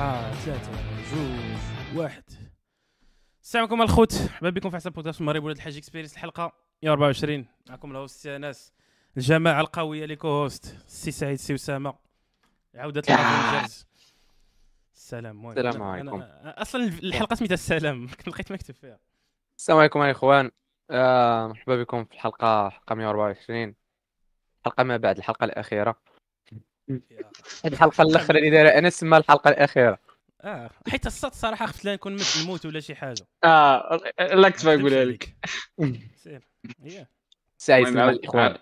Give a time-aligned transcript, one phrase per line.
[0.00, 0.70] أربعة ثلاثة
[1.14, 2.22] جوج واحد.
[3.42, 4.22] السلام عليكم الخوت.
[4.22, 8.72] مرحبا بكم في حساب بودكاست المغرب ولاد الحاج experience الحلقة 124 معكم ال host ناس
[9.16, 11.94] الجماعة القوية لي co-host السي سعيد السي أسامة.
[12.74, 13.86] عودة ال Avengers
[14.94, 16.22] السلام المهم السلام عليكم.
[16.44, 18.04] أصلا الحلقة سميتها السلام.
[18.26, 18.98] لقيت مكتوب فيها.
[19.58, 20.50] السلام عليكم يا إخوان.
[20.90, 23.74] آه مرحبا بكم في الحلقة حلقة 124
[24.64, 25.90] حلقة ما بعد الحلقة الأخيرة.
[25.90, 26.19] يا-
[27.64, 29.98] هذه الحلقة الأخيرة اللي دايرة أنا اسمها الحلقة الأخيرة؟
[30.40, 33.26] آه حيت الصوت صراحة خفت لا نكون مت- نموت ولا شي حاجة.
[33.44, 35.34] آه لا كنت ما بقولها لك
[35.78, 36.04] عليك.
[36.16, 36.42] سير.
[36.84, 37.06] هي.
[37.58, 38.56] سعيد عاود- الاخوان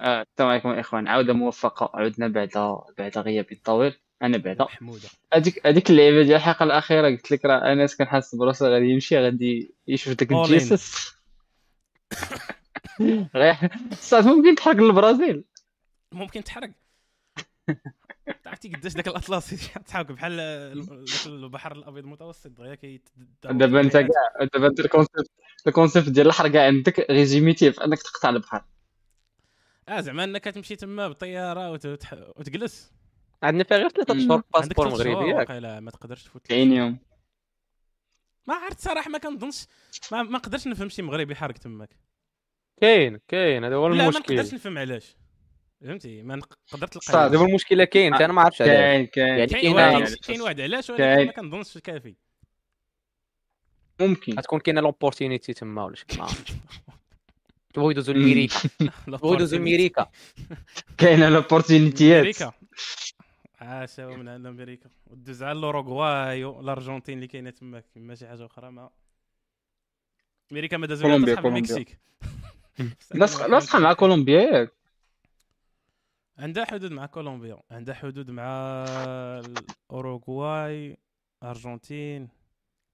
[0.00, 1.08] آه، السلام عليكم إخوان.
[1.08, 1.90] عودة موفقة.
[1.94, 5.08] عدنا بعد بعد غياب طويل أنا بعدا محمودة.
[5.34, 7.08] هذيك هذيك اللعبه ديال الحلقة الأخيرة.
[7.08, 10.32] قلت لك راه أنس كنحس براسو غادي يمشي غادي يشوف داك.
[10.32, 11.12] الجيسس.
[13.36, 13.56] غير
[13.92, 15.44] صاد ممكن تحرق البرازيل.
[16.12, 16.70] ممكن تحرق.
[18.46, 20.40] عرفتي قداش ذاك الاطلسي تحاول بحال
[21.26, 23.00] البحر الأبيض المتوسط دغيا كي
[23.44, 24.08] دابا أنت كاع
[24.54, 25.30] دابا انت ال concept
[25.66, 28.64] ال concept ديال الحرقه عندك résumiti في أنك تقطع البحر.
[29.88, 32.12] آه زعما أنك تمشي تما بالطيارة وتح...
[32.36, 32.92] وتجلس.
[33.42, 34.20] عندنا فيها غير ثلاثة مم.
[34.20, 35.30] اشهر عندك passeport مغربي.
[35.30, 35.50] ياك
[35.82, 36.98] ما تقدرش تفوت 90 يوم
[38.46, 39.66] ما عرفت صراحة ما كنظنش
[40.12, 41.96] ما, ما نقدرش نفهم شي مغربي حارق تماك.
[42.80, 44.34] كاين كاين هذا هو لا ما المشكل.
[44.34, 45.16] نقدرش نفهم علاش.
[45.82, 47.26] فهمتي؟ ما نقدر تلقى.
[47.26, 49.28] هذا هو المشكلة كاين أنا ما عرفتش كاين كاين.
[49.28, 50.90] يعني كاين كاين واحد علاش.
[50.90, 51.26] ولكن كاين.
[51.26, 52.14] ما كنظنش كافي.
[54.00, 54.38] ممكن.
[54.38, 56.52] غتكون كاينة l'opportunité تما ولا شي ما عرفتش.
[57.74, 58.58] تبغوا يدوزوا لميريكا.
[59.06, 60.10] تبغوا يدوزوا لميريكا.
[60.98, 62.52] كاينة l'opportunité ات أمريكا
[63.60, 64.90] عاشوا من عند أمريكا.
[65.06, 68.90] ودوز على الأوروغواي والارجنتين اللي كاينة تماك ما شي حاجة أخرى ما
[70.52, 71.76] أمريكا ما دازوا تصحاب كولومبيا.
[71.76, 71.98] المكسيك
[73.14, 74.81] لاصق لاصقه مع كولومبيا ياك.
[76.38, 78.84] عندها حدود مع كولومبيا عندها حدود مع
[79.90, 80.98] الأوروغواي
[81.42, 82.28] أرجنتين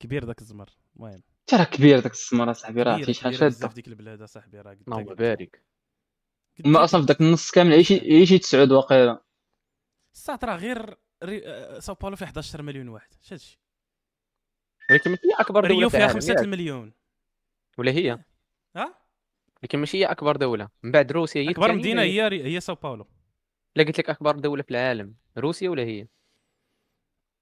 [0.00, 1.12] كبير داك الزمر المهم.
[1.40, 4.22] انت راه كبير داك السمر اصاحبي راه كبير عرفتي شحال كبير بزاف شاده ديك البلاد
[4.22, 5.62] اصاحبي راه قلت اللهم لك- بارك.
[6.58, 9.22] قلت ما أصلا في داك النص كامل عيشي عيشي تسعود واقيلا.
[10.14, 11.46] الساعة راه غير ري...
[11.46, 13.60] آه، ساو باولو فيه 11 مليون واحد اش هادشي
[14.90, 16.92] ولكن ماشي هي أكبر دولة ريو في فيها العالم 5 ياك؟ المليون
[17.78, 18.18] ولا هي؟
[18.76, 18.94] ها؟
[19.62, 20.68] لكن ماشي هي أكبر دولة.
[20.82, 23.06] من بعد روسيا هي أكبر مدينة هي هي ساو باولو
[23.76, 26.06] لا قلت لك اكبر دولة في العالم روسيا ولا هي؟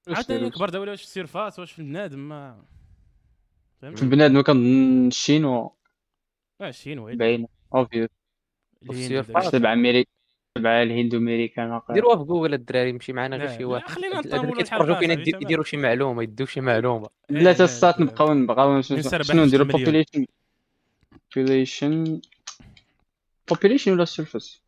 [0.08, 2.64] عاوتاني اكبر دولة واش في السيرفاس واش في البنادم ما
[3.80, 5.76] في فهمتي بنادم كنظن الشين آه
[6.62, 8.08] الشين وين باين اوبفيوس
[8.90, 9.50] السيرفاس.
[9.50, 10.10] تبع أمريكا
[10.54, 13.88] تبع الهند وامريكان واقيلا ديروها في جوجل الدراري مشي معنا غير شي واحد.
[13.88, 17.08] خلينا نطولوا كيتفرجوا فينا يديروا شي معلومة يدوا شي معلومة.
[17.30, 17.94] لا تا لا.
[18.00, 20.04] نبقاو نبقاو شنو ننسى شنو نديرو 14 مليون.
[20.04, 20.26] population
[21.34, 22.20] population.
[23.52, 24.65] Population ولا surface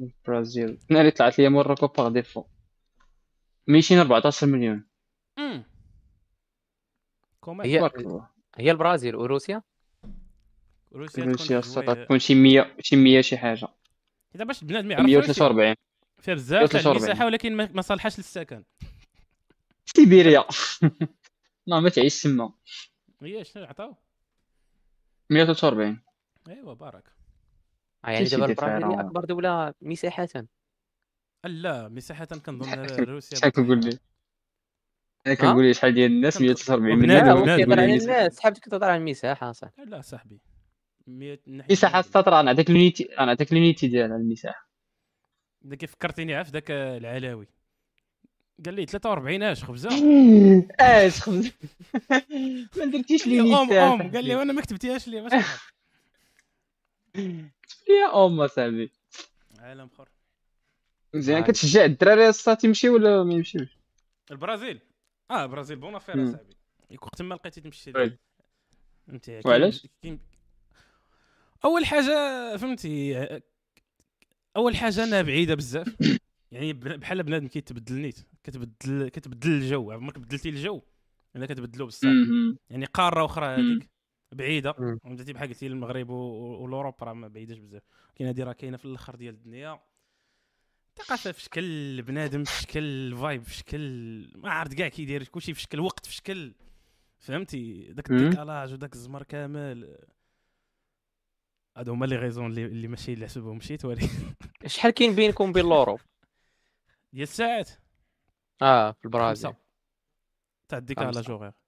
[0.00, 2.44] البرازيل أنا اللي طلعت لي موراكو باغ ديفو
[3.66, 4.84] 214 مليون.
[7.40, 7.90] كومان هي
[8.56, 9.62] هي البرازيل وروسيا؟
[10.92, 11.60] روسيا روسيا
[12.04, 13.68] تكون شي 100 شي 100 شي حاجة.
[14.34, 15.74] إذا باش بنادم يعرف روسيا 143
[16.18, 16.96] فيها بزاف تاع 143.
[16.96, 18.64] المساحه ولكن ما ما صالحاش للسكن.
[19.84, 20.44] سيبيريا.
[21.68, 22.52] ما ما تعيش تما.
[23.22, 23.96] هي شنو عطاو؟
[25.30, 26.02] 143
[26.48, 27.04] إيوا بارك.
[28.04, 29.06] آه يعني دابا دفاع البرازيل هي راه.
[29.08, 30.26] أكبر دولة مساحه
[31.44, 33.98] لا مساحه كنظن روسيا شحال كنقول لي.
[35.26, 37.24] أنا كنقول لي شحال ديال الناس كنقول- 143 وبنادم- مليون.
[37.26, 37.94] لا هو بنادم كيهضر على.
[37.94, 39.70] الناس صحابتك كتهضر على المساحه صح.
[39.86, 40.40] لا صاحبي.
[41.06, 42.08] 100 ناحية مساحه بنادم.
[42.08, 44.68] السطر أنا عطيك اليونيتي أنا عطيك اليونيتي ديالها المساحه
[45.62, 47.46] دا كيف فكرتيني عارف ذاك العلاوي.
[48.64, 49.88] قال لي 43 آش خبزة.
[50.80, 51.50] آش خبز
[52.78, 54.10] ما درتيش لي أم أم.
[54.12, 55.72] قال لي وأنا ما كتبتيهاش لي باش نعرف.
[57.14, 58.92] يا أم اصاحبي
[59.58, 60.08] عالم اخر
[61.14, 61.44] مزيان.
[61.44, 63.78] كتشجع الدراري الصات يمشيو ولا ما يمشيوش
[64.30, 64.80] البرازيل
[65.30, 66.24] آه البرازيل بون افير.
[66.24, 66.56] أصاحبي
[67.02, 67.92] وقت ما لقيتي تمشي.
[69.06, 69.86] فهمتي وعلاش؟
[71.64, 73.26] أول حاجة فهمتي
[74.56, 75.96] أول حاجة أنها بعيدة بزاف
[76.52, 80.82] يعني بحال بنادم كيتبدل نيت كتبدل كتبدل الجو عمرك بدلتي الجو
[81.36, 82.08] أنا كتبدلو بصح.
[82.70, 83.46] يعني قارة أخرى.
[83.46, 83.90] هذيك
[84.32, 84.72] بعيدة.
[84.72, 87.82] فهمتي بحال قلتي المغرب و l'Europe راه ما بعيداش بزاف.
[88.14, 89.80] كاين هذه راه كاينة في الآخر ديال الدنيا.
[90.96, 93.80] ثقافه في شكل بنادم في شكل vibe في شكل
[94.36, 96.54] ما عرفت كاع كي داير كلشي في شكل وقت في شكل.
[97.18, 98.10] فهمتي؟ داك.
[98.10, 99.98] الديكالاج وداك الزمر كامل.
[101.76, 103.56] هادو هما لي غيزون اللي, اللي ماشي اللي حسبهم.
[103.56, 104.08] مشيت ولكن
[104.66, 106.00] شحال كاين بينكم وبين الأوروب؟
[107.12, 107.70] ديال الساعات.
[108.62, 109.54] آه في البرازيل.
[110.68, 111.59] تاع الديكالاج خمسة.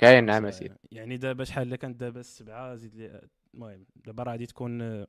[0.00, 4.32] كاين نعم اسيدي يعني دابا شحال اللي كانت دابا السبعه زيد لي المهم دابا راه
[4.32, 5.06] غادي تكون آه،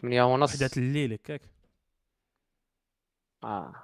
[0.00, 0.54] 8 ونص.
[0.54, 1.42] وحدة الليل هكاك.
[3.44, 3.74] آه.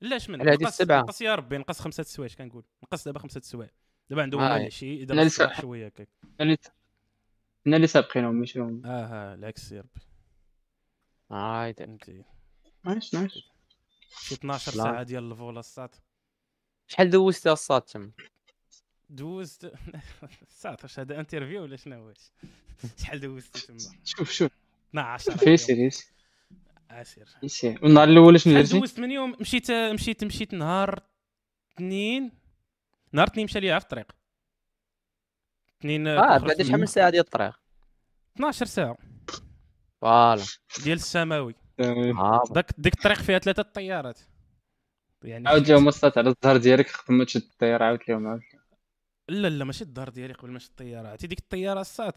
[0.00, 1.00] لاش من على هذه نقص السبعة.
[1.00, 2.64] نقص يا ربي نقص خمسة السوايع كنقول.
[2.82, 3.70] نقص دابا خمسة السوايع
[4.10, 4.56] دابا عندهم آه،.
[4.56, 6.08] العشي أنا دابا الصباح شوية هكاك.
[6.40, 10.00] حنا اللي سابقينهم ماشي هما آه ها العكس يا ربي.
[11.30, 12.24] هايدا فهمتي.
[12.84, 13.32] nice nice
[14.08, 14.82] شي 12 لا.
[14.82, 16.02] ساعة ديال ال vol آ الساط
[16.86, 18.10] شحال دوزتي الساط تما
[19.08, 19.72] دوزت.
[20.42, 22.32] الساط واش هذا interview ولا شنو واش
[22.98, 24.50] شحال دوزت تما؟ شوف شوف.
[24.90, 25.56] 12 في.
[25.56, 26.12] سيريس.
[26.90, 27.28] عسير.
[27.42, 31.02] يسير والنهار الأول شنو درتي دوزت من يوم؟ مشيت مشيت مشيت نهار
[31.74, 32.32] اثنين.
[33.12, 34.12] نهار اثنين مشى لي في الطريق.
[35.80, 37.60] اثنين آه بعد شحال من ساعة ديال الطريق؟
[38.36, 38.96] 12 ساعة.
[40.00, 40.44] فوالا.
[40.84, 41.54] ديال السماوي.
[41.80, 44.20] آه، داك ديك الطريق فيها ثلاثة الطيارات
[45.22, 48.40] يعني عاود جاو مصات على الظهر ديالك قبل ما تشد الطياره عاود لهم عاود
[49.28, 52.14] لا لا ماشي الدار ديالي قبل ما شد الطياره عرفتي ديك الطيارة الساط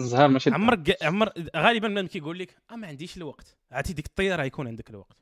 [0.00, 0.62] الزهر ماشي الظهر.
[0.62, 3.56] عمرك عمر غالبا من كيقول لك آه ما عنديش الوقت.
[3.70, 5.16] عرفتي ديك الطيارة يكون عندك الوقت.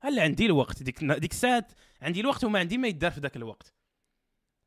[0.00, 1.68] هلا عندي الوقت؟ ديك ديك الساعة
[2.02, 3.72] عندي الوقت وما عندي ما يدار في ذاك الوقت.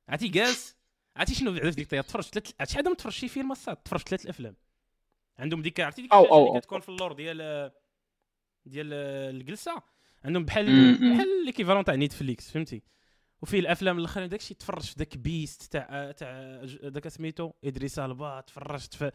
[0.10, 0.76] عرفتي جالس
[1.16, 4.08] عرفتي شنو بعدا في ديك الطيارة؟ تفرجت ثلاث عرفتي شحال تفرج شي فيلم الصاد؟ تفرجت
[4.08, 4.56] ثلاث الأفلام.
[5.40, 6.60] عندهم ديك عرفتي ديك اللي.
[6.60, 7.72] كتكون في اللور ديال
[8.66, 8.94] ديال
[9.36, 9.82] الجلسة؟
[10.26, 10.94] عندهم بحال.
[10.94, 12.84] بحال l'équivalent تاع Netflix فهمتي؟
[13.42, 18.94] وفيه الأفلام الاخرين داكشي تفرج في داك Beast تاع تاع داك سميتو إدريس ألبا تفرجت
[18.94, 19.12] في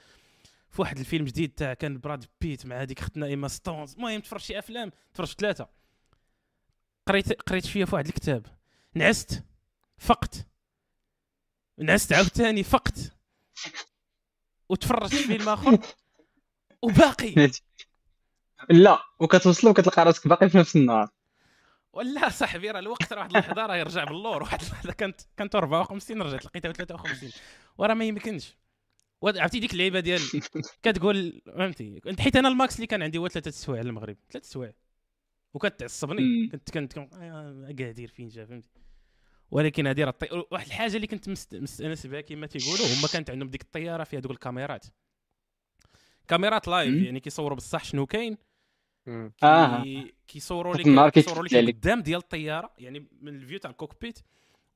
[0.73, 3.95] في واحد الفيلم جديد تاع كان براد بيت مع هذيك اختنا إيما ستونز.
[3.95, 5.69] المهم تفرج شي أفلام تفرج في ثلاثة.
[7.09, 8.47] قريت قريت شوية في واحد الكتاب.
[8.95, 9.45] نعست
[9.99, 10.47] فقت.
[11.79, 13.13] نعست عاوتاني فقت.
[14.69, 15.79] وتفرجت في فيلم آخر.
[16.83, 17.35] وباقي.
[18.71, 21.09] لا وكتوصل وكتلقى راسك باقي في نفس النهار.
[21.93, 24.43] ولا صاحبي راه الوقت راه واحد اللحظه راه يرجع باللور.
[24.43, 27.31] واحد اللحظه كانت كانت 54 رجعت لقيتها 53
[27.79, 28.57] وراه ما يمكنش.
[29.25, 30.21] عرفتي ديك اللعيبة ديال
[30.83, 34.17] كتقول فهمتي؟ حيت أنا ال max اللي كان عندي هو ثلاثة سوايع المغرب.
[34.31, 34.73] ثلاث سوايع
[35.55, 36.49] وكتعصبني.
[36.49, 38.71] كنت كنت كنت آه، فين جا فهمتي؟
[39.51, 40.45] ولكن هذه راه الطي...
[40.51, 44.21] واحد الحاجة اللي كنت مست- مستأنس بها كما تيقولوا هما كانت عندهم ديك الطيارة فيها
[44.21, 44.87] دوك الكاميرات.
[46.29, 47.03] كاميرات live.
[47.03, 48.37] يعني كيصوروا بصح شنو كاين.
[49.07, 49.33] مم.
[49.43, 49.83] آه.
[49.83, 51.75] كي كيصوروا لك كيصوروا لك.
[51.75, 54.19] قدام ديال الطيارة يعني من ال vue تاع ال cockpit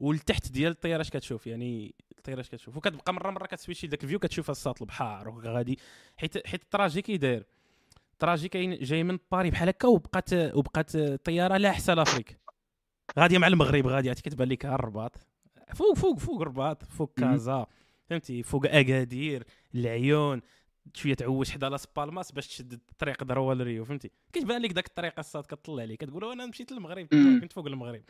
[0.00, 4.08] والتحت ديال الطيارة اش كتشوف يعني الطيارة اش كتشوف وكتبقى مرة مرة كتسويتشي داك ال
[4.08, 5.78] vue كتشوف الساط البحر وغادي
[6.17, 7.46] حيت حيت ال trajet كي داير
[8.12, 12.38] ال trajet كاين جاي من باري بحال هكا وبقات وبقات الطيارة لاحسه l'Afrique
[13.19, 15.17] غادية مع المغرب غادية عرفتي كتبان لك الرباط
[15.75, 17.12] فوق فوق فوق الرباط فوق.
[17.17, 17.67] كازا
[18.11, 19.44] فهمتي فوق أكادير
[19.75, 20.40] العيون
[20.94, 25.19] شوية تعوج حدا لاس بالماس باش تشد الطريق ضروا لريو فهمتي؟ كتبان لك داك الطريق
[25.19, 27.06] الصاد كطلع عليك كتقول أنا مشيت للمغرب.
[27.41, 28.03] كنت فوق المغرب.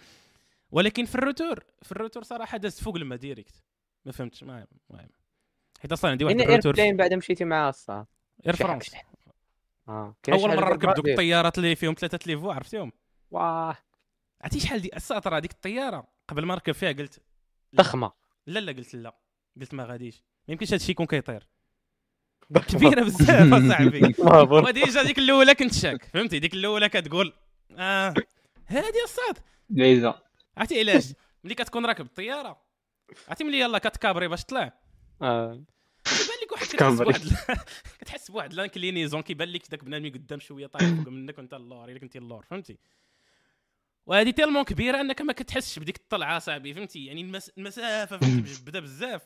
[0.71, 3.63] ولكن في الروتور في الروتور صراحة دازت فوق الماء ديريكت.
[4.05, 5.09] ما فهمتش ما المهم
[5.81, 8.07] حيت أصلا عندي واحد الروتور ايربلين بعد مشيتي معاه الصاد
[8.47, 8.95] اير فرانس
[9.89, 12.93] آه أول مرة ركبت دوك؟ الطيارات اللي فيهم ثلاثة ليفو عرفتيهم؟
[13.31, 13.77] واه.
[14.41, 17.23] عرفتي شحال دي الساطرة هذيك الطيارة؟ قبل ما نركب فيها قلت.
[17.75, 18.13] ضخمه
[18.47, 19.19] لا لا قلت لا.
[19.61, 20.25] قلت ما غاديش.
[20.49, 21.47] ما يمكنش هادشي يكون كيطير.
[22.55, 24.15] كبيرة بزاف أصاحبي.
[24.69, 27.33] وديجا ديك الأولى كنت شاك فهمتي؟ ديك الأولى كتقول
[27.77, 28.15] آه
[28.69, 29.39] هادي الصاد.
[29.71, 30.15] ليزا
[30.57, 31.05] عرفتي علاش؟
[31.45, 32.59] ملي كتكون راكب الطياره
[33.29, 34.73] عرفتي ملي يلاه كتكابري باش تطلع
[35.23, 35.63] آه.
[36.05, 37.01] كيبان لك واحد كتحس.
[37.03, 37.23] بواحد
[38.01, 41.99] كتحس بواحد l'inclinaison كيبان لك داك بنادم قدام شوية طايح فوق منك وانت اللور إلا
[41.99, 42.79] كنتي اللور فهمتي؟
[44.07, 47.51] وهذه تيلمون كبيرة أنك ما كتحسش بديك الطلعة صاحبي فهمتي؟ يعني المس...
[47.59, 49.23] المسافة فهمتي؟ مجبده بزاف.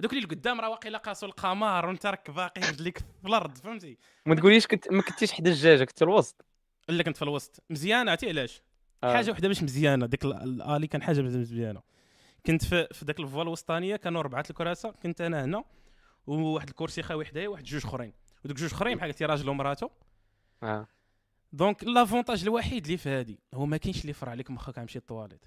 [0.00, 4.34] هذوك اللي قدام راه واقيلا قاسوا القمر وانت راك باقي رجليك في الأرض فهمتي؟ ما
[4.34, 6.44] تقوليش كنت ما كنتيش حدا الدجاجه كنت الوسط.
[6.90, 7.62] الا كنت في الوسط.
[7.70, 8.62] مزيانة عرفتي علاش؟
[9.04, 9.12] آه.
[9.14, 10.06] حاجة وحدة باش مزيانة.
[10.06, 11.82] ديك ال- الالي كان حاجة مزيانة.
[12.46, 14.90] كنت في في داك الفوا الوسطانية كانوا اربعه الكراسة.
[14.90, 15.64] كنت أنا هنا
[16.26, 18.12] وواحد الكرسي خاوي حدايا وواحد جوج أخرين.
[18.44, 19.90] ودوك جوج أخرين بحال قلتي راجل ومرأته.
[20.62, 20.86] آه.
[21.52, 23.40] donc l'avantage الوحيد اللي في هادي.
[23.54, 25.44] هو ما كاينش اللي يفرع عليك مخك غيمشي للطواليت.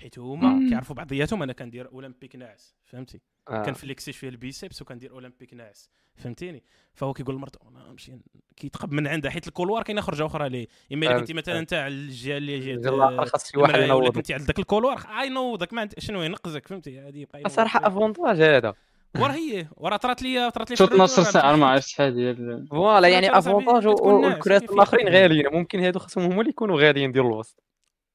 [0.00, 0.68] حيت هما.
[0.68, 3.62] كيعرفوا بعضياتهم أنا كندير Olympique ناعس فهمتي آه.
[3.62, 6.62] كنفليكسي شوية ال biceps وكندير Olympique ناعس فهمتيني
[6.94, 8.12] فهو كيقول لمرته أنا نمشي
[8.56, 11.94] كيتقب من عندها حيت ال couloir كاينة خرجه أخرى ليه اما الا كنتي مثلا على
[11.94, 14.14] الجهه اللي الآخر خاص شي واحد ينوضك.
[14.14, 17.54] كنتي عند ذاك ال couloir آه، ينوضك ما عند شنو ينقزك فهمتي هذه يبقى ينوضك
[17.56, 17.86] صراحة.
[17.86, 18.74] avantage هذا
[19.20, 23.08] وراه هي وراه طرات لي طرات لي شوط نص ساعه؟ ما عرفتش شحال ديال فوالا
[23.08, 25.08] يعني افونتاج والكرات الآخرين.
[25.08, 27.62] غاليين ممكن هادو خاصهم هما اللي يكونوا غاليين ديال الوسط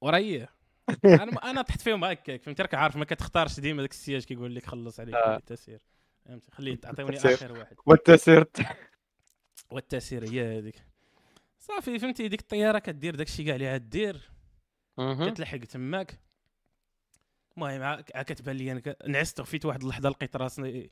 [0.02, 0.48] وراه هي
[1.06, 4.66] أنا أنا طحت فيهم هكاك فهمتي راك عارف ما كتختارش ديما داك السياج كيقول لك
[4.66, 5.36] خلص عليك آه.
[5.38, 5.82] التسير
[6.26, 7.18] فهمتي خليه تعطيوني.
[7.18, 7.76] آخر واحد.
[7.86, 8.46] والتسير
[9.72, 10.84] والتسير هي هذيك.
[11.60, 14.32] صافي فهمتي؟ ديك الطيارة كدير داك الشيء كاع اللي دير
[15.00, 16.20] كتلحق تماك.
[17.58, 20.90] المهم عا كتبان لي أنا نعست غفيت واحد اللحظة لقيت راسي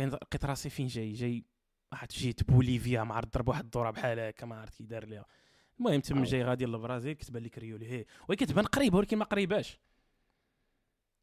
[0.00, 1.44] لقيت راسي فين جاي؟ جاي
[1.92, 5.26] واحد جيت بوليفيا ما عرفت ضرب واحد الدورة بحال هكا ما عرفت كي دار ليها.
[5.88, 6.22] المهم تم.
[6.22, 8.04] جاي غادي للبرازيل كتبان لك ريو لهي.
[8.28, 9.80] ولكن كتبان قريبة ولكن ما قريباش.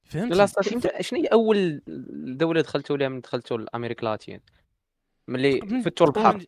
[0.04, 1.82] فهمتي؟ لا انت شنو هي أول
[2.38, 4.40] دولة دخلتوا لها من دخلتوا لأمريكا اللاتين
[5.28, 6.46] ملي فتوا البحر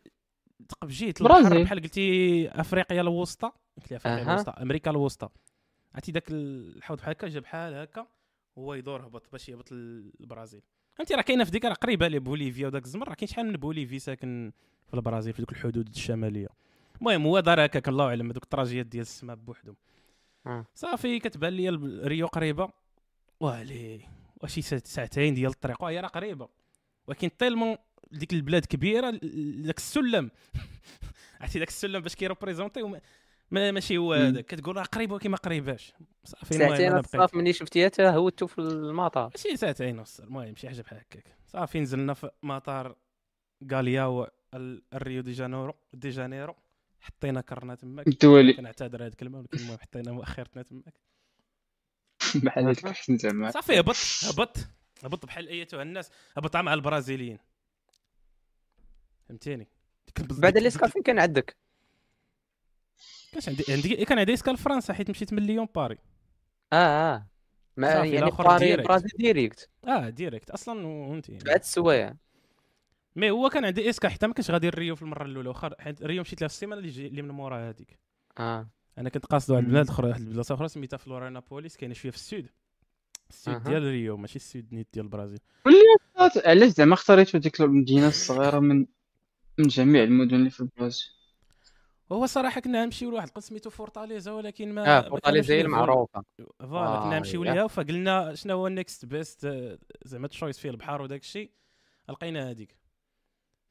[0.69, 1.63] تقب جيت البحر.
[1.63, 3.51] بحال قلتي أفريقيا الوسطى.
[3.77, 4.33] قلت لي أفريقيا.
[4.33, 5.29] الوسطى أمريكا الوسطى.
[5.95, 8.07] عرفتي داك الحوض بحال هكا جا بحال هكا
[8.57, 10.61] هو يدور هبط باش يهبط للبرازيل.
[10.93, 13.07] فهمتي؟ راه كاينة في ديك راه قريبة لي بوليفيا وداك الزمر.
[13.09, 14.51] راه كاين شحال من بوليفي ساكن
[14.87, 16.47] في البرازيل في دوك الحدود الشمالية.
[17.01, 19.75] المهم هو دار هكاك الله اعلم هذوك الطراجيات ديال السماء بوحدهم
[20.47, 20.65] آه.
[20.73, 21.69] صافي كتبان لي
[22.07, 22.69] ريو قريبة.
[24.43, 25.83] وشي ساعت- ساعتين ديال الطريق.
[25.83, 26.49] وهي راه قريبة.
[27.07, 27.75] ولكن tellement
[28.11, 29.09] ديك البلاد كبيرة
[29.63, 30.31] داك السلم.
[31.41, 33.01] عرفتي داك السلم باش كيروبريزونتي وما-
[33.51, 34.13] ماشي هو.
[34.13, 34.45] هذاك.
[34.45, 35.93] كتقول راه قريب ولكن ما قريباش.
[36.23, 39.29] صافي ساعتين الصاف ملي شفتيها حتى هوتوا في المطار.
[39.35, 41.23] ماشي ساعتين ونص المهم شي حاجة بحال هكاك.
[41.47, 42.95] صافي نزلنا في مطار
[43.71, 46.55] غالياو ال- الريو دي جانيرو دي جانيرو.
[47.01, 48.07] حطينا كرنا تماك.
[48.07, 50.93] الدولي كنعتذر هذه الكلمة ولكن المهم حطينا مؤخرتنا تماك.
[52.43, 53.51] بحال هذيك احسن زعما.
[53.51, 54.57] صافي هبط هبط
[55.03, 56.11] هبط بحال ايتها الناس.
[56.37, 57.37] هبط مع البرازيليين.
[59.29, 59.67] فهمتيني؟
[60.19, 61.57] بعد ديك- ال escale فين كان عندك؟
[63.31, 65.97] كانش عندي عندي كان عندي escale فرنسا حيت مشيت من ليون باري.
[66.73, 66.75] آه
[67.15, 67.27] آه.
[67.77, 68.87] ما يعني باري direct.
[68.87, 72.15] برازيل direct آه direct أصلا وانت بعد السوايع.
[73.15, 76.03] mais هو كان عندي escale حتى ما كنتش غادي الريو في المرة الأولى واخا حيت
[76.03, 77.07] ريو مشيت لها في السيمانة اللي, جي...
[77.07, 77.99] اللي من موراها هذيك
[78.39, 78.69] آه.
[78.97, 79.63] أنا كنت قاصد واحد.
[79.63, 82.49] البلاد أخرى واحد البلاصه أخرى سميتها فلوريانوبوليس كاينة شوية في ال sud.
[83.29, 83.59] ال sud أها.
[83.59, 85.39] ديال ريو ماشي ال sud نيت ديال البرازيل
[86.45, 88.85] علاش زعما اختاريتو ديك المدينة الصغيرة من
[89.57, 91.05] من جميع المدن اللي في البرازيل؟
[92.11, 96.23] هو صراحة كنا نمشيو لواحد القسم سميتو فورتاليزا ولكن ما آه ما فورتاليزا هي المعروفة.
[96.59, 97.53] voilà آه، كنا نمشيو يا.
[97.53, 101.51] ليها فقلنا شنو هو ال next best زعما choice فيه البحر وداك الشيء
[102.09, 102.75] لقينا هذيك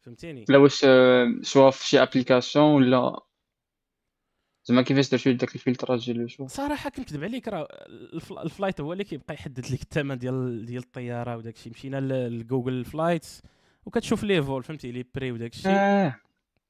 [0.00, 3.20] فهمتيني؟ لا واش آه، شوا في شي application ولا
[4.64, 8.44] زعما كيفاش درتو داك ال filtrage ديال شو؟ صراحة كنكذب عليك راه ال fl- ال
[8.44, 11.72] flight هو اللي كيبقى يحدد لك الثمن ديال ديال الطيارة وداك الشيء.
[11.72, 13.42] مشينا ل Google Flights
[13.86, 15.72] وكتشوف les vols فهمتي؟ les prix وداك الشيء.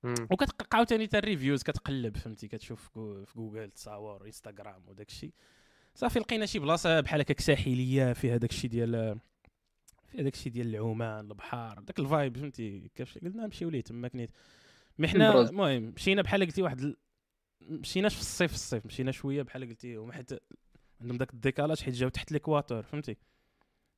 [0.05, 0.15] مم.
[0.31, 2.89] وكتلقى عاوتاني حتى ال reviews كتقلب فهمتي؟ كتشوف
[3.25, 5.33] في جوجل تصاور انستغرام وداك الشيء.
[5.95, 9.19] صافي لقينا شي بلاصة بحال هكاك ساحلية فيها داك الشيء ديال
[10.11, 14.17] فيها داك الشيء ديال العومان البحر داك ال vibe فهمتي كيفاش قلنا نمشيو ليه تماك
[14.17, 14.31] نيت
[14.99, 15.40] mais حنا.
[15.49, 16.97] المهم مشينا بحال قلتي واحد ال...
[17.61, 20.31] مشيناش في الصيف في الصيف مشينا شوية بحال قلتي هما حيت
[21.00, 23.17] عندهم داك ال décalage حيت جاو تحت ال équateur فهمتي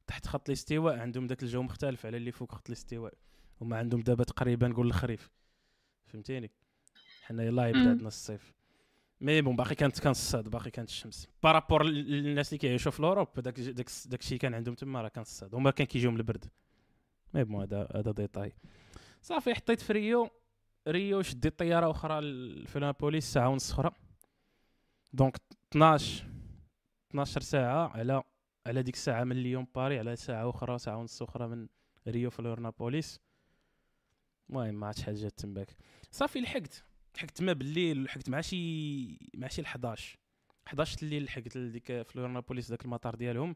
[0.07, 3.15] تحت خط الاستواء عندهم داك الجو مختلف على اللي فوق خط الاستواء
[3.61, 5.31] هما عندهم دابا تقريبا نقول الخريف
[6.07, 6.51] فهمتيني
[7.23, 7.91] حنا يلاه يبدأ.
[7.91, 8.53] عندنا الصيف
[9.23, 11.29] mais bon باقي كانت كان الصهد باقي كانت الشمس.
[11.43, 15.03] par rapport للناس اللي كيعيشوا في ال Europe داك داك داك الشيء كان عندهم تما
[15.03, 16.45] راه كان الصهد هما كان كيجيو من البرد.
[17.35, 18.53] mais bon هذا هذا détail
[19.23, 20.31] صافي حطيت في ريو.
[20.89, 23.91] ريو شديت طيارة أخرى لفلوريانوبوليس ساعة ونص أخرى.
[25.13, 25.37] donc
[25.71, 26.27] 12
[27.11, 28.23] 12 ساعة على
[28.67, 31.69] على ديك الساعة من ليون باري على ساعة أخرى ساعة ونص أخرى من
[32.09, 33.21] ريو فلوريانوبوليس
[34.51, 35.77] المهم ما شحال جات تماك
[36.11, 36.85] صافي لحقت.
[37.17, 40.19] لحقت ما بالليل لحقت مع شي مع شي ال 11
[40.67, 43.55] 11 الليل لحقت لديك فلوريانوبوليس داك المطار ديالهم؟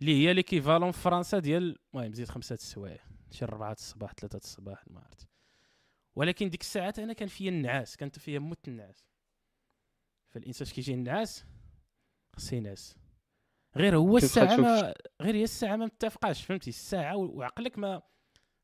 [0.00, 3.04] اللي هي ليكيفالون في فرنسا ديال المهم زيد خمسة السوايع.
[3.30, 5.28] شي 4 الصباح 3 الصباح ما عرفت.
[6.16, 9.04] ولكن ديك الساعات أنا كان فيا النعاس كانت فيا موت النعاس.
[10.28, 11.44] فالإنسان كيجي النعاس
[12.36, 12.96] خص ينعس.
[13.76, 18.02] غير هو الساعة ما غير هي الساعة ما متفقاش فهمتي؟ الساعة وعقلك ما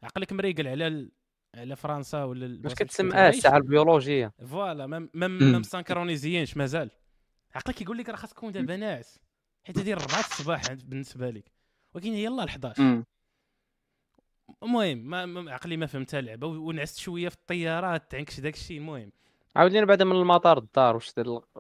[0.03, 1.11] عقلك مريقل على
[1.59, 1.63] ال...
[1.63, 3.37] على فرنسا ولا واش كنت آه عايش.
[3.37, 5.53] الساعة البيولوجية فوالا ما ما مم.
[5.53, 6.91] ما مسانكرونيزيينش مازال
[7.55, 9.19] عقلك كيقول لك راه خاصك تكون دابا ناعس
[9.65, 11.45] حيت هذه 4 الصباح عند- بالنسبة لك
[11.95, 13.05] ولكن هي يلاه 11 مم.
[14.63, 19.13] المهم ما, عقلي ما فهمتها اللعبه ونعست شوية في الطيارة تعنكش داك الشيء المهم
[19.57, 21.13] عاود لينا بعدا من المطار للدار واش.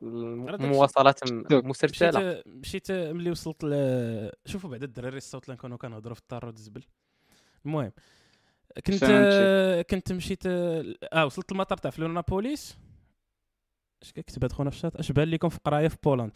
[0.03, 1.65] المواصلات م- دوك.
[1.65, 4.31] مسلسله مشيت ملي وصلت ل...
[4.47, 6.85] شوفوا بعد الدراري الصوت اللي كانوا كنهضروا في الطار والزبل
[7.67, 7.93] المهم
[8.87, 9.05] كنت.
[9.91, 12.79] كنت مشيت آه وصلت المطار تاع فلورنابوليس
[14.03, 16.33] اش كتبت خونا في الشات؟ اش بان لكم في قراية في بولندا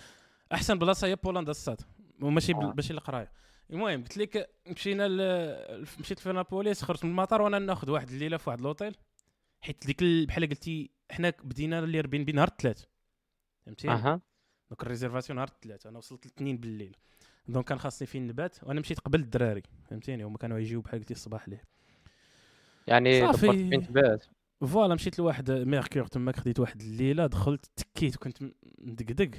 [0.52, 1.80] أحسن بلاصة هي بولندا الصاط.
[2.20, 2.72] وماشي آه.
[2.76, 3.32] ماشي القرايه
[3.70, 5.86] المهم قلت لك مشينا ل...
[6.00, 8.96] مشيت لفلوريانوبوليس خرجت من المطار وأنا ناخذ واحد الليلة في واحد لوطيل
[9.60, 12.84] حيت ديك ال- بحال قلتي حنا بدينا ال Airbnb نهار الثلاث.
[13.66, 14.20] فهمتيني أها.
[14.70, 15.86] donc ال réservation نهار الثلاث.
[15.86, 16.96] أنا وصلت الاثنين بالليل.
[17.48, 19.62] donc كان خاصني فين نبات؟ وأنا مشيت قبل الدراري.
[19.90, 21.62] فهمتيني؟ هما كانوا يجيو بحال قلتي الصباح ليه.
[22.86, 23.80] يعني صافي.
[24.60, 28.38] voilà مشيت لواحد Mercure تما خديت واحد الليلة دخلت تكيت وكنت
[28.78, 29.30] مدقدق.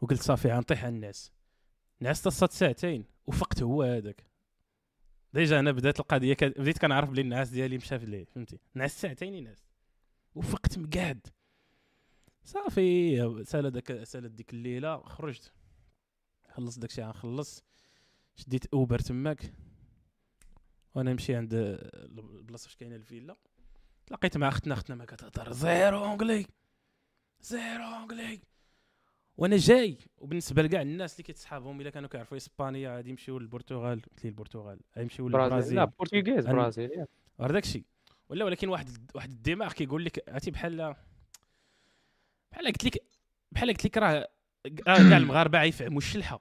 [0.00, 1.32] وقلت صافي غنطيح على الناس.
[2.00, 4.26] نعست الصاط ساعتين وفقت هو هذاك.
[5.34, 6.54] déjà أنا بدأت القضية كد...
[6.58, 9.64] بديت كنعرف بلي النعاس ديالي مشى في ليه فهمتي؟ نعست ساعتين ينعس
[10.34, 11.26] وفقت مقعد.
[12.44, 15.52] صافي سأل داك سألت ديك الليلة خرجت.
[16.48, 17.64] خلصت داكشي غنخلص.
[18.36, 19.52] شديت Uber تماك.
[20.94, 23.36] وأنا نمشي عند البلاصة فاش كاينة الفيلا
[24.06, 25.52] تلاقيت مع أختنا أختنا ما كتهضر.
[25.52, 26.46] zéro anglais
[27.40, 28.40] zéro anglais.
[29.36, 34.02] وأنا جاي وبالنسبة لكاع الناس اللي كيتصحابهم إلا كانوا كيعرفوا إسبانيا غادي يمشيو للبرتغال.
[34.02, 35.44] قلت لي البرتغال؟ غيمشيو برازيل.
[35.44, 35.76] للبرازيل.
[35.76, 37.06] la portugaise أنا- برازيل
[37.40, 37.84] غير داكشي.
[38.28, 40.94] ولا ولكن واحد واحد الدماغ كيقول لك عرفتي بحال
[42.52, 43.02] بحال قلت لك
[43.52, 44.28] بحال قلت لك راه
[44.88, 46.40] راه كاع المغاربة غيفهموا الشلحه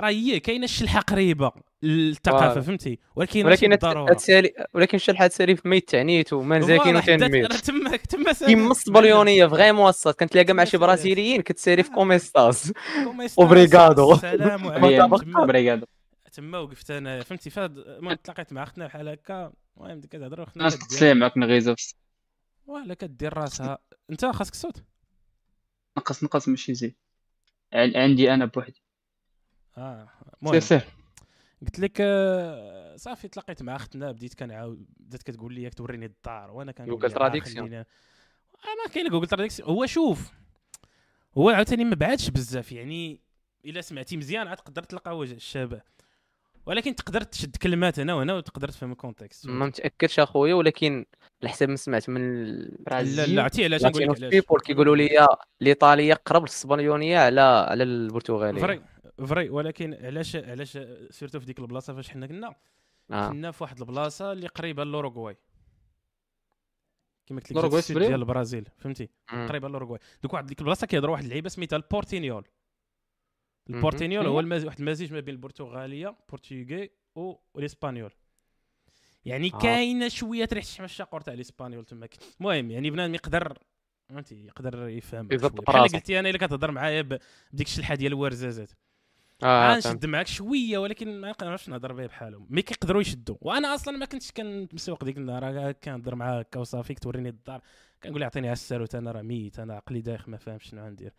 [0.00, 1.52] راه هي كاينة الشلحة قريبة.
[1.82, 2.60] للثقافه فوالا.
[2.60, 8.70] فهمتي؟ ولكن ولكن هتسالي ولكن شحال في ميت تعنيت وما زاكين وتنميت تما تما كيما
[8.70, 10.14] الصبليونيه فريمون الصاد.
[10.14, 10.76] كنتلاقى مع شي.
[10.76, 12.72] برازيليين كتسالي في كوميستاس
[13.04, 14.24] كوميستاس، Obrigado.
[14.24, 15.86] السلام بريغادو عليكم بريغادو
[16.32, 17.20] تما وقفت أنا.
[17.22, 19.52] فهمتي؟ فهاد المهم تلاقيت مع أختنا بحال هكا.
[19.76, 21.94] المهم كتهضر اختنا ناس كدير- تسلم معاك نغيزه في
[22.66, 23.78] ولا كدير راسها.
[24.10, 24.82] أنت خاصك الصوت
[25.98, 26.94] نقص نقص ماشي زين.
[27.72, 28.82] عن- عندي أنا بوحدي.
[29.78, 30.08] آه.
[30.50, 30.80] سير سير.
[31.62, 36.72] قلت لك آه، صافي تلاقيت مع اختنا بديت كنعاود بدات كتقول لي توريني الدار وأنا
[36.72, 37.66] كنقول جوجل آه، traduction.
[37.66, 40.32] خلينا- آه، ما كاين Google traduction هو شوف
[41.38, 43.20] هو عاوتاني ما بعدش بزاف يعني
[43.64, 45.80] إلا سمعتي مزيان عاد تقدر تلقى وجه الشبه.
[46.66, 51.06] ولكن تقدر تشد كلمات هنا وهنا وتقدر تفهم ال contexte ما متأكدش أخويا ولكن
[51.42, 52.84] على حسب ما سمعت من ال-
[53.16, 55.26] لا لا عرفتي علاش نقول لك علاش؟ كيقولوا لي
[55.62, 58.60] الإيطالية قرب للاسبانيونيه على على البرتغالية.
[59.26, 60.78] فري ولكن علاش علاش
[61.10, 62.54] سيرتو في ديك البلاصة فاش حنا كنا
[63.10, 63.28] آه.
[63.28, 65.36] كنا في واحد البلاصة اللي قريبة لوروغواي
[67.26, 69.08] كما قلت لك سبريو؟ ديال البرازيل فهمتي.
[69.28, 72.44] قريبة لوروغواي دوك واحد ديك البلاصة كيهضروا واحد اللعيبة سميتها البورتينيول.
[73.70, 74.64] البورتينيول هو؟ المز...
[74.64, 78.12] واحد المزيج ما بين البرتغالية البرتغي و- والاسبانيول
[79.24, 79.58] يعني آه.
[79.58, 83.58] كاينة شوية ريحه الشحم الشاقور تاع الإسبانيول تماك المهم يعني بنادم يقدر
[84.08, 85.28] فهمتي يقدر يفهم.
[85.28, 85.88] بحال.
[85.88, 88.70] قلتي أنا إلا كتهضر معايا بديك الشلحة ديال الورزازات
[89.42, 89.86] آه فهمت.
[89.86, 92.46] غنشد معاك شوية ولكن ما نقدرش نهضر به بحالهم.
[92.50, 93.36] مي كيقدروا يشدوا.
[93.40, 95.72] وأنا أصلا ما كنتش كنمسوق ديك النهار.
[95.72, 97.60] كنهضر معاه هكا وصافي توريني الدار.
[98.02, 101.12] كنقول أعطيني على الساروت أنا راه ميت أنا عقلي دايخ ما فاهمش شنو غندير.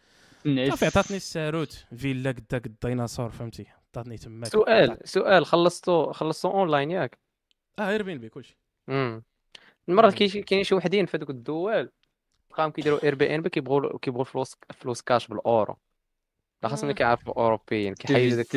[0.45, 1.85] صافي عطاتني الساروت.
[1.97, 7.17] فيلا قداك الديناصور فهمتي؟ عطاتني تماك سؤال سؤال خلصتو خلصتو أونلاين ياك؟
[7.79, 8.57] آه Airbnb كلشي
[8.89, 9.23] امم
[9.89, 11.91] المرات كاين شي- كاينين شي وحدين في هذوك الدول
[12.51, 15.77] بقاهم كيديروا Airbnb كيبغوا كيبغوا الفلوس فلوس كاش بالأورو.
[16.63, 16.93] لا خاصهم آه.
[16.93, 18.55] كيعرفوا أوروبيين كيحيدوا داك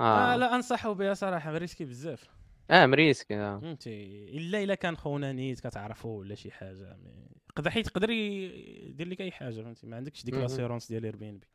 [0.00, 0.32] آه.
[0.32, 2.24] آه لا انصحوا بها صراحة risqué بزاف
[2.70, 3.58] آه مريسك آه.
[3.58, 4.04] فهمتي
[4.36, 6.96] إلا إلا كان خونا نيت كتعرفوا ولا شي حاجة
[7.50, 10.34] يقدر حيت يقدر يدير لك أي حاجة فهمتي ما عندكش ديك.
[10.34, 11.46] l'assurance ديال Airbnb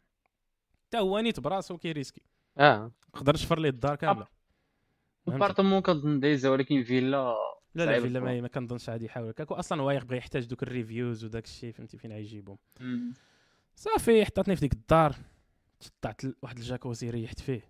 [0.88, 2.22] حتى هو نيت براسو كيريسكي
[2.58, 4.28] آه يقدر يشفر ليه الدار كاملة؟
[5.28, 7.36] appartement كنظن دايزة ولكن فيلا
[7.76, 8.42] لا لا فيلا ما.
[8.42, 11.98] ما كنظنش عادي يحاول هكاك أصلا هو يبغي يحتاج دوك ال reviews وداك الشيء فهمتي
[11.98, 12.58] فين غيجيبهم.
[13.76, 15.16] صافي حطاتني في ديك الدار
[16.02, 17.70] طلعت واحد الجاكوزي ريحت فيه.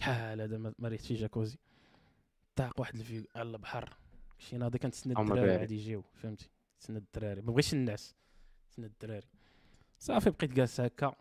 [0.00, 1.58] شحال هذا ما ريحت فيه جاكوزي.
[2.56, 3.96] طاق واحد ال vue على البحر.
[4.38, 5.56] شي ناضي كنتسنى الدراري.
[5.56, 7.40] عاد يجيو فهمتي؟ تسنى الدراري.
[7.40, 8.14] ما بغيتش الناس.
[8.70, 9.28] تسنى الدراري.
[9.98, 11.14] صافي بقيت جالس هكا.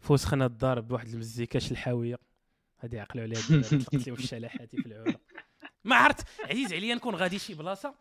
[0.00, 2.18] فوس خنا الدار بواحد المزيكا شلحاوية.
[2.80, 5.14] هادي عقلوا عليها طلقت لهم الشلاحاتي في العوله
[5.84, 7.94] ما عرفت عزيز عليا نكون غادي شي بلاصة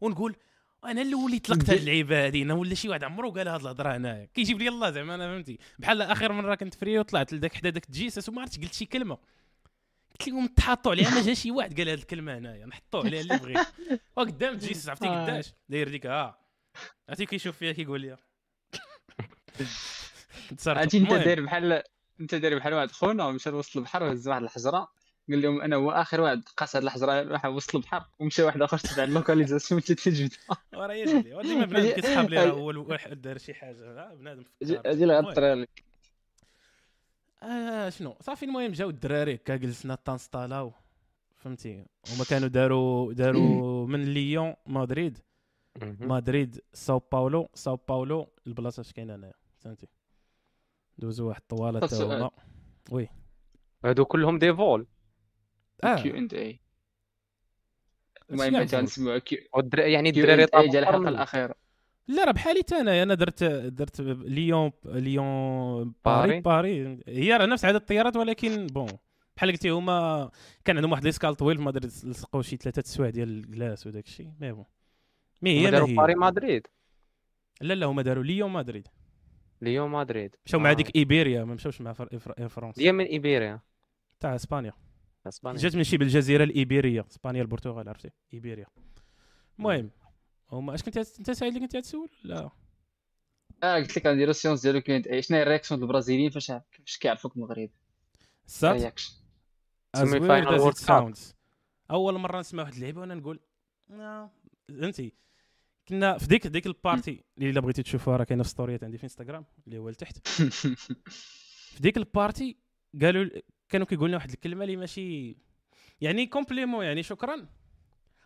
[0.00, 0.36] ونقول
[0.84, 3.96] أنا اللي وليت طلقت هاد اللعيبة هادي أنا ولا شي واحد عمرو قال هاد الهضرة
[3.96, 4.24] هنايا.
[4.34, 5.58] كيجيب لي الله زعما أنا فهمتي.
[5.78, 9.18] بحال آخر مرة كنت فري وطلعت لذاك حدا داك الجيسس وما عرفتش قلت شي كلمة.
[10.10, 12.66] قلت لهم تحطوا عليها ما جا شي واحد قال هاد الكلمة هنايا.
[12.66, 13.66] نحطوا عليها اللي بغيت.
[14.16, 15.24] وقدام الجيسس عرفتي آه.
[15.24, 16.38] قداش؟ داير ديك ها
[17.08, 18.16] عرفتي كيشوف فيها كيقول لي.
[20.66, 21.82] عرفتي أنت داير بحال
[22.20, 24.88] أنت داير بحال واحد خونا مشى لوسط البحر وهز واحد الحجرة.
[25.30, 28.78] قال لهم أنا هو اخر واحد قاس هاد الحجره راح وسط البحر ومشى واحد آخر
[28.78, 30.36] تبع اللوكاليزاسيون في جبده
[30.74, 31.34] وراه يجري.
[31.34, 34.14] ولي ما بنادم كيسحاب لي راه هو الواحد دار شي حاجة.
[34.14, 34.44] بنادم.
[34.62, 35.84] هادي اللي لك
[37.42, 40.72] آه شنو؟ صافي المهم جاو الدراري هكا جلسنا تنسطالاو
[41.36, 41.86] فهمتي.
[42.14, 45.18] هما كانوا داروا داروا من ليون مدريد.
[45.82, 47.48] مدريد ساو باولو.
[47.54, 49.88] ساو باولو البلاصة اش كاينة هنايا فهمتي.
[50.98, 52.04] دوزو واحد الطواله تا.
[52.04, 52.30] هما.
[53.84, 54.86] هادو كلهم des vols.
[55.84, 56.60] Q and A
[58.30, 58.68] المهم فول.
[58.68, 59.38] تنسمعوا Q
[59.72, 61.54] يعني الدراري ديال طابقوا الحلقة الأخيرة.
[62.08, 66.40] لا راه بحالي تا انايا أنا درت درت ليون ليون باري.
[66.40, 66.84] باري.
[66.84, 67.00] باري.
[67.08, 68.88] هي راه نفس عدد الطيارات ولكن bon
[69.36, 70.30] بحال قلتي هما
[70.64, 74.30] كان عندهم واحد l'escale طويل في مدريد لصقوا شي ثلاثة السوايع ديال الكلاس وداك الشيء
[74.40, 74.64] mais bon
[75.42, 75.94] mais هي داروا هي.
[75.94, 76.66] باري مدريد.
[77.60, 78.88] لا لا هما داروا ليون مدريد.
[79.60, 80.36] ليون مدريد.
[80.46, 80.74] مشاو مع آه.
[80.74, 82.18] ديك إيبيريا ما مشاوش مع فر...
[82.48, 82.82] فرنسا.
[82.82, 83.60] هي من إيبيريا.
[84.20, 84.72] تاع إسبانيا.
[85.28, 88.66] اسبانيا جات من شي بالجزيرة الإيبيرية إسبانيا البرتغال عرفتي؟ إيبيريا.
[89.58, 89.90] المهم
[90.52, 92.50] هما أش كنت أنت سعيد اللي كنت تسول؟ لا.
[93.62, 96.46] آه قلت لك غنديرو ال séance ديالو كاين شنو هي ال réaction ديال البرازيليين فاش
[96.46, 97.70] فاش كيعرفوك المغرب
[98.48, 98.90] as سمي
[100.70, 100.86] it Cup.
[100.86, 101.34] sounds.
[101.90, 103.40] أول مرة نسمع واحد اللعيبة وأنا نقول
[103.90, 104.30] آه،
[104.68, 105.12] فهمتي
[105.88, 108.98] كنا في ديك ديك ال partie اللي إلا بغيتي تشوفوها راه كاينة في ستوريات عندي
[108.98, 110.28] في انستغرام اللي هو لتحت.
[111.72, 112.56] في ديك ال partie
[113.02, 113.24] قالوا
[113.72, 115.36] كانوا كيقول لنا واحد الكلمة اللي ماشي
[116.00, 117.48] يعني compliment يعني شكرا.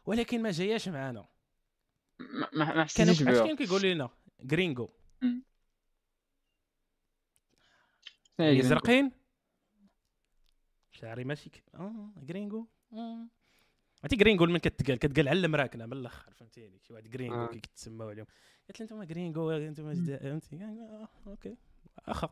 [0.06, 1.28] ولكن ما جاياش معانا.
[2.20, 4.10] ما ما اش بها كانوا كيقولوا لنا؟
[4.52, 4.90] gringo
[8.38, 9.12] gringo؟ زرقين؟
[10.90, 11.62] شعري ماشي ك...
[11.74, 13.28] آه gringo آه.
[14.02, 17.46] عرفتي gringo من كتقال كتقال على المراكنة من الأخر فهمتيني؟ شي واحد gringo آه.
[17.46, 18.26] كي كتسماو عليهم
[18.66, 21.56] قالت لي أنتم gringo أنتم فهمتي آه، okay.
[22.08, 22.28] اخا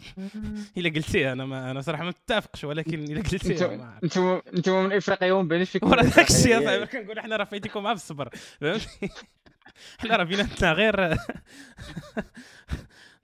[0.77, 4.41] إلا قلتيها أنا ما أنا صراحة ما متفقش ولكن إلا قلتيها أنتم.
[4.57, 5.91] أنتم من إفريقيا وما بينش فيكم.
[5.91, 6.65] ورا داك الشيء.
[6.65, 8.29] صاحبي كنقول إحنا راه فايتكم مع بالصبر
[8.61, 8.89] فهمتي
[10.01, 11.17] حنا راه بيناتنا غير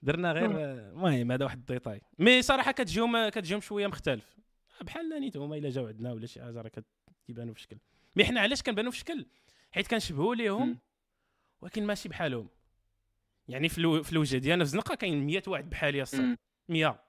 [0.03, 2.01] درنا غير المهم هذا واحد ال détail.
[2.19, 4.37] mais صراحة كتجيهم كتجيهم شوية مختلف.
[4.81, 6.71] بحال نيتهم إلا جاو عندنا ولا شي حاجة راه
[7.27, 7.77] كيبانوا في شكل.
[8.15, 9.25] mais حنا علاش كنبانوا في شكل؟
[9.71, 10.77] حيت كنشبهوا ليهم.
[11.61, 12.47] ولكن ماشي بحالهم.
[13.47, 16.37] يعني في الو- في الوجه ديالنا في الزنقه كاين 100 واحد بحالي الصات مم.
[16.69, 17.03] 100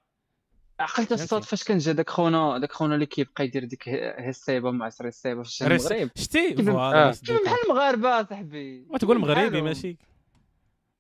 [0.81, 4.71] عقلت الصوت فاش كان جا داك خونا داك خونا اللي كيبقى يدير ديك هي السايبه
[4.71, 6.11] مع عصري السايبه في المغرب.
[6.17, 7.11] شتي؟ كيف- آه.
[7.45, 9.61] بحال المغاربة صاحبي؟ وتقول مغربي.
[9.63, 9.97] ماشي.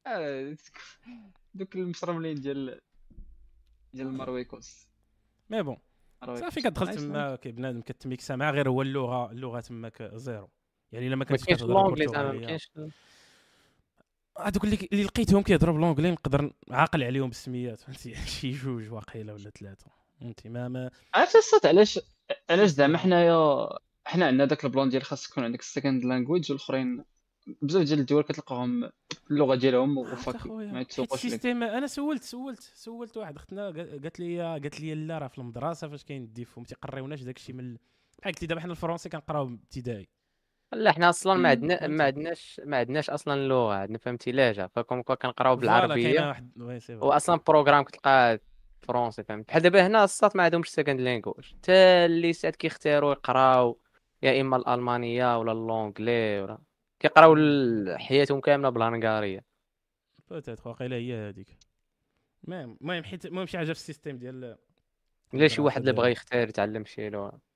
[0.07, 0.57] آه،
[1.55, 2.81] دوك المشرملين ديال
[3.95, 4.87] ديال المرويكوس
[5.51, 5.77] mais bon.
[6.27, 10.48] صافي كتدخل nice، تما بنادم كتميكسا مع غير هو اللغة اللغة تماك zéro.
[10.92, 12.47] يعني إلا ما كنتش كتهضر l'anglais زعما ما البرتغالية.
[12.47, 12.71] كاينش
[14.38, 19.33] هذوك اللي اللي لقيتهم كيهضروا ب l'anglais نقدر عاقل عليهم بالسميات فهمتي؟ شي جوج واقيلا
[19.33, 19.87] ولا ثلاثة
[20.21, 22.01] فهمتي؟ ما ما عرفت الصوت علاش
[22.51, 23.68] علاش زعما حنايا
[24.05, 27.05] حنا عندنا داك ال plan ديال خاص يكون عندك ال second language والآخرين
[27.62, 28.90] بزاف ديال الدول كتلقاهم
[29.31, 30.73] اللغة ديالهم أخويا.
[30.73, 34.95] ما يتسوقوش ال système أنا سولت سولت سولت واحد اختنا قا- قالت لي قالت لي
[34.95, 37.77] لا راه في المدرسة فاش كاين ال défaut ما تيقريوناش داك الشيء من
[38.18, 40.09] بحال قلت لي دابا حنا ال français كنقراو ابتدائي.
[40.72, 41.87] لا حنا أصلا ما مم، عندنا.
[41.87, 46.50] ما عندناش ما عندناش أصلا اللغة عندنا فهمتي لهجه فكم كنقراو بالعربية واحد.
[46.90, 48.40] واصلا programme كتلقاه
[48.83, 51.72] français فهمت بحال دابا هنا الصات ما عندهمش second language حتى
[52.06, 53.78] اللي ساعات كيختاروا يقراو
[54.22, 56.58] يا إما الألمانية ولا l'anglais ولا
[57.00, 57.37] كيقراو
[57.96, 59.44] حياتهم كاملة بالهنغارية
[60.31, 61.58] peut-être واقيلا هي هذيك
[62.44, 64.56] المهم المهم حيت المهم شي حاجة في ال système ديال
[65.35, 65.92] الا شي واحد اللي.
[65.92, 67.52] بغى يختار يتعلم شي لغة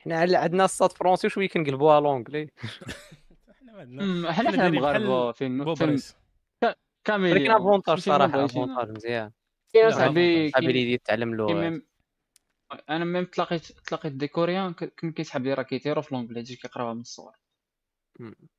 [0.00, 2.50] حنا عندنا الصات français وشوية كنقلبوها l'anglais
[3.58, 5.64] حنا ما عندنا حنا المغاربه فين
[7.04, 8.44] كاملين ولكن avantage فين ما صراحة.
[8.44, 9.32] avantage مزيان.
[9.72, 11.86] كاين لا، صاحبي كاين- ability تتعلم كاين اللغات même
[12.90, 16.94] أنا même تلاقيت تلاقيت des Coréens كان كيسحب لي راه كيطيروا في l'anglais تجي كيقراوها
[16.94, 17.34] من الصغر.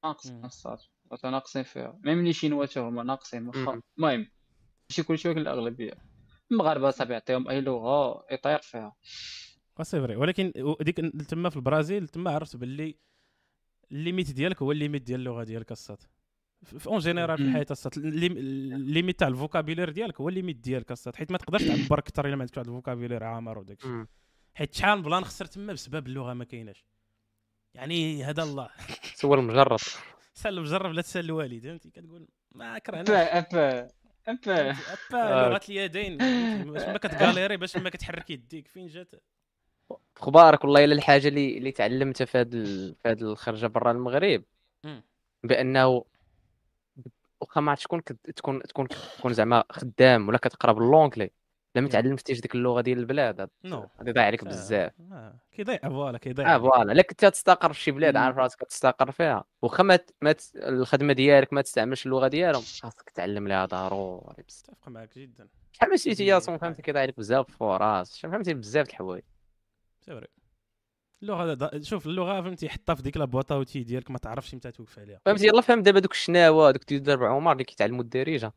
[0.03, 0.45] ناقصين.
[0.45, 0.77] الصات
[1.23, 1.99] ناقصين فيها.
[2.03, 3.81] même les Chinois حتى هما ناقصين واخا.
[3.97, 4.27] المهم
[4.89, 5.93] ماشي كلشي ولكن الأغلبية.
[6.51, 8.95] المغاربه صاحبي يعطيهم أي لغة يطير فيها.
[9.83, 10.95] c'est vrai ولكن ديك
[11.29, 12.95] تما في البرازيل تما عرفت باللي
[13.91, 16.03] ال limite ديالك هو ال limite ديال اللغة ديالك الصات
[16.63, 17.43] في en général في.
[17.43, 21.15] الحياة الصات ال lim- ال limite تاع ال vocabulaire ديالك هو ال limite ديالك الصات
[21.15, 24.05] حيت ما تقدرش تعبر أكثر إلا ما عندكش واحد ال vocabulaire عامر وداك الشيء.
[24.55, 26.85] حيت شحال plan خسر تما بسبب اللغة ما كايناش.
[27.73, 28.69] يعني هذا الله.
[29.21, 29.79] سول المجرب.
[30.33, 31.63] سال مجرب لا تسال الوالد.
[31.63, 33.09] فهمتي؟ كتقول ما كرهناش.
[33.09, 33.87] أبا
[34.27, 34.71] أبا
[35.11, 35.49] أبا.
[35.49, 36.17] لغة اليدين.
[36.67, 38.67] ما كتغاليري باش ما كتحرك يديك.
[38.67, 39.11] فين جات؟
[40.17, 42.49] أخبارك والله الا الحاجة اللي اللي تعلمتها في هذه
[43.01, 44.43] في هذه الخرجة برا المغرب.
[45.43, 46.03] بأنه
[47.41, 48.03] واخا ما عرفتش تكون
[48.35, 51.31] تكون تكون تكون زعما خدام ولا كتقرا ب l'anglais
[51.75, 51.91] لما مم.
[51.91, 53.49] تعلمتيش ديك اللغة ديال البلاد.
[53.63, 53.89] non.
[53.97, 54.91] غادي يضيع عليك بزاف.
[55.11, 56.55] آه، كيضيع voilà كيضيع.
[56.55, 56.91] آه voilà.
[56.91, 58.15] الا كنت تستقر في شي بلاد.
[58.15, 59.43] عارف راسك تستقر فيها.
[59.61, 64.43] واخا ما ما الخدمة ديالك ما تستعملش اللغة ديالهم خاصك تعلم ليها ضروري.
[64.47, 65.47] بزاف معك جدا.
[65.71, 66.59] شحال من situation مم.
[66.59, 69.23] فهمتي كيضيع عليك بزاف فرص شحال فهمتي بزاف د الحوايج.
[70.01, 70.27] c'est vrai.
[71.23, 74.55] اللغة دا- شوف اللغة فهمتي حطها في ديك la boîte à outils ديالك ما تعرفش
[74.55, 75.19] متى توقف عليها.
[75.25, 78.53] فهمتي يلا فهم دابا دوك الشناوة دوك ربع عمر اللي كيتعلموا الدارجه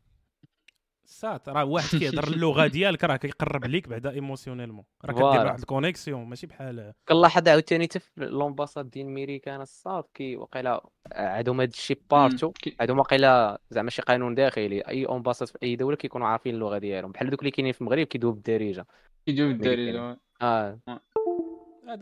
[1.07, 5.23] سات راه واحد كيهضر اللغة ديالك راه كيقرب ليك بعدا émotionnellement راه كدير.
[5.25, 10.89] واحد ال connexion ماشي بحال كنلاحظ عاوتاني حتى في l'ambassade ديال ميريكان الصات كي وقيلا
[11.11, 15.95] عندهم هاد الشي partout عندهم وقيلا زعما شي قانون داخلي أي ambassade في أي دولة
[15.97, 17.11] كيكونوا عارفين اللغة ديالهم.
[17.11, 18.85] بحال دوك اللي كاينين في المغرب كيدويو بالدارجه
[19.29, 19.57] أمريكان.
[19.57, 20.79] بالدارجه آه.
[20.87, 20.99] هذا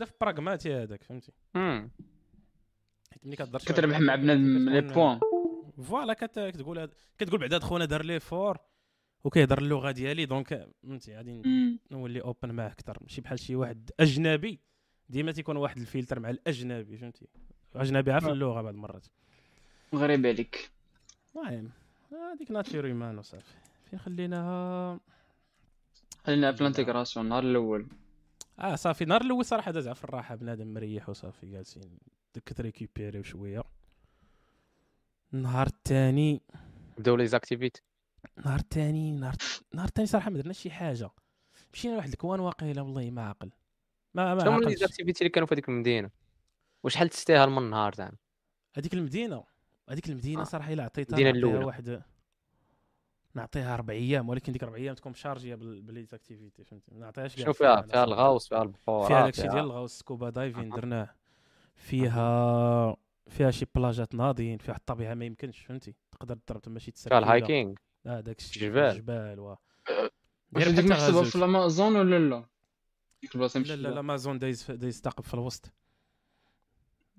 [0.04, 1.90] في pragmatique هذاك فهمتي؟ امم
[3.12, 5.20] حيت ملي كتهضر كتربح مع بنادم les points.
[5.82, 8.58] voilà كت- كتقول كتقول بعدا خونا دار l'effort
[9.24, 11.42] وكيهضر اللغة ديالي donc فهمتي غادي
[11.90, 14.60] نولي open معاه أكثر ماشي بحال شي واحد أجنبي
[15.08, 17.26] ديما تيكون واحد الفلتر مع الأجنبي فهمتي؟
[17.74, 18.28] اجنبي عارف.
[18.28, 19.06] اللغة بعض المرات.
[19.94, 20.70] غريب عليك.
[21.36, 21.70] المهم
[22.32, 23.54] هذيك nature human وصافي.
[23.90, 25.00] فين خليناها؟
[26.24, 27.86] خلينا في ال intégration النهار الأول.
[28.58, 29.04] آه صافي.
[29.04, 31.98] النهار الأول صراحة داز في الراحة بنادم مريح وصافي جالسين
[32.34, 33.62] دك ت récupérer شوية.
[35.34, 36.42] النهار الثاني
[36.98, 37.82] بداو les activités
[38.38, 39.34] النهار الثاني نهار
[39.72, 41.10] النهار الثاني صراحة ما درناش شي حاجة.
[41.72, 43.50] مشينا لواحد ال coin واقيلا والله ما عاقل
[44.14, 46.10] ما ما شنو les activités اللي كانوا في هذيك المدينة؟
[46.82, 48.16] وشحال تستاهل من النهار زعما
[48.76, 49.44] هذيك المدينة
[49.90, 50.44] هذيك المدينة آه.
[50.44, 51.64] صراحة إلا عطيتها.
[51.64, 52.02] واحد
[53.34, 56.94] نعطيها أربع أيام ولكن ديك أربع أيام تكون م chargée بال- ب les activités فهمتي
[56.94, 58.04] ما نعطيهاش شنو فيها فيها.
[58.04, 61.14] الغوص فيها البحور فيها آه، داكشي ديال الغوص scuba diving درناه
[61.74, 62.96] فيها
[63.28, 67.18] فيها شي بلاجات ناضيين فيها الطبيعه ما يمكنش فهمتي تقدر تضرب تما شي فيها تسركيله
[67.18, 67.74] الهايكينغ
[68.06, 68.96] آه داكشي جبال.
[68.96, 69.56] جبال و
[70.52, 71.26] واش غير محسوبه غازوت.
[71.26, 72.44] في الأمازون ولا لا
[73.22, 75.72] ديك البلاصه لا لا لا مازون دايز دايز ثاقب في الوسط؟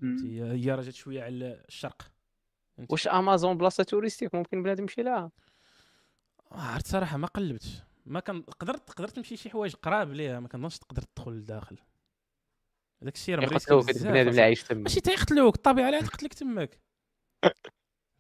[0.04, 2.12] هي راه جات شوية على الشرق؟
[2.90, 5.32] واش أمازون بلاصة توريستيك ممكن بنادم يمشي لها
[6.56, 7.84] عرفت صراحة ما قلبتش.
[8.06, 11.78] ما كان قدرت تقدر تمشي شي حوايج قراب ليها ما كنظنش تقدر تدخل لداخل.
[13.02, 14.42] داك الشيء راه يقتلوك بنادم اللي.
[14.42, 16.80] عايش تما ماشي تيقتلوك الطبيعة لا تقتلك تماك.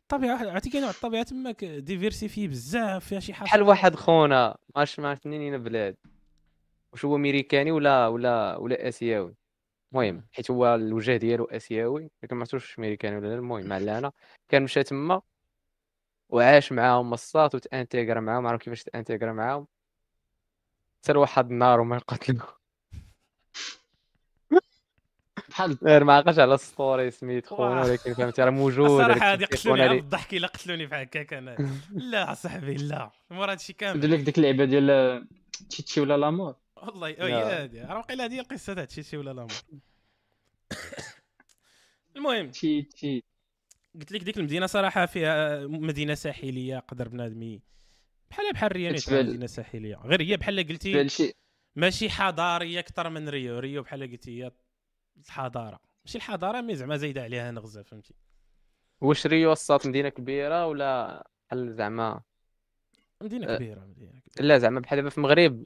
[0.01, 4.99] الطبيعة عرفتي كاين واحد الطبيعة تماك؟ diversifiée بزاف فيها شي حاجة بحال واحد خونا ماش
[4.99, 5.95] ما عرفتني بلاد.
[6.91, 9.35] واش هو أمريكاني ولا ولا ولا آسيوي.
[9.91, 13.35] المهم حيت هو الوجه ديالو آسيوي لكن ما عرفتوش واش أمريكاني ولا لا.
[13.35, 14.11] المهم معلانا
[14.49, 15.21] كان مشى تما.
[16.29, 19.67] وعاش معاهم مصات وت intégra معاهم ما عرف كيفاش ت intégra معاهم؟
[21.03, 22.45] حتى واحد النهار وما يقتلو
[25.49, 27.81] بحال غير ما عقلش على السطوري سميت خونا.
[27.81, 31.57] ولكن فهمتي؟ راه موجود الصراحة هذه قتلوني على الضحك الا قتلوني بحال هكاك أنا.
[32.11, 33.11] لا صاحبي لا.
[33.29, 33.97] مورا هادشي كامل.
[33.97, 35.27] ندير لك ديك اللعبة ديال
[35.69, 37.07] تشيتشي ولا لامور والله.
[37.07, 39.47] هي هذه راه واقيلا هذه القصة تاع شي ولا لا
[42.15, 42.51] المهم.
[42.51, 43.23] تشيتشي.
[43.99, 47.61] قلت لك ديك المدينة صراحة فيها مدينة ساحلية قدر بنادم ي-
[48.29, 49.95] بحال بحال رياني تاع كتبان- مدينة ساحلية.
[49.95, 51.07] غير هي بحال قلتي
[51.75, 53.59] ماشي حضارية أكثر من ريو.
[53.59, 54.51] ريو بحال قلتي هي
[55.25, 55.79] الحضارة.
[56.05, 58.13] ماشي الحضارة mais زعما زايدة عليها نغزة فهمتي؟
[59.01, 62.21] واش ريو وسط مدينة كبيرة ولا بحال زعما؟
[63.21, 63.55] مدينة أه.
[63.57, 64.47] كبيرة مدينة كبيرة.
[64.47, 65.63] لا زعما بحال دابا في المغرب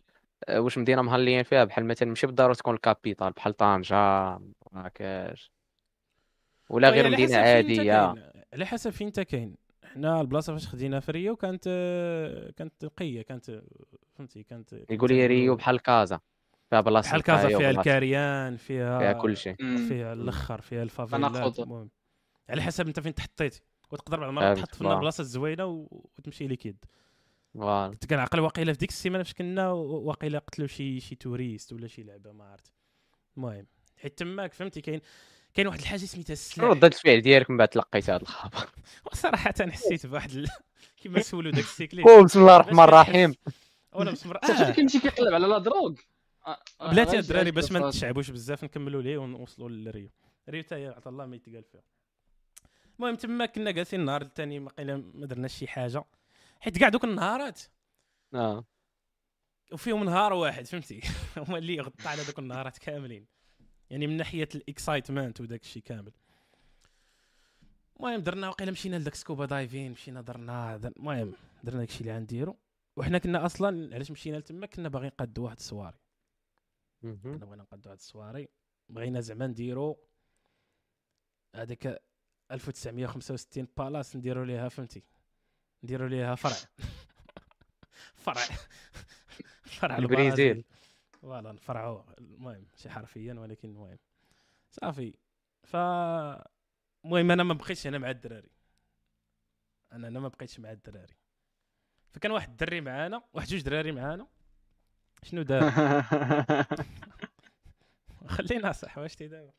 [0.48, 3.96] آه، واش مدينة مهليين فيها؟ بحال مثلا ماشي بالضروره تكون ال capitale بحال طنجة
[4.72, 5.52] مراكش.
[6.70, 7.94] ولا غير على مدينه عاديه.
[8.54, 9.56] على حسب فين أنت كاين.
[9.84, 11.64] حنا البلاصة فاش خدينا في ريو كانت
[12.58, 13.62] كانت نقية كانت
[14.16, 16.20] فهمتي كانت يقول لي ريو بحال كازا
[16.70, 19.56] فيها بلاصة بحال كازا فيها الكاريان فيها فيها كل شيء.
[19.88, 21.60] فيها الأخر فيها الفافيلات.
[21.60, 21.90] المهم.
[22.50, 24.84] على حسب أنت فين تحطيتي وتقدر بعض آه، المرات تحط في.
[24.84, 26.86] بلاصة زوينة وتمشي ليكيد.
[27.54, 27.92] voilà.
[27.92, 32.04] كنت كنعقل واقيلا في ديك السيمانة فاش كنا واقيلا قتلوا شي شي touriste ولا شي
[32.04, 32.74] لعبة ما عرفت.
[33.38, 33.68] المهم.
[33.98, 35.02] حيت تماك فهمتي كاين
[35.60, 38.70] كاين واحد الحاجة سميتها شنو السلاح ردة الفعل ديالك من بعد تلقيت هذا الخبر.
[39.14, 40.48] صراحة حسيت بواحد ال...
[41.02, 42.08] كيما سولوا داك السيكليت.
[42.08, 43.34] أوه، بسم الله الرحمن الرحيم.
[43.94, 44.72] ولا بسم الله آه.
[44.72, 45.96] كيمشي كيقلب على la drogue؟
[46.48, 50.10] آه، آه، بلاتي الدراري باش ما نتشعبوش بزاف نكملوا ليه ونوصلوا للريو.
[50.50, 51.82] ريو حتى هي عطا الله ما يتقال فيها.
[53.00, 56.04] المهم تما كنا جالسين النهار الثاني قيلا ما درناش شي حاجة.
[56.60, 57.62] حيت كاع دوك النهارات.
[58.34, 58.66] آه.
[59.72, 61.02] وفيهم نهار واحد فهمتي؟
[61.38, 63.39] هما اللي يغطى على دوك النهارات كاملين.
[63.90, 66.12] يعني من ناحية ال excitement وداك الشيء كامل.
[67.98, 72.58] المهم درنا وقيلا مشينا لداك scuba diving مشينا درنا در- المهم درنا داكشي اللي غنديرو
[72.98, 75.98] وحنا كنا أصلا علاش مشينا لتما؟ كنا باغيين نقادو واحد السواري.
[77.02, 78.48] كنا بغينا نقادو واحد السواري.
[78.90, 79.98] بغينا زعما نديرو
[81.56, 82.02] هذاك
[82.52, 85.04] 1965 بالاس نديرو ليها فهمتي؟
[85.84, 86.56] نديرو ليها فرع.
[88.26, 88.42] فرع.
[89.80, 89.98] فرع.
[89.98, 90.64] البرازيل.
[91.22, 93.98] voilà نفرعوه المهم شي حرفيا ولكن المهم.
[94.72, 95.14] صافي.
[95.64, 95.76] ف
[97.06, 98.50] المهم أنا ما بقيتش أنا مع الدراري.
[99.92, 101.14] أنا أنا ما بقيتش مع الدراري.
[102.14, 104.28] فكان واحد الدري معانا واحد جوج دراري معانا.
[105.24, 105.72] شنو دار؟
[108.28, 109.52] خلينا صح واش تيداير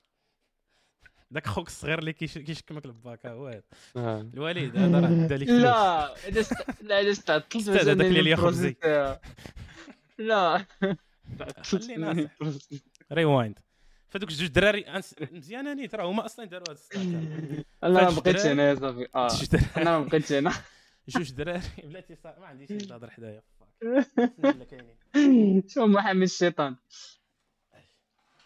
[1.31, 3.62] داك خوك الصغير اللي كيش- كيشكمك الباكا هو هذا.
[3.96, 4.20] آه.
[4.20, 5.49] الوليد هذا راه دا لك.
[5.64, 6.14] لا
[6.83, 8.77] لا إذا استعطلت هذاك اللي خبزي.
[10.18, 10.66] لا.
[11.62, 12.31] خلينا.
[13.12, 13.59] ريوايند
[14.09, 14.85] فدوك جوج دراري
[15.53, 17.03] نيت راه هما أصلا داروا هذا الساعة.
[17.85, 19.09] أنا ما بقيتش هنا يا صافي.
[19.14, 19.31] آه.
[19.77, 20.53] أنا ما بقيتش هنا.
[21.09, 21.62] جوج دراري.
[21.85, 23.43] بلاتي ما عنديش تهضر حدايا
[24.71, 26.77] كاينين شو محمد الشيطان.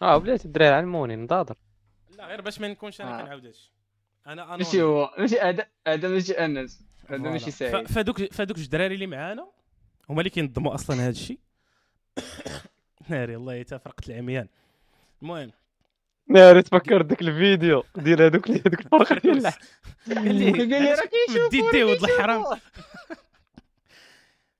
[0.01, 1.55] آه بلاتي الدراري علموني نضاضر
[2.17, 3.21] لا غير باش ما نكونش أنا آه.
[3.21, 3.73] كنعاود هادشي
[4.27, 6.83] أنا ماشي هو؟ ماشي هذا هذا ماشي أنس.
[7.07, 7.17] هذا.
[7.17, 9.51] ماشي سعيد فدوك فدوك جوج دراري اللي معانا
[10.09, 11.39] هما اللي كينظموا أصلا هذا الشيء.
[13.09, 14.47] ناري الله يتفرقت العميان.
[15.21, 15.51] المهم.
[16.27, 19.51] ناري تفكرت داك الفيديو ديال هذوك اللي هذوك الفرقة ديال
[20.07, 22.59] قال لي قال لي راه كيشوف مدي ولد الحرام.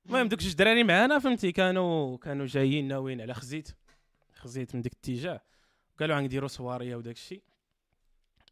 [0.05, 3.69] المهم دوك جوج دراري معانا فهمتي؟ كانوا كانوا جايين ناويين على خزيت.
[4.36, 5.41] خزيت من ديك الاتجاه.
[5.99, 7.41] قالوا غنديروا سواريه وداك الشيء.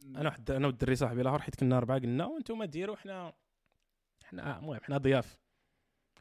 [0.05, 3.33] أنا واحد أنا والدري صاحبي الآخر حيت كنا أربعة قلنا وأنتم ديروا حنا
[4.23, 5.37] حنا المهم حنا ضياف.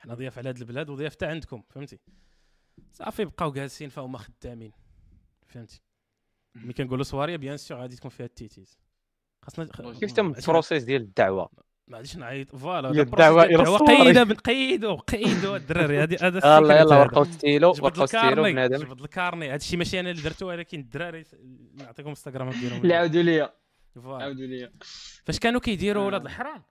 [0.00, 1.62] حنا ضياف على هاد البلاد وضياف حتى عندكم.
[1.70, 1.98] فهمتي؟
[2.92, 4.72] صافي بقاو جالسين فهما خدامين.
[5.46, 5.80] فهمتي؟
[6.54, 8.78] ملي كنقولوا soirée bien sûr غادي تكون فيها التيتيز.
[9.42, 9.68] خاصنا
[10.00, 11.50] كيف تم ال process ديال الدعوة.
[11.88, 12.56] ما غاديش نعيط.
[12.56, 14.12] voilà ديال الصواري.
[14.12, 17.00] قيدوا قيدوا قيدوا الدراري هذه هذا يلا يلا هذا.
[17.00, 18.76] ورقوا ستيلو جبد ورقوا ستيلو ال carnet بنادم.
[18.76, 19.48] جبد ال carnet.
[19.48, 21.24] هذا الشيء ماشي أنا اللي درته ولكن الدراري
[21.74, 22.82] نعطيكم إنستغرام ديالهم.
[22.82, 23.52] اللي عاودوا لي.
[23.94, 24.24] voilà.
[24.24, 24.72] عاودوا لي.
[25.24, 26.06] فاش كانوا كيديروا آه.
[26.06, 26.62] ولاد الحرام؟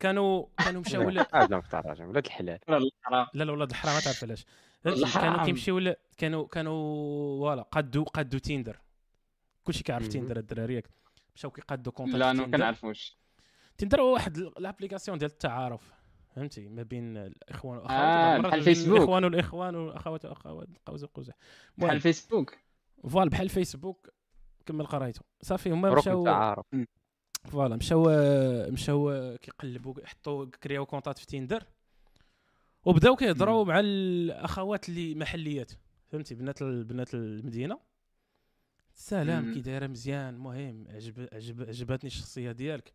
[0.00, 2.58] كانوا كانوا مشاو ل- عاد لهم في الراجل ولاد الحلال.
[3.02, 4.44] حرام لا لا ولاد الحرام ما تعرف علاش.
[4.84, 5.44] كانوا.
[5.44, 8.80] كيمشيو ل- كانوا كانوا voilà قادوا قادوا Tinder.
[9.64, 10.08] كلشي كيعرف.
[10.08, 10.88] Tinder الدراري ياك.
[11.34, 12.58] مشاو كيقادوا contact لا أنا ما Tinder.
[12.58, 13.16] كنعرفوش.
[13.78, 15.92] Tinder هو واحد ال application ديال التعارف
[16.36, 18.00] فهمتي؟ ما بين الإخوان والأخوات.
[18.00, 18.96] آه، بحال فيسبوك.
[18.98, 20.68] الإخوان والإخوان والأخوات والأخوات.
[20.86, 21.30] قوس قوس
[21.78, 22.54] بحال فيسبوك
[23.08, 24.08] voilà بحال فيسبوك
[24.66, 25.20] كمل قرايته.
[25.42, 26.66] صافي هما مشاو تعارف
[27.44, 28.06] voilà مشاو
[28.70, 31.64] مشاو كيقلبوا يحطوا كرياو comptات في تيندر.
[32.86, 35.72] وبداو كيهضروا مع الأخوات اللي محليات.
[36.08, 37.80] فهمتي؟ بنات ال- بنات المدينة.
[38.94, 39.54] سلام مم.
[39.54, 40.34] كي دايرة مزيان.
[40.34, 42.94] المهم عجب عجب عجبتني الشخصية ديالك.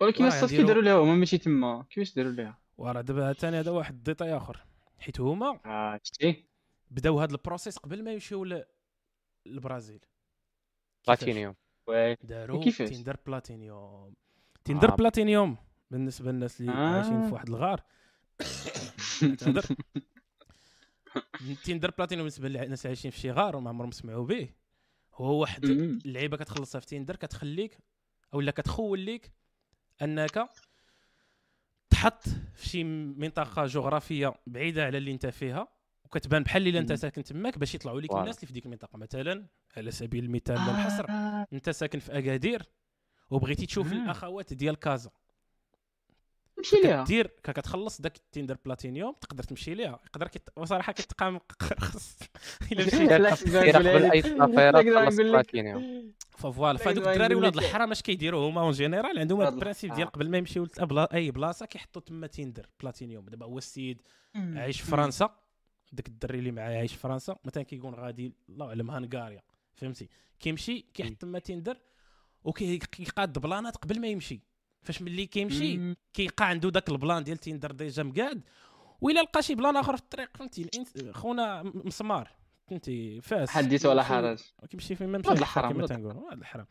[0.00, 1.82] ولكن غنديرو- كي داروا لها هما ماشي تما.
[1.90, 4.64] كيفاش داروا لها وراه دابا ثاني هذا واحد الديتاي آخر.
[4.98, 6.44] حيت هما آه شتي.
[6.90, 8.64] بداو هذا البروسيس قبل ما يمشيو ل-
[9.46, 10.00] للبرازيل؟
[11.06, 11.54] بلاتينيوم.
[11.86, 12.14] oui.
[12.14, 14.14] داروا؟ تيندر بلاتينيوم.
[14.64, 14.96] تيندر آه.
[14.96, 15.56] بلاتينيوم.
[15.90, 16.74] بالنسبة للناس اللي آه.
[16.74, 17.82] عايشين في واحد الغار.
[19.38, 19.64] تهضر
[21.64, 24.48] تيندر بلاتينيوم بالنسبة للناس اللي عايشين في شي غار وما عمرهم سمعوا به
[25.14, 25.64] هو واحد.
[25.64, 27.78] اللعيبة كتخلصها في تيندر كتخليك
[28.34, 29.32] أو لا كتخول ليك
[30.02, 30.48] أنك
[31.90, 32.22] تحط
[32.54, 35.68] في شي منطقة جغرافية بعيدة على اللي أنت فيها
[36.04, 36.92] وكتبان بحال اللي أنت.
[36.92, 38.12] ساكن تماك باش يطلعوا لك.
[38.12, 41.46] الناس اللي في ديك المنطقة مثلا على سبيل المثال آه.
[41.52, 42.62] أنت ساكن في أكادير
[43.30, 43.92] وبغيتي تشوف.
[43.92, 45.10] الأخوات ديال كازا
[46.58, 50.48] نمشي ليها كدير كا كتخلص داك التيندر بلاتينيوم تقدر تمشي ليها يقدر كت...
[50.56, 51.40] وصراحه كتقام
[51.72, 52.18] رخص
[52.72, 53.34] الا دير لا،
[53.78, 55.16] قبل اي صافيره لا، تخلص.
[55.16, 57.56] بلاتينيوم voilà فهادوك لا، الدراري ولاد.
[57.56, 60.08] الحرام اش كيديروا هما en général عندهم ولاد ال principe ديال.
[60.08, 60.68] قبل ما يمشيو
[61.14, 64.02] اي بلاصه كيحطوا تما تيندر بلاتينيوم دابا هو السيد
[64.34, 65.30] عايش في فرنسا
[65.92, 69.42] داك الدري اللي معاه عايش في فرنسا مثلا كيكون غادي الله اعلم هنغاريا
[69.74, 70.08] فهمتي
[70.40, 71.78] كيمشي كيحط تما تيندر
[72.44, 74.40] وكيقاد plan ات قبل ما يمشي
[74.84, 75.94] فاش ملي كيمشي.
[76.12, 78.40] كيلقى عنده داك ال plan ديال تيندر déjà مقاد
[79.00, 80.70] وإلا لقى شي plan آخر في الطريق فهمتي؟
[81.12, 82.30] خونا مسمار
[82.68, 83.48] فهمتي؟ فاس.
[83.50, 84.38] حديث ولا كيمشي- حرج.
[84.70, 86.66] كيمشي فين؟ ما مشى كما تنقول ولاد الحرام.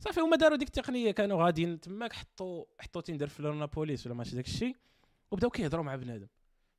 [0.00, 4.36] صافي هما داروا ديك التقنية كانوا غاديين تماك حطوا حطوا تيندر في لونابوليس ولا ماشي
[4.36, 4.76] داك الشيء
[5.30, 6.26] وبداو كيهضروا مع بنادم.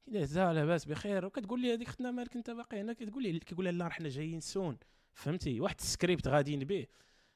[0.06, 3.66] كي لا لاباس بخير وكتقول لي هذيك ختنا مالك أنت باقي هنا كتقول لي كيقول
[3.66, 4.78] لها لا راه حنا جايين سون
[5.14, 6.86] فهمتي؟ واحد السكريبت غاديين به.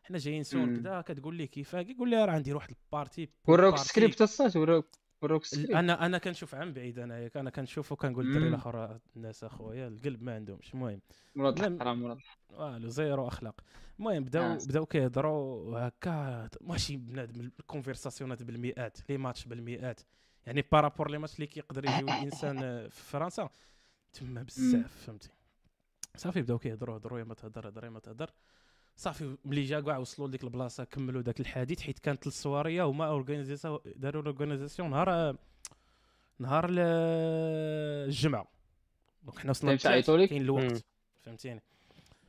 [0.03, 0.79] حنا جايين سون.
[0.79, 3.89] كذا كتقول لي كيفاه كيقول لها راه ندير واحد البارتي وروك بارتي.
[3.89, 4.85] سكريبت الصاج وروك
[5.21, 8.47] وروك سكريبت؟ أنا أنا كنشوف عن بعيد أنا ياك أنا كنشوف وكنقول الدري مم.
[8.47, 11.01] الآخر الناس أخويا القلب ما عندهمش المهم
[11.35, 12.17] مراد الحرام مراد
[12.49, 13.61] والو zéro أخلاق.
[13.99, 14.57] المهم بداو.
[14.57, 20.01] بداو كيهضروا هكا ماشي بنادم ال conversation ات بالمئات les matchs بالمئات.
[20.45, 23.49] يعني بارابور les matchs اللي كيقدر يجيو الإنسان في فرنسا.
[24.13, 25.29] تما بزاف فهمتي.
[26.15, 28.31] صافي بداو كيهضروا هضروا يا ما تهضر هضر يا ما تهضر.
[28.95, 33.79] صافي ملي جا كاع وصلوا لديك البلاصة كملوا داك الحديث حيت كانت السواريه هما organisation
[33.85, 35.35] داروا ال organisation نهار
[36.39, 36.79] نهار ال-
[38.07, 38.47] الجمعة.
[39.23, 40.41] دونك حنا وصلنا؟ كاين.
[40.41, 40.85] الوقت.
[41.21, 41.61] فهمتيني؟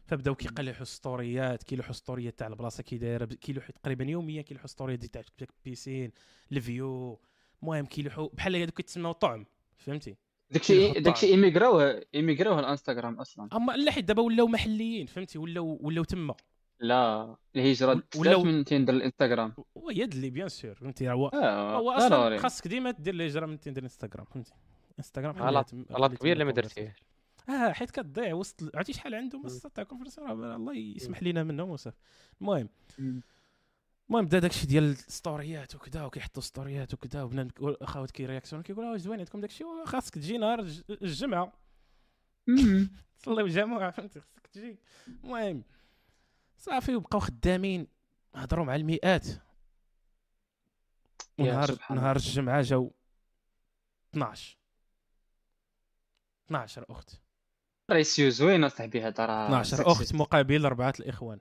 [0.07, 5.22] فبداو كيقلحوا ستوريات كيلوحوا ستوريات تاع البلاصة كي دايرة كيلوحوا تقريبا يوميا كيلوحوا دي تاع
[5.42, 6.12] البيسين
[6.53, 7.20] الفيو.
[7.62, 9.46] المهم كيلوحوا بحال هذوك كيتسموا طعم.
[9.77, 10.16] فهمتي؟
[10.50, 13.48] داكشي داكشي إيميغراوه إيميغراوه الانستغرام أصلا.
[13.53, 16.35] أما لا حيت دابا ولاو محليين فهمتي؟ ولاو ولاو تما.
[16.80, 19.53] لا الهجره ولاو من تيندر الانستغرام.
[19.74, 23.82] ويد اللي بيان سور فهمتي؟ هو آه هو أصلا خاصك ديما دير الهجره من تندير
[23.82, 24.53] انستغرام فهمتي؟
[24.99, 26.96] انستغرام غلط غلط كبير اللي ما درتيه
[27.49, 31.96] آه حيت كتضيع وسط عرفتي شحال عندهم؟ منصات تاع كونفرنس الله يسمح لينا منهم وصافي.
[32.40, 32.68] المهم.
[34.09, 39.18] المهم بدا داكشي ديال الستوريات وكذا وكيحطوا ستوريات وكذا وبنادم اخوات كيرياكسيون كيقولوا واش زوين
[39.18, 41.53] عندكم داكشي؟ خاصك تجي نهار الج- الجمعة.
[42.46, 42.90] مم.
[43.18, 44.78] تصليو الجمعه فهمتي؟ خاصك تجي.
[45.24, 45.62] المهم.
[46.64, 47.86] صافي وبقاو خدامين.
[48.34, 49.26] هضروا مع المئات.
[51.38, 52.92] ونهار نهار الجمعة جاو
[54.14, 54.56] 12
[56.46, 57.20] 12 أخت.
[57.90, 61.38] ريسيو زوين اصاحبي هذا راه 12 أخت مقابل أربعة الإخوان.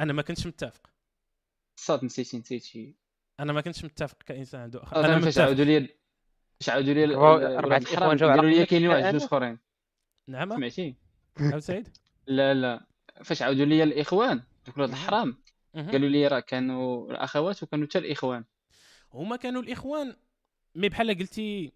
[0.00, 0.90] أنا ما كنتش متفق.
[1.76, 2.94] صاد نسيتي نسيتي
[3.40, 5.42] أنا ما كنتش متفق كإنسان عنده اخ أنا فاش متفق.
[5.42, 5.88] عاودوا لي
[6.60, 8.88] فاش عاودوا لي ال- هو ال- أربعة ولاد الإخوان الحرام جاو قالوا لي قبلك كاين
[8.88, 9.58] واحد؟ جوج آخرين.
[10.26, 10.94] نعم سمعتي؟
[11.40, 12.86] عاود سعيد؟ لا لا.
[13.24, 15.42] فاش عاودوا لي الإخوان دوك ولاد الحرام.
[15.74, 18.44] قالوا لي راه كانوا الأخوات وكانوا حتى الإخوان.
[19.14, 20.16] هما كانوا الإخوان
[20.74, 21.72] mais بحال قلتي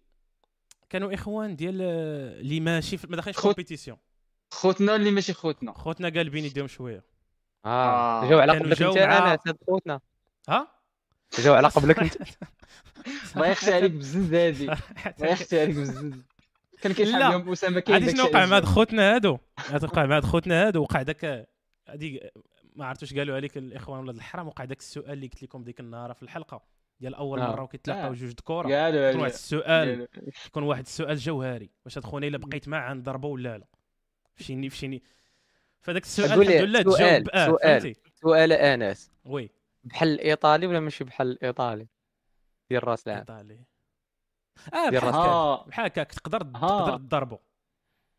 [0.89, 3.97] كانوا إخوان ديال اللي ماشي ما داخلينش compétition
[4.51, 5.73] خوتنا اللي ماشي خوتنا.
[5.73, 7.03] خوتنا قالبين يديهم شوية.
[7.65, 8.23] آه.
[8.23, 8.29] آه.
[8.29, 9.99] جاو على قبلك أنت أنا خوتنا.
[10.49, 10.67] ها؟
[11.39, 12.15] جاو على قبلك أنت.
[13.35, 14.63] الله يخشى عليك بزز هادي.
[15.17, 16.21] الله يخشى عليك بزز.
[16.81, 17.27] كان كيلحق لا.
[17.27, 19.37] اليوم أسامة كاين عرفتي شنو وقع مع خوتنا هادو.
[19.69, 21.47] هاد وقع مع خوتنا هادو وقع داك
[21.87, 22.21] هادي
[22.75, 25.79] ما عرفت واش قالوا عليك الإخوان ولاد الحرام وقع داك السؤال اللي قلت لكم ديك
[25.79, 26.61] النهار في الحلقة
[26.99, 27.51] ديال أول آه.
[27.51, 28.15] مرة وكيتلاقاو آه.
[28.15, 30.07] جوج ذكور قالوا يكون واحد السؤال.
[30.47, 31.69] يكون واحد السؤال جوهري.
[31.85, 33.67] واش هاد خونا إلا بقيت معاه نضربو ولا لا؟
[34.35, 35.03] فشيني فشيني.
[35.81, 37.29] فداك السؤال الحمد لله سؤال- تجاوب.
[37.29, 37.95] آه سؤال.
[38.21, 39.11] سؤال آنس.
[39.25, 39.49] وي.
[39.83, 41.87] بحال الإيطالي ولا ماشي بحال الإيطالي؟
[42.69, 43.59] ديال راس العام إيطالي.
[44.73, 45.11] آه بحال
[45.67, 46.85] بحال هكاك تقدر آه.
[46.85, 47.37] تقدر تضربو.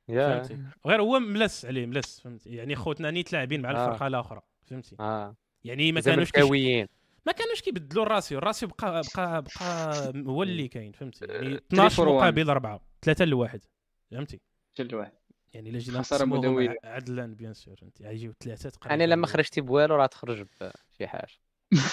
[0.08, 0.42] يا.
[0.42, 3.72] فهمتي؟ غير هو ملس عليه ملس فهمتي؟ يعني خوتنا نيت لاعبين مع آه.
[3.72, 5.36] الفرقة الاخرى فهمتي؟ آه.
[5.64, 6.42] يعني ما كانوش كيش...
[6.42, 6.86] مكاويين.
[7.26, 8.38] ما كانوش كيبدلوا الراسيو.
[8.38, 12.10] الراسيو بقى بقى بقى هو اللي كاين فهمتي؟ يعني آه، 12 for one.
[12.10, 13.64] مقابل 4 3 لواحد
[14.10, 14.40] فهمتي؟
[14.78, 15.12] جل واحد.
[15.54, 16.76] يعني الا جينا مدوية.
[16.84, 18.90] عدلا بيان سور فهمتي؟ غيجيو ثلاثة تقريبا.
[18.90, 21.32] يعني لما خرجتي بوالو راه تخرج بشي حاجة.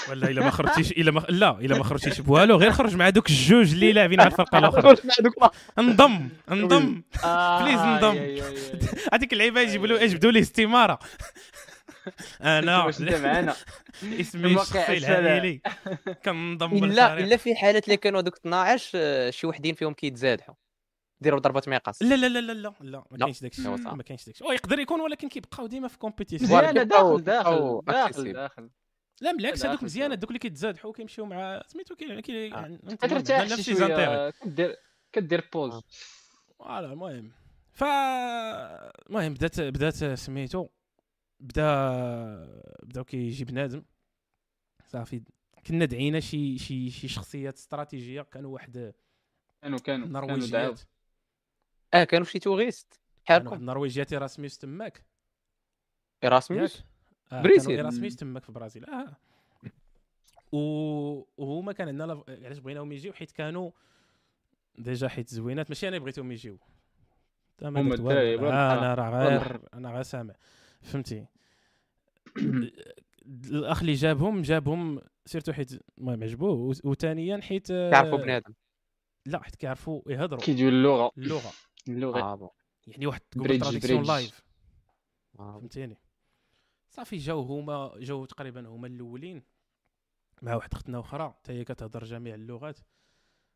[0.10, 3.30] ولا إلا ما خرجتيش إلا ما لا إلا ما خرجتيش بوالو غير خرج مع دوك
[3.30, 4.82] الجوج اللي لاعبين على الفرقة الأخرى.
[4.82, 7.04] خرج مع دوك انضم انضم.
[7.24, 8.16] آه، please انضم.
[8.16, 8.54] يا- يا-
[9.14, 11.00] هذيك اللعيبة يجيبوا له يجبدوا ليه استمارة.
[12.42, 12.84] أنا.
[12.84, 13.56] واش انت معانا
[14.04, 14.98] اسمي الشخصي.
[14.98, 15.62] العائلي
[16.26, 20.56] كنضم الا إلا في حالات اللي كانوا دوك 12 آه، شي وحدين فيهم كيتزادحوا.
[21.22, 23.18] ديروا ضربة مقص لا لا لا لا لا لا ما لا.
[23.20, 23.94] كاينش داك الشيء ايوا صح.
[23.94, 25.98] ما كاينش داك الشيء يقدر يكون ولكن كيبقاو ديما في.
[26.34, 27.82] مزيانه كيبقاو- داخل داخل.
[27.88, 28.70] داخل داخل.
[29.22, 30.20] لا بالعكس هذوك سؤال.
[30.20, 32.56] دوك اللي كيتزادحوا كيمشيو مع سميتو كي كي آه.
[32.56, 34.76] يعني كترتاح شي les intérêts شوية كدير
[35.12, 35.74] كدير pause.
[35.74, 35.84] آه.
[36.60, 37.32] voilà المهم.
[37.72, 40.68] ف المهم بدات بدات سميتو
[41.40, 41.66] بدا
[42.84, 43.84] بداو كيجي بنادم
[44.88, 45.22] صافي.
[45.68, 48.22] كنا دعينا شي شي شي شخصيات استراتيجية.
[48.22, 48.94] كانوا واحد
[49.62, 50.82] كانوا كانوا نرويجيات.
[51.94, 53.00] آه كانوا شي touristes.
[53.26, 54.98] بحالكم النرويجيات ايراسميوس تماك.
[54.98, 55.06] ياك.
[56.24, 56.84] ايراسموس
[57.32, 57.68] آه بريزيل.
[57.68, 59.18] كانوا ايراسميوس تماك في البرازيل آه.
[60.52, 60.58] و...
[61.38, 62.24] وهما كان عندنا لف...
[62.46, 63.72] علاش بغيناهم يجيو حيت كانوا
[64.78, 65.70] déjà حيت زوينات.
[65.70, 66.58] ماشي أنا بغيتهم يجيو
[67.58, 68.54] تمام هما آه الحرام.
[68.54, 70.36] أنا راه والله غير أنا غير سامع.
[70.82, 71.26] فهمتي؟
[73.52, 76.74] الأخ اللي جابهم جابهم سيرتو حيت المهم عجبوه.
[76.84, 78.54] وثانيا حيت آه، كيعرفوا بنادم.
[79.26, 80.42] لا حيت كيعرفوا يهضروا.
[80.42, 81.12] كيديروا اللغة.
[81.18, 81.52] اللغة.
[81.90, 82.36] اللغة.
[82.36, 82.50] bon.
[82.88, 84.08] يعني واحد bridge- bridge.
[84.08, 84.44] live.
[85.40, 85.60] آه.
[85.60, 85.98] فهمتيني؟
[86.96, 89.44] صافي جاو هما جاو تقريبا هما الأولين.
[90.42, 92.80] مع واحد أختنا أخرى حتى هي كتهضر جميع اللغات.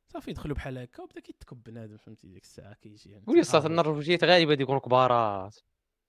[0.07, 3.67] صافي دخلوا بحال هكا وبدا كيتكب بنادم فهمتي؟ ديك الساعة كيجي يعني قولي صافي.
[3.67, 5.55] النرويجيات غالبا يكونوا كبارات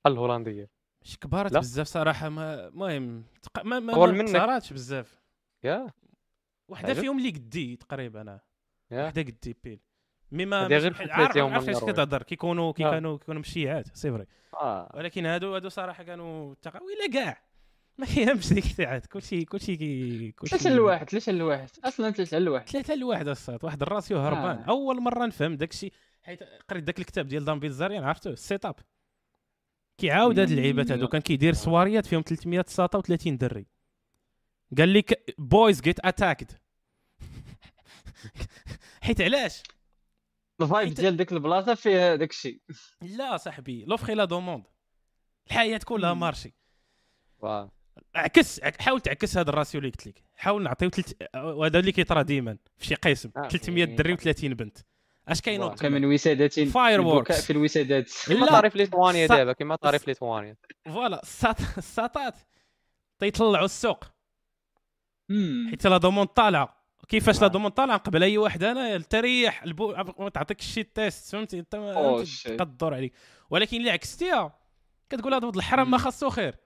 [0.00, 0.70] بحال الهولندية.
[1.02, 1.56] مش كبارات.
[1.56, 3.64] بزاف صراحة ما المهم تق...
[3.64, 4.28] ما ما, ما منك.
[4.28, 5.20] كثراتش بزاف.
[5.64, 5.90] يا.
[6.68, 7.00] وحدة عجب.
[7.00, 8.40] فيهم اللي قدي تقريبا أنا
[8.90, 9.04] يا.
[9.04, 9.80] وحدة قدي بيل
[10.32, 11.76] مي ما هادي مش غير بحال- بحال عارف ثلاثة عارف اش.
[11.92, 12.90] كتهضر كيكونوا كي آه.
[12.90, 14.26] كانوا كيكونوا مشيعات سي فري.
[14.54, 14.92] آه.
[14.94, 17.42] ولكن هادو هادو صراحة كانوا ويلا كاع.
[17.98, 19.06] ما كيهمش ديك الساعات.
[19.06, 19.76] كلشي كلشي
[20.32, 23.64] كلشي ثلاثة لواحد ثلاثة لواحد أصلا ثلاثة لواحد ثلاثة لواحد الصوت.
[23.64, 24.58] واحد الراسيو هربان.
[24.58, 24.64] آه.
[24.68, 25.90] أول مرة نفهم داكشي.
[26.22, 28.74] حيت قريت داك الكتاب ديال دامبيل زاريان عرفتو؟ السيت اب
[29.98, 31.08] كيعاود هاد اللعيبات هادو.
[31.08, 33.66] كان كيدير سواريات فيهم 300 ساطه و30 دري.
[34.78, 36.50] قال لك بويز جيت اتاكد
[39.02, 39.62] حيت علاش؟
[40.62, 42.60] الفايب ديال ديك البلاصة فيها داك الشيء
[43.02, 44.64] لا صاحبي لوفخي لا دوموند
[45.46, 46.14] الحياة كلها.
[46.14, 46.54] مارشي
[47.38, 47.70] واه.
[48.14, 51.28] عكس عك- حاول تعكس هذا الراسيو اللي قلت لك حاول نعطيو تلت...
[51.36, 53.48] وهذا اللي كيطرى ديما في شي قسم آه.
[53.48, 54.78] 300 دري و30 بنت
[55.28, 56.76] اش كاينوض كمن وسادات Fireworks.
[56.76, 58.52] البكاء في الوسادات كيما لا.
[58.52, 62.34] طاري في ليتوانيا دابا كيما طاري في ليتوانيا فوالا الساط الساطات
[63.18, 64.04] تيطلعوا السوق.
[65.70, 66.79] حيت لا دوموند طالعة
[67.10, 67.46] كيفاش لا.
[67.46, 72.16] دوموند طالعه قبل أي واحد أنا تريح البو ما تعطيك شي تيست فهمتي؟ أنت ما.
[72.46, 73.12] قد الدور عليك.
[73.50, 74.58] ولكن اللي عكستيها
[75.10, 76.54] كتقول هذا الحرام ما خاصو خير.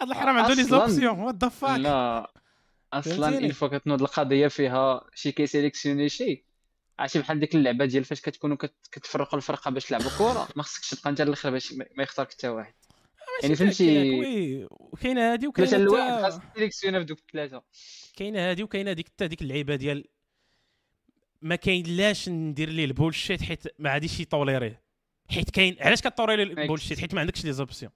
[0.00, 2.32] هذا الحرام عنده لي زوبسيون وات ذا فاك لا
[2.92, 6.44] أصلا فوا كتنوض القضية فيها شي كيسيليكسيوني شي.
[6.98, 10.90] عرفتي بحال ديك اللعبة ديال فاش كتكونوا كت- كتفرقوا الفرقة باش تلعبوا كره ما خصكش
[10.90, 12.74] تبقى انت الآخر باش ما يختارك حتى واحد.
[13.42, 17.62] يعني فهمتي وكاينه هذه ثلاثة وكاينه لواحد حتى- خاصك تسيليكسيونا في دوك الثلاثة.
[18.16, 20.04] كاينة هذه وكاينه ديك حتى ديك اللعيبة ديال
[21.42, 24.82] ما كاين لاش ندير ليه ال bullshit حيت ما عاديش يطوليريه.
[25.30, 27.92] حيت كاين علاش كطوليري ال bullshit؟ حيت ما عندكش les options.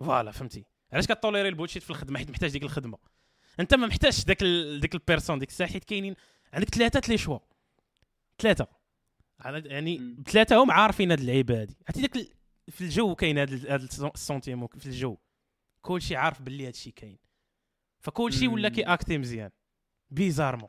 [0.00, 0.64] voilà فهمتي.
[0.92, 2.98] علاش كطوليري ال bullshit في الخدمة؟ حيت محتاج ديك الخدمة.
[3.60, 4.80] انت ما محتاجش داك ال...
[4.80, 6.14] ديك ال personne ديك الساعة حيت كاينين
[6.52, 7.38] عندك ثلاثة les choix.
[8.38, 8.66] ثلاثة.
[9.44, 10.16] يعني مم.
[10.18, 11.76] بثلاثه هم عارفين هاد اللعيبة هادي.
[11.88, 12.26] عرفتي داك
[12.70, 15.16] في الجو كاين ال sen- ال sentiment في الجو.
[15.80, 17.18] كلشي عارف باللي هادشي كاين.
[18.04, 18.68] فكلشي ولا.
[18.68, 19.50] كياكتي مزيان.
[20.10, 20.68] bizarrement.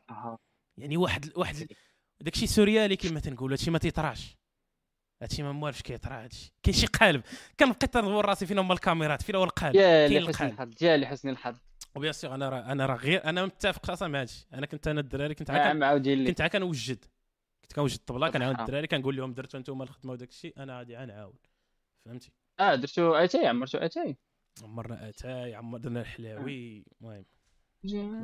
[0.78, 1.72] يعني واحد واحد
[2.20, 4.36] داكشي سوريالي كما تنقول هادشي ما تيطراش
[5.22, 7.22] هادشي ما موالفش كيطرا هادشي كاين شي قالب.
[7.60, 11.56] كنبقى تندور راسي فين هما الكاميرات فين هو القالب؟ يا لحسن الحظ يا لحسن الحظ.
[11.94, 14.46] و bien sûr أنا راه أنا راه غير أنا متفق أصلا مع هادشي.
[14.54, 15.72] أنا كنت أنا الدراري كنت عا
[16.26, 17.04] كنت عا كنوجد.
[17.62, 18.66] كنت كنوجد الطبلة كنعاود الحرام.
[18.66, 21.34] الدراري كنقول لهم درتوا أنتم الخدمة وداك الشيء أنا غادي غنعاون.
[22.04, 22.30] فهمتي؟
[22.60, 24.16] آه درتو اتاي عمرتو اتاي
[24.62, 26.84] عمرنا اتاي عمرنا الحلاوي.
[27.02, 27.24] المهم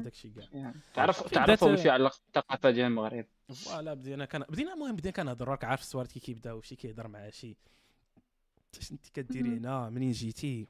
[0.01, 0.74] وداك الشيء كاع.
[0.95, 3.26] تعرف في تعرف بداية- شي يعلق بالثقافه ديال المغرب.
[3.55, 7.31] voilà بدينا كان بدينا المهم بدينا كنهضروا راك عارف الصوارت كي كيبداو شي كيهضر مع
[7.31, 7.57] شي.
[8.81, 10.68] اش انت كديري هنا؟ منين جيتي؟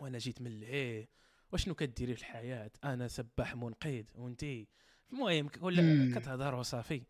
[0.00, 1.08] وأنا جيت من لهيه.
[1.52, 4.68] وشنو كديري في الحياة؟ أنا سباح منقذ وانتي؟
[5.12, 6.14] المهم مم.
[6.14, 7.02] كتهضر وصافي.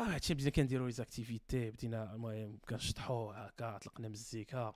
[0.00, 4.74] آه هادشي بدينا كنديرو les activités بدينا المهم كنشطحو هكا طلقنا مزيكا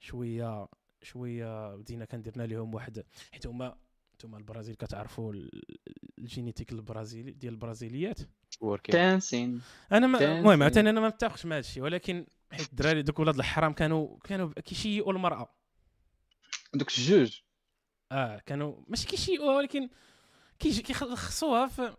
[0.00, 0.68] شوية
[1.02, 3.76] شوية بدينا كنديرنا لهم واحد حيت هما
[4.14, 5.62] نتوما البرازيل كتعرفوا ال-
[6.18, 8.20] ال génétique البرازيلي ديال البرازيليات.
[8.92, 9.60] تانسين
[9.92, 10.38] أنا.
[10.38, 14.52] المهم عاوتاني أنا ما متفقش مع هادشي ولكن حيت الدراري دوك ولاد الحرام كانوا كانوا
[14.64, 15.54] كيشيئوا المرأة.
[16.74, 17.40] دوك الجوج.
[18.12, 19.88] آه كانوا ماشي كيشيئوها ولكن
[20.58, 21.96] كيجي كيخصوها في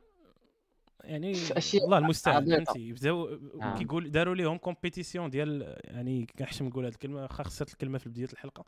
[1.03, 1.33] يعني
[1.75, 2.45] الله المستعان.
[2.45, 3.77] فهمتي يبداو آه.
[3.77, 8.27] كيقول داروا لهم compétition ديال يعني كنحشم نقول هذه الكلمة واخا خسرت الكلمة في بداية
[8.33, 8.65] الحلقة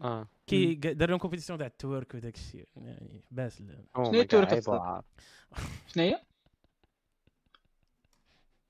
[0.00, 3.62] آه كي داروا لهم compétition تاع ال twerk وداك الشيء يعني باس
[3.96, 4.64] أو هي؟ عيب
[5.88, 6.20] شنو هي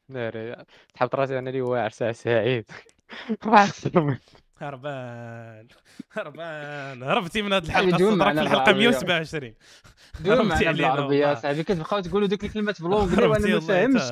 [0.08, 2.70] ناري تحط راسي أنا اللي واعر ساعة سعيد
[3.64, 4.18] الصدمة.
[4.60, 5.68] هربان.
[6.16, 7.02] هربان.
[7.02, 8.88] هربتي من هذه الحلقة بدون صدرك في الحلقة بالعربية.
[8.88, 9.54] 127
[10.24, 11.34] دون هربتي معنا علينا بالعربيه.
[11.34, 14.02] صاحبي كتبقاو تقولوا ديك الكلمات بالونجلي وأنا ما فاهمش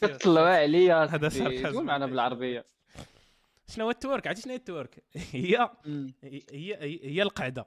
[0.00, 1.70] كتطلعوا عليا هذا.
[1.70, 2.64] دون معنا بالعربية.
[3.68, 5.70] شنو هو التورك؟ عرفتي شنو هي التورك؟ هي.
[6.52, 7.66] هي هي, القعده.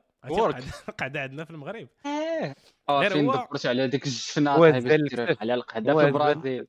[0.89, 1.87] القعده عندنا في المغرب.
[2.05, 2.55] آه
[2.89, 4.51] آه فين دبرت على ديك الجفنه.
[5.41, 6.67] على القعده في البرازيل.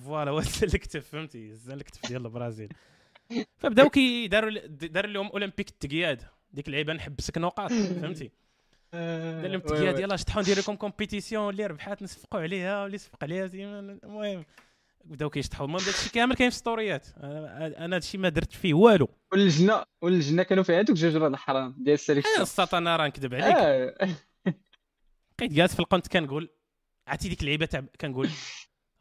[0.00, 2.72] voilà هو الكتف فهمتي؟ الكتف ديال البرازيل.
[3.56, 8.30] فبداو كي داروا داروا لهم اولمبيك التقياد ديك اللعيبة نحبسك نقاط فهمتي؟
[8.92, 13.44] دار لهم التقياد يلاه شطحوا ندير لكم compétition اللي ربحات نصفقوا عليها واللي صفق عليها
[13.54, 14.44] المهم.
[15.04, 19.08] بداو كيشطحوا المهم داكشي كامل كاين في ستوريات أنا هادشي ما درت فيه والو.
[19.32, 23.34] واللجنه واللجنه كانوا فيها دوك جوج ولاد الحرام ديال أنا ال sélection السطا راه نكذب
[23.34, 24.18] عليك.
[25.38, 26.50] بقيت جالس في القنت كنقول
[27.06, 28.28] عرفتي ديك اللعيبة تاع كنقول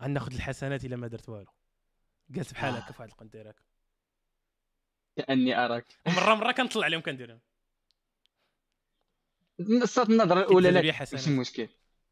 [0.01, 1.51] غناخذ الحسنات إلا ما درت والو.
[2.30, 3.61] جالس بحال هكا في واحد القنت داير هكا
[5.18, 5.86] كأني أراك.
[6.07, 7.39] ومره مرة كنطلع عليهم كندير
[9.59, 11.13] الصوت النظرة الأولى لك.
[11.13, 11.68] ماشي مشكل.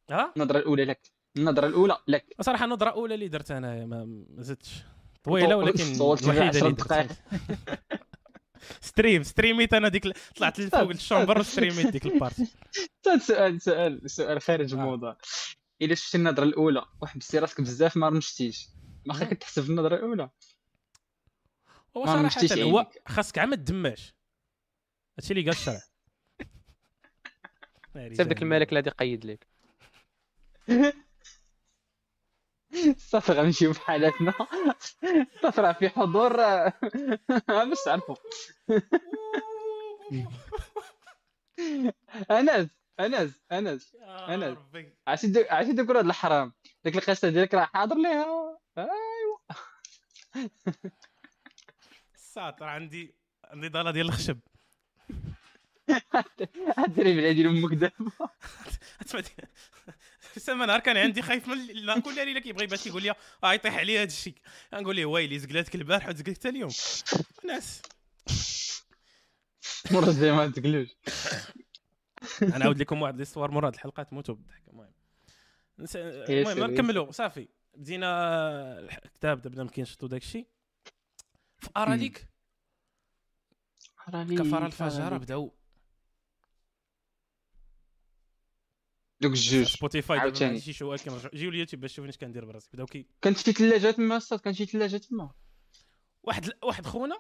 [0.10, 1.12] ها؟ النظرة الأولى لك.
[1.38, 2.26] النظرة الأولى لك.
[2.42, 4.84] صراحة النظرة الأولى اللي درتها أنا ما زدتش.
[5.24, 7.18] طويلة ولكن الوحيدة اللي 10 درت.
[8.82, 12.48] stream ستريميت أنا ديك طلعت لفوق ال chambre وستريميت ديك ال party
[13.04, 14.78] ثالث سؤال سؤال سؤال خارج آه.
[14.78, 15.18] الموضوع.
[15.82, 18.68] الا شفتي النظرة الأولى وحبستي راسك بزاف ما رمشتيش.
[19.06, 19.20] ما مم.
[19.20, 20.30] خا كتحسب النظرة الأولى.
[21.98, 22.88] هو ما صراحة هو.
[23.08, 24.14] خاصك عا ما تدماش
[25.20, 25.76] هادشي اللي قال الشرع
[27.96, 28.44] داك جهنم.
[28.44, 29.48] الملك الذي قيد لك.
[32.98, 34.34] صافي غنمشيو في حالاتنا
[35.42, 36.38] صافي راه في حضور.
[37.48, 38.16] باش تعرفوا.
[42.32, 42.70] أنس
[43.00, 43.96] أنس أنس.
[44.30, 44.98] ربي.
[45.08, 46.54] عرفتي عرفتي دوك ولاد الحرام.
[46.84, 48.58] ديك القصة ديالك راه حاضر ليها.
[52.38, 54.40] الساطر عندي عندي ضاله ديال الخشب.
[56.88, 58.12] الدري بلا ديال أمك دابا
[60.38, 63.78] سما نهار كان عندي خايف من ال- كل ليله كيبغي باش يقول لي آه يطيح
[63.78, 64.36] عليا هذا الشيء.
[64.74, 66.72] نقول له ويلي زقلاتك البارح وتزقلت حتى اليوم.
[67.46, 67.82] ناس.
[69.92, 70.90] مرة زي ما تقلوش.
[72.42, 74.64] أنا عاود لكم واحد ليستوار مرة هاد الحلقات موتوا بالضحك.
[74.68, 74.92] المهم.
[76.30, 77.48] المهم نكملوا صافي.
[77.76, 80.48] بدينا الكتاب بدنا كينشطوا داك الشيء
[81.66, 82.28] في اراليك
[84.40, 85.56] كفر الفجر بداو.
[89.22, 89.68] دوك الجوج.
[89.68, 90.60] Spotify دابا عاوتاني.
[90.60, 92.70] شي شو ولكن رجعوا- جيو اليوتيوب باش تشوفوا اش كندير براسي.
[92.74, 95.32] بداو كي؟ كانت شي ثلاجة تما الصاد كان شي ثلاجة تما.
[96.24, 97.20] واحد واحد خونا؟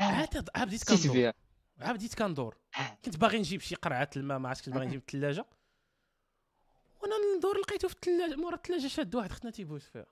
[0.00, 1.32] عاد عاد بديت كندور.
[1.80, 2.56] عاد بديت كندور.
[3.04, 5.46] كنت باغي نجيب شي قرعة الماء ما عرفتش كنت باغي نجيب الثلاجه
[7.02, 10.06] وأنا ندور لقيته في الثلاجة مورا الثلاجة شاد واحد ختنا تيبوس فيها.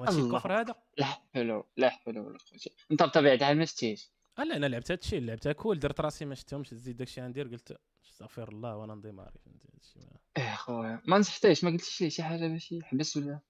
[0.00, 0.18] ماشي.
[0.20, 0.74] الكفر هذا.
[0.98, 4.10] لا حول لا حول ولا قوة أنت بطبيعة الحال ما شتيش.
[4.38, 8.48] لا أنا لعبت هادشي لعبتها cool درت راسي ما شفتهمش تزيد داكشي غندير قلت استغفر
[8.48, 12.22] الله وأنا ن démarrer فهمتي هادشي ما- إيه خويا ما نصحتيش ما قلتيش ليه شي
[12.22, 13.40] حاجة باش يحبس ولا؟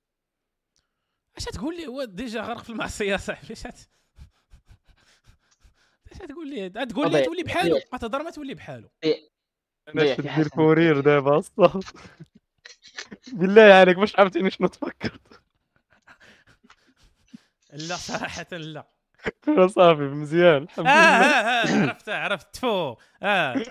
[1.36, 3.62] أش تقول لي؟ هو déjà غرق في المعصية صاحبي أش
[6.18, 8.88] تقول لي؟ تقول لي تولي بحالو ما تهضر ما تولي بحالو.
[9.88, 10.50] أنا ضيع شفت في ندير حسن.
[10.50, 11.80] كورير دابا أصلا.
[13.38, 15.41] بالله عليك باش عرفتيني شنو تفكرت
[17.72, 18.86] لا صراحة لا.
[19.66, 21.26] صافي مزيان الحمد آه لله.
[21.26, 23.62] آه آه، عرفتها عرفت تفو آه.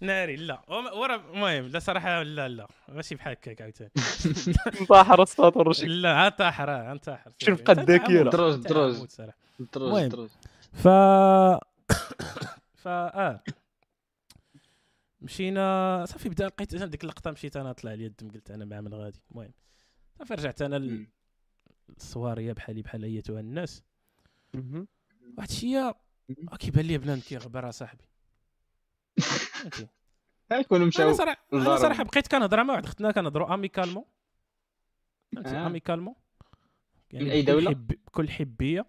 [0.00, 0.62] ناري لا.
[0.70, 2.68] ورا المهم لا صراحة لا لا.
[2.88, 3.90] ماشي بحال هكاك عاوتاني
[4.88, 7.30] طاحر الصوت والرشيد لا انتحر آه انتحر.
[7.38, 7.62] شوف.
[7.62, 8.30] قد ذاكرة.
[8.30, 9.06] دروج- دروج.
[10.08, 10.28] دروج
[10.72, 10.88] ف
[12.82, 13.42] ف آه.
[15.20, 18.94] مشينا صافي بدأ لقيت ديك اللقطة مشيت أنا طلع لي الدم قلت أنا مع من
[18.94, 19.20] غادي.
[19.30, 19.52] المهم
[20.18, 21.06] صافي رجعت أنا
[21.92, 21.96] مم.
[22.00, 23.82] للصواريه بحالي بحال أيتها الناس.
[25.38, 25.92] واحد الشيء
[26.58, 28.04] كيبان لي بنان كيغبر صاحبي
[29.20, 29.88] فهمتي
[30.52, 31.76] يكونوا أنا مشاو صراحة أنا.
[31.76, 34.04] صراحة بقيت كنهضر مع واحد اختنا كنهضروا amicalement
[35.46, 35.66] آه.
[35.66, 36.14] amicalement
[37.14, 38.86] من أي دولة؟ حب بكل حبية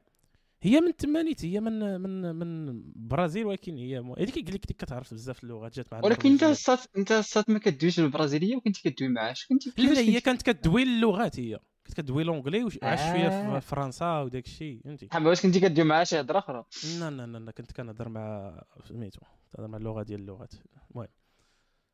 [0.61, 4.13] هي من تمانيت هي من من من البرازيل ولكن هي مو...
[4.13, 6.43] هذيك قال لك كتعرف بزاف اللغات جات مع ولكن أنت.
[6.43, 10.83] الصات أنت الصات ما كدويش بالبرازيليه وكنت كدوي معاه اش كنتي لا هي كانت كدوي
[10.83, 13.59] اللغات هي كانت كدوي l'anglais وعاش شوية آه.
[13.59, 16.65] في فرنسا وداك الشيء فهمتي؟ حابه واش كنتي كدوي معاه شي هضرة أخرى؟
[16.99, 19.19] لا لا لا كنت كنهضر مع سميتو
[19.55, 20.53] كنهضر مع اللغة ديال اللغات.
[20.91, 21.07] المهم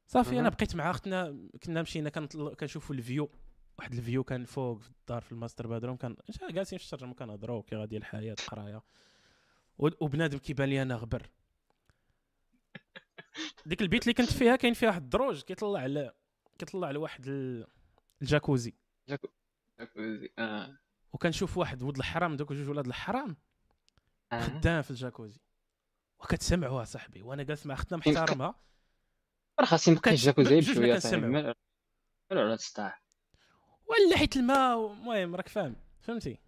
[0.08, 0.50] صافي أنا.
[0.50, 3.30] بقيت مع أختنا كنا مشينا كنطل- كنشوفوا ال view
[3.80, 6.16] واحد view كان فوق في الدار في ال master bedroom كان
[6.50, 8.82] جالسين في الشجر كنهضروا كي غادي الحياة القراية.
[9.78, 11.30] وبنادم كيبان لي أنا غبر.
[13.66, 16.14] ديك البيت اللي كنت فيها كاين فيها واحد الدروج كيطلع على
[16.58, 17.68] كيطلع لواحد ال-
[18.22, 18.74] الجاكوزي.
[21.14, 23.38] وكنشوف واحد ولد الحرام دوك جوج ولاد الحرام
[24.32, 24.42] آه.
[24.42, 25.40] خدام في الجاكوزي.
[26.20, 28.56] وكتسمعوها صاحبي وأنا جالس مع اختنا كاين- محترمة.
[29.60, 31.00] راه خاصني نبقى الجاكوزي ما بشوية.
[31.00, 31.28] صاحبي.
[31.28, 31.56] ما
[32.32, 33.04] لا تستاح
[33.88, 35.76] ولا حيت الماء المهم راك فاهم.
[36.02, 36.40] فهمتي؟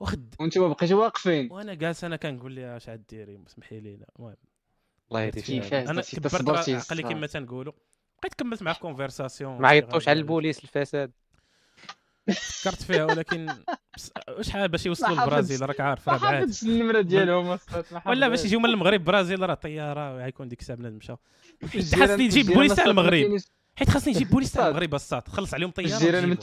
[0.00, 1.52] وخد وأنتم بقيتوا واقفين.
[1.52, 4.36] وأنا جالس أنا كنقول لها اش عاد ديري سمحي لي لا المهم.
[5.08, 7.72] الله يهديك أنا كبرت عقلي كما تنقولوا.
[8.22, 11.12] بقيت كملت معاه conversation ما عيطوش على البوليس الفساد.
[12.30, 13.48] فكرت فيها ولكن
[14.40, 15.10] شحال باش يوصلوا.
[15.10, 16.40] للبرازيل راك عارف راه بعاد.
[16.40, 17.58] حافظش النمره ديالهم
[18.06, 18.44] ولا باش.
[18.44, 21.12] يجيو من المغرب برازيل راه طياره غيكون ديك الساعة بنادم مشى
[22.00, 23.36] خاصني نجيب بوليس تاع المغرب.
[23.76, 24.66] حيت خاصني نجيب بوليس تاع.
[24.68, 26.36] المغرب الصاد خلص عليهم طيارة الجيران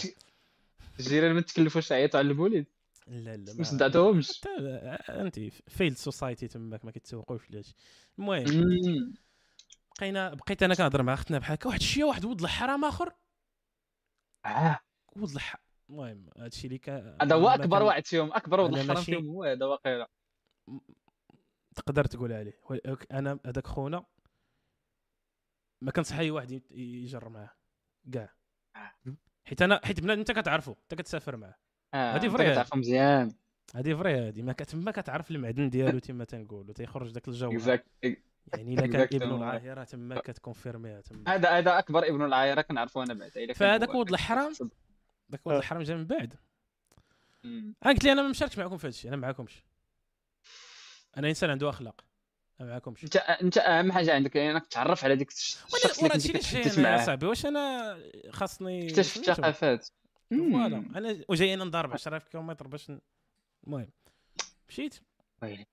[0.99, 2.65] الجيران ما تكلفوش يعيطوا على البوليس
[3.07, 4.41] لا لا ما صدعتهمش.
[5.09, 7.75] أنت field society تماك ما كيتسوقوش لهادشي
[8.19, 9.13] المهم.
[9.99, 11.67] بقينا بقيت أنا كنهضر مع أختنا بحال هكا.
[11.67, 13.11] واحد الشيء واحد ولد الحرام آخر.
[14.45, 14.79] آه.
[15.15, 15.55] ولد الح
[15.89, 19.65] المهم هادشي اللي كان هذا هو أكبر واحد فيهم أكبر واحد الحرام فيهم هو هذا
[19.65, 20.09] واقيلا
[21.75, 22.59] تقدر تقول عليه.
[23.11, 24.05] أنا هذاك خونا
[25.81, 27.51] ما كنصح أي واحد يجر معاه.
[28.13, 28.35] كاع.
[29.43, 31.55] حيت أنا حيت بنادم أنت كتعرفو أنت كتسافر معاه.
[31.93, 32.51] آه، هادي أنت vrai.
[32.51, 33.35] كتعرفو مزيان.
[33.75, 34.41] هادي vrai هادي.
[34.41, 37.51] ما كتما كتعرف المعدن ديالو تما تنقولوا تيخرج داك الجو
[38.53, 39.21] يعني إلا كان.
[39.21, 41.35] ابن العاهره تما كتكونفيرميها تما.
[41.35, 43.95] هذا هذا أكبر ابن العايره كنعرفو أنا كان فهذاك.
[43.95, 44.53] ولد الحرام؟
[45.29, 45.59] داك ولد آه.
[45.59, 46.33] الحرام جا من بعد.
[47.45, 49.63] أنا قلت لي أنا ما مشاركش معكم في هادشي أنا معكمش
[51.17, 52.01] أنا إنسان عنده أخلاق
[52.59, 56.33] ما معكمش انت أنت أهم حاجة عندك إنك تعرف على ديك الش- الشخص اللي اللي
[56.39, 57.05] كتحدث معاه.
[57.05, 57.97] صاحبي واش أنا
[58.29, 59.89] خاصني اكتشف؟ الثقافات.
[60.29, 60.77] voilà.
[60.95, 62.91] أنا وجاي أنا نضرب 10000 كيلومتر باش
[63.67, 63.89] المهم.
[64.69, 64.99] مشيت.
[65.41, 65.65] ويلي.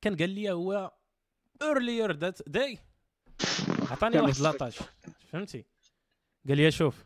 [0.00, 0.92] كان قال لي هو
[1.62, 2.78] earlier that day
[3.90, 4.40] عطاني واحد.
[4.40, 4.72] l'étage
[5.32, 5.64] فهمتي؟
[6.48, 7.04] قال لي شوف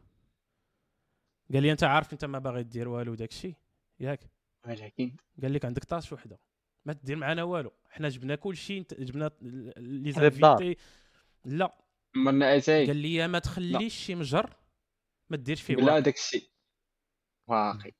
[1.52, 3.54] قال لي أنت عارف أنت ما باغي دير والو داك الشيء
[4.00, 4.20] ياك.
[4.66, 5.16] ولكن.
[5.42, 6.38] قال لك عندك étage وحده.
[6.84, 7.72] ما تدير معنا والو.
[7.90, 9.30] حنا جبنا كل شيء جبنا
[9.76, 10.76] les invités.
[11.44, 11.78] لا.
[12.16, 14.56] مرنا اتاي قال لي ما تخليش شي مجر
[15.30, 15.98] ما ديرش فيه بلا والو.
[16.04, 16.48] داك الشيء
[17.46, 17.92] واقي.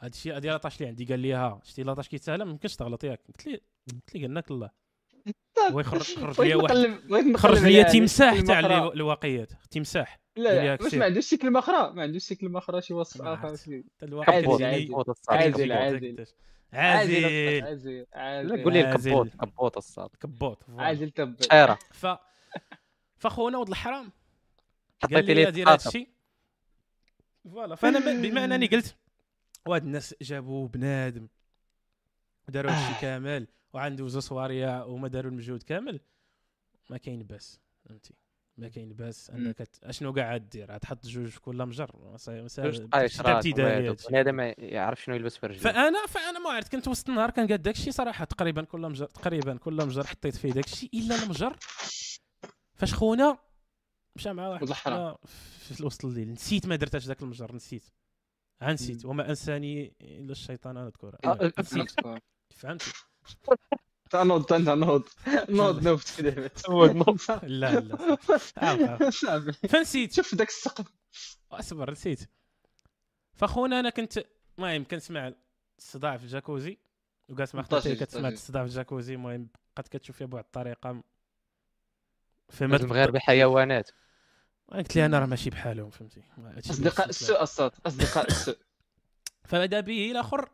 [0.00, 1.04] هاد الشيء هادي لاطاش اللي عندي.
[1.04, 3.20] قال لي ها شتي لاطاش كيتسهل ما يمكنش تغلط ياك.
[3.28, 3.60] قلت لي
[3.92, 4.70] قلت لي قالك الله
[5.72, 7.36] هو يخرج خرج لي واحد.
[7.36, 10.94] خرج لي تمساح تاع الو- الواقيات تمساح لا واش.
[10.94, 13.56] ما عندوش شي كلمه أخرى ما عندوش شي كلمه أخرى شي وصف آخر.
[13.56, 15.36] شي عازل، الصاد.
[15.36, 15.72] عازل،.
[15.72, 16.26] عازل.
[16.72, 17.24] عازل
[17.64, 17.98] عازل.
[18.00, 18.64] لا عازل.
[18.64, 18.94] قول لي
[19.42, 20.10] كبوط الصاد.
[20.20, 20.82] كبوط فوالا.
[20.82, 22.06] عازل تب شعيره ف
[23.16, 24.12] فخونا ولد الحرام.
[25.02, 25.68] قال حطيتي لي دير.
[25.68, 26.08] هادشي.
[27.44, 27.74] فوالا.
[27.74, 28.96] فأنا بما انني قلت
[29.66, 31.28] وهاد الناس جابوا بنادم.
[32.48, 36.00] وداروا هادشي كامل وعنده زو صواريا وما داروا المجهود كامل.
[36.90, 38.14] ما كاين باس فهمتي.
[38.58, 39.30] ما كاين باس.
[39.30, 41.90] انك اشنو كاع عاد دير؟ عاد تحط جوج في كل مجر
[42.94, 43.96] ابتدائي.
[44.08, 46.72] بنادم ما يعرف شنو يلبس في رجليه فانا فانا ما عرفت.
[46.72, 48.24] كنت وسط النهار كان قاد داكشي صراحة.
[48.24, 50.90] تقريبا كل مجر تقريبا كل مجر حطيت فيه داكشي.
[50.94, 51.56] إلا المجر
[52.74, 53.38] فاش خونا
[54.16, 54.72] مشى مع واحد.
[54.72, 56.32] خونا في وسط الليل.
[56.32, 57.54] نسيت ما درتهاش ذاك المجر.
[57.54, 57.84] نسيت.
[58.62, 59.04] نسيت.
[59.04, 60.76] وما أنساني إلا الشيطان.
[60.76, 61.52] ان اذكر آه،
[64.10, 65.04] نسيت فهمتي تنوض تنوض
[65.48, 67.18] نوض نوض دابا هو نوض.
[67.42, 69.10] لا لا
[69.68, 70.86] فنسيت شوف داك السقف
[71.52, 72.20] اصبر نسيت
[73.34, 74.24] فخونا أنا كنت
[74.58, 75.32] المهم كنسمع
[75.78, 76.78] الصداع في jacuzzi ال
[77.28, 78.28] وقالت مع خطيتي كتسمع.
[78.28, 81.02] الصداع في jacuzzi ال المهم بقات كتشوف فيها بواحد الطريقة
[82.48, 83.90] فهمت المغاربه حيوانات
[84.72, 87.08] قلت لي أنا راه ماشي بحالهم فهمتي ما اصدقاء.
[87.08, 88.56] السوء الصوت اصدقاء السوء
[89.44, 90.50] فبدا به الآخر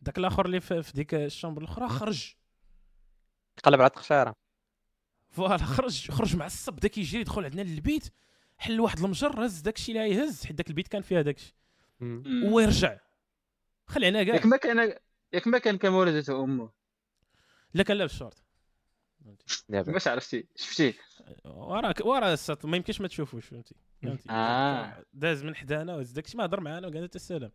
[0.00, 2.34] داك الآخر اللي في في ديك ال chambre الاخرى خرج.
[3.64, 4.34] قلب على التخشاره
[5.30, 8.08] voilà خرج خرج معصب بدا كيجري دخل عندنا للبيت
[8.58, 11.54] حل واحد المجر هز داكشي اللي يهز حيت داك البيت كان فيها داكشي.
[12.44, 12.98] ويرجع.
[13.86, 14.94] خلعنا كاع ياك ما كان
[15.32, 16.70] ياك ما كان كما ولدته امه
[17.74, 18.44] لا كان لابس شورت
[19.68, 20.94] باش عرفتي شفتي؟
[21.44, 25.04] وراك ورا السط ما يمكنش ما تشوفوش فهمتي؟ فهمتي؟ آه.
[25.12, 27.52] داز من حدانا وهز داكشي ما هضر معانا وقال السلام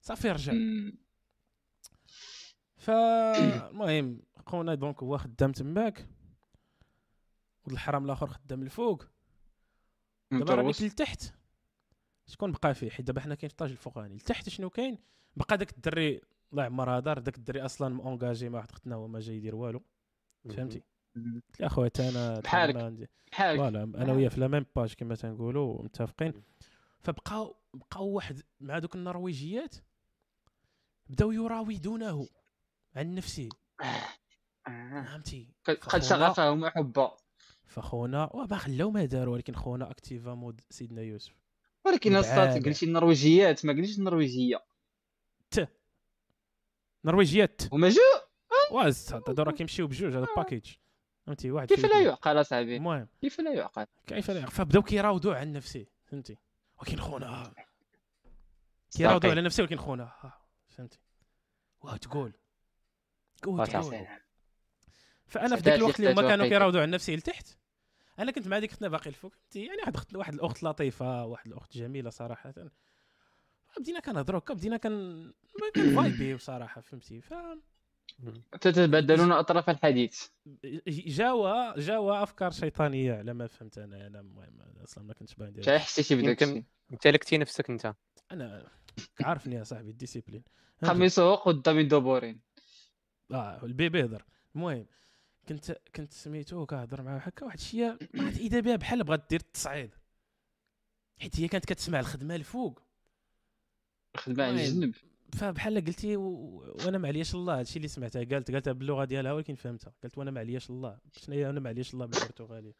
[0.00, 0.52] صافي رجع.
[2.88, 6.08] فالمهم خونا donc هو خدام تماك
[7.64, 9.04] ولد الحرام الآخر خدام الفوق.
[10.32, 11.34] دابا راه لتحت.
[12.26, 14.16] شكون بقى فيه؟ حيت دابا حنا كاين في l'étage الفوقاني.
[14.16, 14.98] لتحت شنو كاين؟
[15.36, 16.20] بقى داك الدري
[16.52, 19.56] الله يعمر دار داك الدري أصلا mon engagé مع واحد اختنا هو ما جاي يدير
[19.56, 19.82] والو.
[20.50, 20.82] فهمتي؟
[21.16, 23.08] قلت له أخويا تا أنا بحالك.
[23.32, 23.58] بحالك.
[23.58, 26.32] voilà أنا وياه في la même page كما تنقولوا متفقين
[27.00, 29.76] فبقاو بقاو واحد مع دوك النرويجيات
[31.08, 32.28] بداو يراودونه.
[32.98, 33.48] عن نفسه
[33.80, 35.04] آه.
[35.04, 37.16] فهمتي؟ قد شغفهم وحبه.
[37.66, 41.34] فخونا وما خلاو ما داروا ولكن خونا اكتيفا مود سيدنا يوسف.
[41.84, 42.16] ولكن.
[42.16, 44.64] أصلا قلتي النرويجيات ما قلتيش النرويجية.
[47.04, 47.62] نرويجيات.
[47.72, 48.00] هما جو؟
[48.70, 50.74] واز هادو راه كيمشيو بجوج هذا باكيج
[51.26, 52.00] فهمتي؟ واحد كيف لا.
[52.00, 53.08] يعقل أصاحبي؟ المهم.
[53.20, 56.38] كيف لا يعقل؟ كيف لا فبداو كيراودوا عن نفسه فهمتي؟
[56.78, 57.54] ولكن خونا.
[58.96, 60.32] كيراودوا على نفسه ولكن خونا.
[60.68, 60.98] فهمتي؟
[61.80, 62.32] واه تقول.
[63.46, 64.06] عرفتي؟
[65.26, 67.58] فأنا في ذاك الوقت اللي هما كانوا كيراودوا عن نفسي لتحت
[68.18, 69.32] أنا كنت مع ديك اختنا باقي الفوق.
[69.54, 72.54] يعني واحد اخت واحد الأخت لطيفة واحد الأخت جميلة صراحة.
[73.78, 75.32] بدينا كنهضروا هكا بدينا كن
[75.74, 77.34] كان فايبي بصراحه فهمتي؟ ف
[78.60, 80.26] تتبادلون أطراف الحديث.
[80.88, 85.62] جاوا جاوا أفكار شيطانية على ما فهمت أنا أنا المهم أنا أصلا ما كنتش باين
[85.62, 86.42] شحال حسيتي بداك
[86.92, 87.94] أنت لكتي نفسك أنت.
[88.32, 88.70] أنا
[89.20, 90.44] عارفني يا صاحبي ال discipline.
[90.84, 92.47] خميسه قدام الدبورين
[93.30, 94.24] آه ال bébé هضر
[94.54, 94.86] المهم
[95.48, 97.18] كنت كنت سميتو كنهضر معاه.
[97.18, 99.90] هكا واحد الشيء ما عرفت إذا بها بحال بغات دير التصعيد.
[101.20, 102.82] حيت هي كانت كتسمع الخدمة الفوق
[104.14, 104.66] الخدمة على.
[104.66, 104.94] الجنب.
[105.32, 106.24] فبحال قلتي و...
[106.84, 107.58] وأنا ما علياش الله.
[107.58, 109.92] هادشي اللي سمعتها قالت قالتها باللغة ديالها ولكن فهمتها.
[110.02, 110.98] قالت وأنا ما علياش الله.
[111.12, 112.74] شنو هي؟ أنا ما علياش الله بالبرتغاليه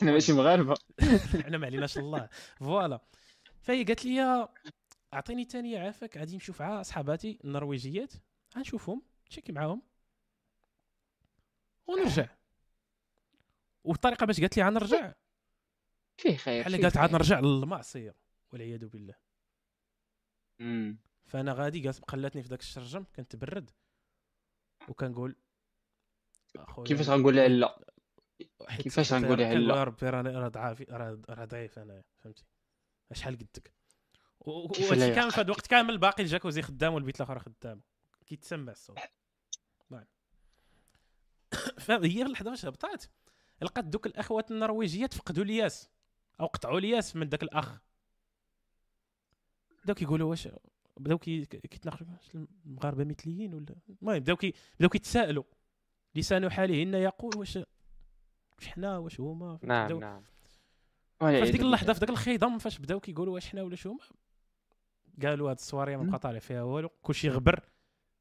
[0.00, 0.74] حنا ماشي مغاربة.
[1.40, 2.28] إحنا ما عليناش الله.
[2.58, 3.00] فوالا.
[3.60, 4.48] فهي قالت لي
[5.14, 6.16] أعطيني ثانية عافاك.
[6.18, 8.12] غادي نشوف مع صحاباتي النرويجيات.
[8.56, 9.02] غنشوفهم.
[9.30, 9.82] نشيكي معاهم.
[11.86, 12.28] ونرجع.
[13.84, 15.14] والطريقة باش قالت لي غنرجع
[16.16, 17.12] فيه خير بحال قالت عاد.
[17.12, 18.14] نرجع للمعصية
[18.52, 19.14] والعياذ بالله.
[20.58, 20.98] مم.
[21.26, 23.70] فأنا غادي قالت خلاتني في ذاك الشرجم كنتبرد
[24.88, 25.36] وكنقول
[26.56, 27.84] أخويا كيفاش غنقول لها لا؟
[28.78, 30.90] كيفاش غنقول لها لا؟ ربي راه راه ضعيف
[31.30, 32.44] راه ضعيف أنايا فهمتي؟
[33.12, 33.74] شحال قدك؟
[34.40, 37.82] وهادشي كامل في هذا الوقت كامل باقي ال jacuzzi خدام والبيت الآخر خدام.
[38.26, 38.98] كيتسمع الصوت.
[41.86, 43.04] فهي في اللحظه فاش هبطات
[43.62, 45.90] لقات دوك الأخوات النرويجيات فقدوا الياس
[46.40, 47.78] أو قطعوا الياس من ذاك الأخ.
[49.84, 50.48] بداو كيقولوا واش
[50.96, 53.66] بداو كي- كيتناقشوا واش المغاربه مثليين ولا؟
[54.02, 55.44] المهم بداو كي بداو كيتسائلوا
[56.14, 57.56] لسان حالهن يقول واش
[58.58, 60.22] واش حنا واش هما؟ نعم بداو- نعم.
[61.20, 61.60] ففي ديك.
[61.60, 64.00] اللحظة في داك الخيضم فاش بداو كيقولوا واش حنا ولا شو هما؟
[65.22, 66.10] قالوا هاد السواريه ما.
[66.10, 66.88] بقى طالع فيها والو.
[66.88, 67.68] كلشي غبر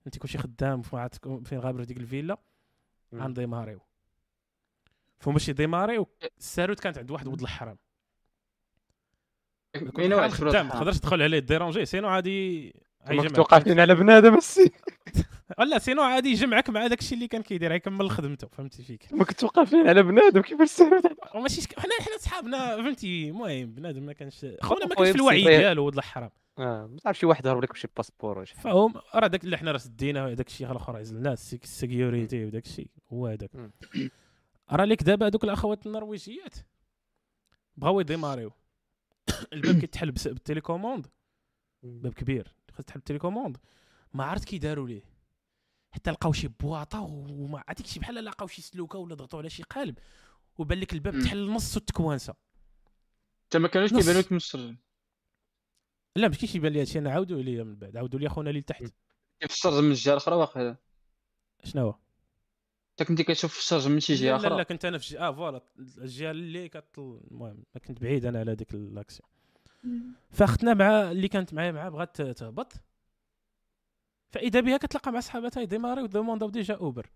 [0.07, 1.09] انت كلشي خدام في
[1.45, 2.37] فين غابر في ديك الفيلا.
[3.11, 3.21] مم.
[3.23, 3.79] غنديماريو
[5.19, 7.77] فهما شي ديماريو الساروت كانت عند واحد ولد الحرام
[9.97, 13.39] مين واحد خدام خبرة ما؟ تقدرش تدخل عليه ديرونجي سينو عادي ما كنت غيجمعك.
[13.39, 14.71] واقفين على بنادم السي
[15.69, 19.23] لا sinon عادي يجمعك مع داك الشيء اللي كان كيدير يكمل خدمته فهمتي فيك ما
[19.23, 21.61] كنت واقفين على بنادم كيفاش سهل وماشي.
[21.77, 25.85] حنا حنا صحابنا فهمتي المهم بنادم ما كانش خونا ما كانش في الوعي بصفة- ديالو
[25.85, 26.29] ولد الحرام
[26.59, 28.55] آه ما تعرف شي واحد هرب لك بشي passeport ولا شي.
[28.55, 32.89] فهم راه داك اللي حنا راه سدينا داك الشيء الآخر عزلناه ال security وداك الشيء
[33.13, 33.51] هو هذاك.
[34.71, 36.55] راه ليك دابا هذوك الاخوات النرويجيات
[37.77, 38.51] بغاو ي démarrer يو.
[39.53, 41.07] الباب كيتحل بس- بال télécommande.
[41.83, 43.57] باب كبير خاص تحل بال télécommande.
[44.13, 45.03] ما عرفت كي داروا ليه.
[45.91, 49.63] حتى لقاو شي بواطة وما عرفتك شي بحال لقاو شي سلوكة ولا ضغطوا على شي
[49.63, 49.97] قالب.
[50.57, 51.19] وبان لك الباب.
[51.19, 52.33] تحل نص وت coincer
[53.43, 53.89] انت ما كانوش.
[53.93, 54.75] كيبانوا لك من الشر
[56.15, 58.83] لا مش كيبان لي هادشي أنا عاودوا لي من بعد عاودوا لي خونا اللي تحت.
[59.39, 60.77] كيف الشر من الجهة الأخرى واقيلا
[61.63, 61.95] شنو هو؟
[62.91, 65.19] انت كنتي كتشوف الشر من شي جهة لا لا, لا أخرى كنت أنا في جي...
[65.19, 69.29] آه voilà الجهة اللي كطل المهم ما كنت بعيد أنا على ديك الأكسيون.
[70.31, 72.73] فاختنا مع اللي كانت معايا معاه بغات تهبط.
[74.31, 77.09] فإذا بها كتلقى مع صحاباتها يديماري ودومونداو ديجا أوبر.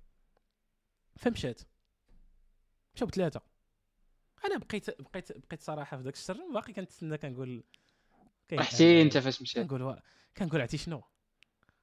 [1.15, 1.61] فمشات.
[2.95, 3.41] مشاو بثلاثة.
[4.45, 7.63] أنا بقيت بقيت بقيت صراحة في ذاك الشر باقي كنتسنى كنقول
[9.01, 9.67] انت فاش مشيت.
[9.67, 9.99] كنقول
[10.37, 11.03] كنقول عرفتي شنو؟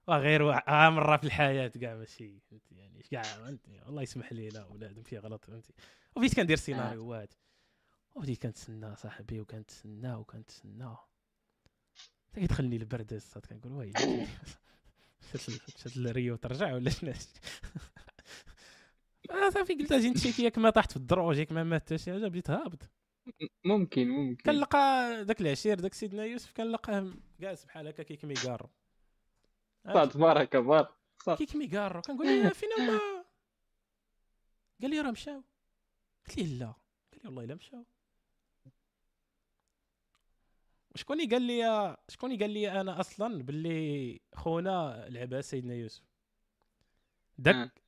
[0.08, 3.22] آه مره في الحياة كاع ماشي فهمتي؟ يعني كاع
[3.88, 5.72] الله يسمح لي لا ولاد فيه غلط فهمتي؟
[6.16, 7.34] وبديت كندير سيناريوهات
[8.14, 10.96] وبديت كنتسنى صاحبي وكنتسنى وكنتسنى.
[12.28, 13.92] حتى كيدخلني البرد الصاد كنقول ويلي.
[15.34, 17.12] مشات مشات لريو ترجع ولا شنو؟
[19.30, 21.98] آه صافي قلت أجي n تشيكي ياك ما طاحت في الدروج ياك ما مات حتى
[21.98, 22.90] شي حاجة بديت هابط.
[23.64, 24.42] ممكن ممكن.
[24.52, 28.70] كنلقى داك العشير داك سيدنا يوسف كنلقاه جالس بحال هكا كيكمي كارو
[29.92, 30.88] صاد تبارك بارك
[31.38, 32.98] كيكمي كارو كنقول له فين هما
[34.82, 35.42] قال لي راه مشاو.
[36.28, 37.84] قلت ليه لا؟ قال لي والله إلا مشاو.
[40.94, 46.02] شكون اللي قال لي شكون اللي قال لي أنا أصلا باللي خونا لعبها سيدنا يوسف؟
[46.02, 46.04] آه.
[47.38, 47.82] داك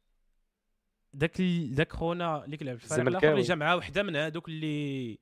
[1.13, 3.31] داك ال- داك خونا اللي كيلعب في الفريق الآخر.
[3.33, 5.19] اللي جا معاه وحدة من هذوك اللي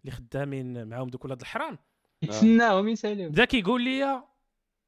[0.00, 1.78] اللي خدامين معاهم دوك ولاد الحرام.
[2.22, 4.22] يتسناهم يساليو بدا كيقول لي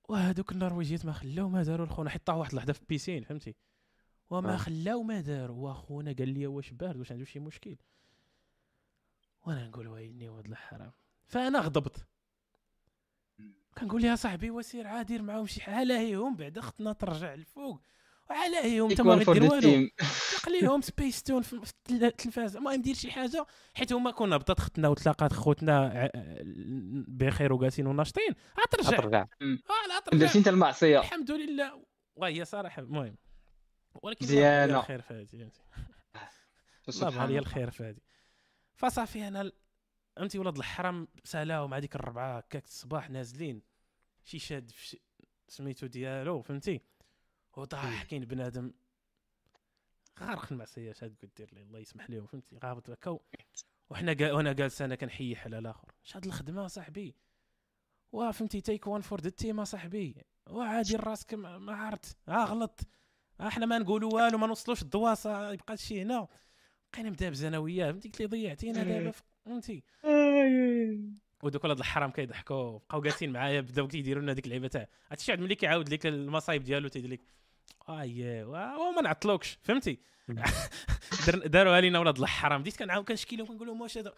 [0.08, 3.54] وهذوك النرويجيات ما خلاو ما داروا لخونا حيت طاح واحد اللحظه في البيسين فهمتي؟
[4.30, 4.56] وما آه.
[4.56, 5.68] خلاو ما داروا.
[5.68, 7.76] واخونا قال لي واش بارد واش عنده شي مشكل.
[9.46, 10.92] وأنا نقول ويلي ولد الحرام.
[11.26, 12.06] فأنا غضبت.
[13.78, 17.80] كنقول يا صاحبي وسير عاد دير معاهم شي حاجة على هيهم بعدا خطنا ترجع الفوق
[18.33, 19.89] وعلى هيهم انت ما غدير والو.
[20.37, 22.57] خليهم سبيس تون في في التل- التلفاز.
[22.57, 26.11] المهم دير شي حاجة حيت هما كنا بدات ختنا وتلاقات خوتنا ع-
[27.09, 28.35] بخير وجالسين وناشطين.
[28.61, 30.99] غترجع ترجع آه لا ترجع درتي انت المعصية.
[31.01, 31.85] الحمد لله.
[32.16, 33.16] وهي صراحة المهم.
[34.03, 34.64] ولكن مزيانة.
[34.64, 35.33] الله الخير في هذه
[36.89, 38.01] الله بغى لي الخير في هذه.
[38.74, 39.53] فصافي أنا
[40.16, 43.62] فهمتي ولاد الحرام سالاو مع ديك الربعة هكاك الصباح نازلين.
[44.24, 44.99] شي شاد في
[45.49, 46.80] سميتو ديالو فهمتي؟
[47.57, 48.72] وطاح كاين بنادم.
[50.20, 53.18] غارق المعصيه شاد قلت دير لي الله يسمح لهم فهمتي غابط هكا
[53.90, 55.92] وحنا وأنا جالس أنا كنحيح على الآخر.
[56.03, 57.14] شاد الخدمة صاحبي.
[58.12, 60.16] وا فهمتي تيك وان فور ذا تيم صاحبي.
[60.50, 62.16] وعادي راسك ما ما عرفت.
[62.28, 62.80] ها غلط.
[63.40, 66.28] ها إحنا ما نقولوا والو ما نوصلوش الدواسة يبقى شي هنا.
[66.92, 69.82] بقينا مدابز أنا وياه فهمتي قلت لي ضيعتينا دابا ف- فهمتي
[71.42, 74.88] ودوك ولاد الحرام كيضحكوا بقاو جالسين معايا بداو كيديروا لنا ديك اللعيبة تاع.
[75.11, 77.20] عرفتي شي واحد ملي كيعاود لك المصايب ديالو تيدير لك
[77.88, 79.98] اييه وما نعطلوكش فهمتي؟
[81.26, 82.60] در- داروها لينا ولاد الحرام.
[82.60, 84.12] بديت كنعاود كنشكي لهم كنقول لهم واش هذا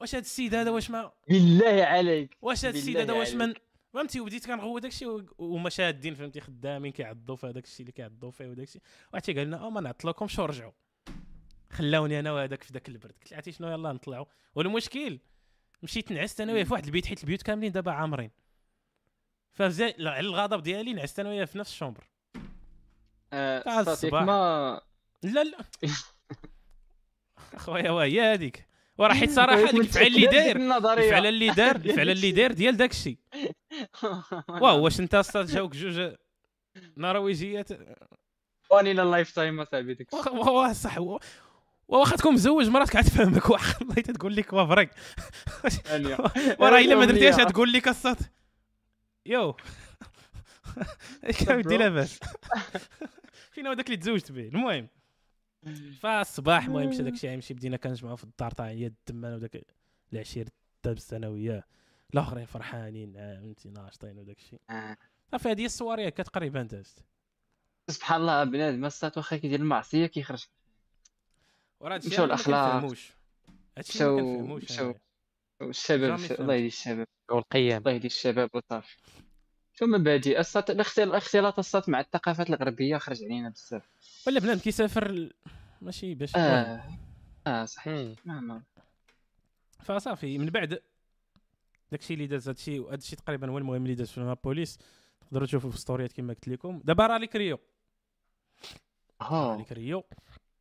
[0.00, 2.36] واش هذا السيد هذا واش ما بالله عليك.
[2.42, 3.54] واش هذا السيد هذا واش من.
[3.92, 5.06] فهمتي؟ وبديت كنغوت داكشي
[5.38, 8.82] وهما شادين فهمتي؟ خدامين كيعضوا في هذاك الشيء اللي كيعضوا فيه وداك الشيء.
[9.12, 10.72] واحد تيقال لنا أو ما نعطلوكمش ورجعوا.
[11.72, 13.12] خلاوني أنا وهذاك في ذاك البرد.
[13.12, 14.26] قلت له عرفتي شنو؟ يلاه نطلعوا.
[14.54, 15.18] والمشكل
[15.82, 18.30] مشيت نعست أنا وياه في واحد البيت حيت البيوت كاملين دابا عامرين.
[19.52, 22.04] فزي لا، على الغضب ديالي نعست أنا وياه في نفس الشومبر.
[23.32, 24.22] صافي الصباح.
[24.22, 24.80] ما
[25.22, 25.58] لا لا.
[27.54, 28.68] أخويا وهي هذيك
[28.98, 30.56] وراه حيت صراحة ديك الفعل اللي داير
[30.98, 33.18] الفعل اللي دار الفعل اللي داير ديال داك الشيء
[34.62, 36.14] واو واش انت أصلا جاوك جوج
[36.96, 37.68] نرويجيات؟
[38.70, 40.98] وانيلا لايف تايم اصاحبي ديك وا- وا- وا- صح.
[40.98, 41.18] وا-
[41.88, 44.54] واخا تكون مزوج مراتك غتفهمك واخا الله تقول لك
[45.68, 46.16] ثانية
[46.60, 47.34] وراه إلا ما درتيهاش.
[47.52, 48.18] تقول لك الصوت.
[49.26, 49.56] يو.
[51.46, 52.20] كاودي لاباس.
[53.58, 54.48] فين هو داك اللي تزوجت به.
[54.48, 54.88] المهم.
[56.00, 59.64] فالصباح المهم مشى داك الشيء يمشي بدينا كنجمعوا في الدار تاع هي الدمان وداك
[60.12, 60.48] العشير
[60.84, 61.64] دابز أنا وياه
[62.14, 64.60] الآخرين فرحانين آه، فهمتي ناشطين وداك الشيء.
[64.70, 64.96] آه.
[65.32, 67.04] صافي هذه الصواريه هكا تقريبا دازت
[67.90, 70.44] سبحان الله بنادم الساعات واخا كيدير المعصية كيخرج
[71.80, 72.26] وراه هادشي مشاو.
[72.28, 73.12] كنفهموش
[73.78, 74.62] هادشي ما مشاو- كنفهموش.
[75.62, 76.18] الشباب.
[76.40, 77.06] الله يهدي الشباب.
[77.30, 78.96] والقيم الله يهدي الشباب وصافي
[79.78, 83.82] شو مبادئ السات الاختل- الاختلاط السات مع الثقافات الغربية خرج علينا بزاف.
[84.26, 85.28] ولا بنادم كيسافر
[85.82, 86.36] ماشي باش.
[86.36, 86.82] آه.
[87.46, 88.18] آه صحيح.
[89.82, 90.82] فصافي من بعد
[91.92, 94.78] داكشي اللي داز هادشي وهادشي تقريبا هو المهم اللي داز في نابوليس
[95.20, 96.80] تقدروا تشوفوا في ستوريات كما قلت لكم.
[96.84, 97.58] دابا راه ليك ريو
[99.20, 100.04] آه ليك ريو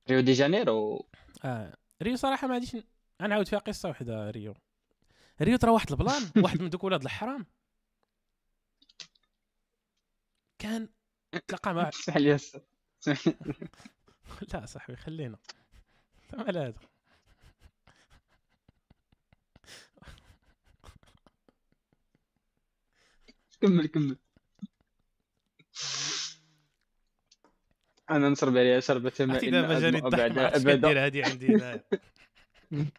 [0.09, 1.05] ريو دي جانيرو.
[1.45, 1.78] آه.
[2.01, 2.84] ريو صراحة ما غاديش ن-
[3.22, 4.53] غنعاود فيها قصة وحدة ريو.
[5.41, 7.45] ريو ترى واحد البلان واحد من دوك ولاد الحرام.
[10.60, 10.89] كان
[11.47, 12.38] تلاقى مع اسمح لي.
[14.53, 15.38] لا صاحبي خلينا.
[16.34, 16.74] مال هذا
[23.62, 24.18] كمل كمل.
[28.10, 31.84] أنا نشرب عليها شربة ماء إن دابا جاني الضحك ما كدير هادي عندي هنايا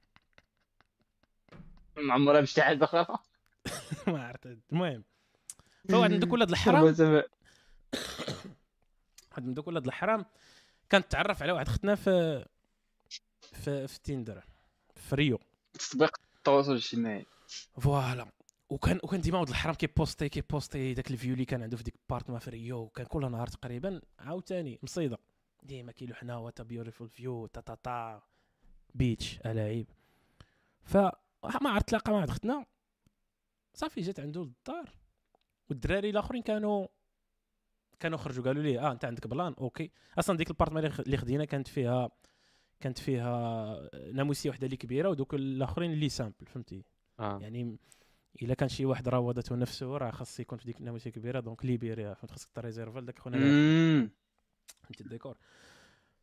[1.96, 3.06] ما عمرها بشي حاجة أخرى
[4.06, 4.58] ما عرفت.
[4.72, 5.04] المهم.
[5.90, 7.22] فواحد من دوك ولاد الحرام؟
[9.30, 10.24] واحد من دوك ولاد الحرام
[10.90, 12.46] كانت تعرف على واحد اختنا في
[13.52, 14.44] في في Tinder
[14.96, 15.38] في ريو.
[15.72, 17.26] تطبيق التواصل الاجتماعي.
[17.80, 18.26] voilà.
[18.68, 21.94] وكان وكان ديما ولد الحرام كيبوستي كيبوستي داك ال view اللي كان عنده في ديك
[22.10, 22.78] appartement في ريو.
[22.78, 25.18] وكان كل نهار تقريبا عاوتاني مصيدة.
[25.62, 28.22] ديما كيلو حنا وات بيوتيفول فيو تا تا تا.
[28.94, 29.86] بيتش ألاعيب.
[30.82, 30.96] ف
[31.62, 32.66] ما عرفت تلاقى مع واحد اختنا
[33.74, 34.92] صافي جات عنده للدار.
[35.70, 36.86] والدراري الآخرين كانوا
[38.00, 39.90] كانوا خرجوا قالوا لي آه أنت عندك بلان أوكي.
[40.18, 42.10] أصلا ديك البارتما اللي خدينا كانت فيها
[42.80, 46.84] كانت فيها ناموسية وحدة اللي كبيرة ودوك الآخرين اللي سامبل فهمتي؟
[47.20, 47.38] آه.
[47.42, 47.78] يعني
[48.42, 52.14] إلا كان شي واحد راودته نفسه راه خاص يكون في ديك الناموسية كبيرة دونك ليبيريا
[52.14, 53.38] فهمت؟ خاصك تريزيرفا لذاك خونا.
[54.82, 55.36] فهمتي الديكور.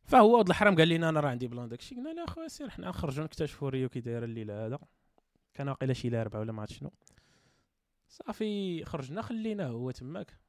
[0.04, 1.94] فهو ولد الحرام قال لنا أنا راه عندي بلان داكشي.
[1.94, 4.78] قلنا له أخويا سير حنا نخرجوا نكتشفوا ريو كي دايره الليلة هذا.
[5.54, 6.92] كان واقيلا شي لاربعة ولا ما عرفت شنو.
[8.08, 10.45] صافي خرجنا خليناه هو تماك.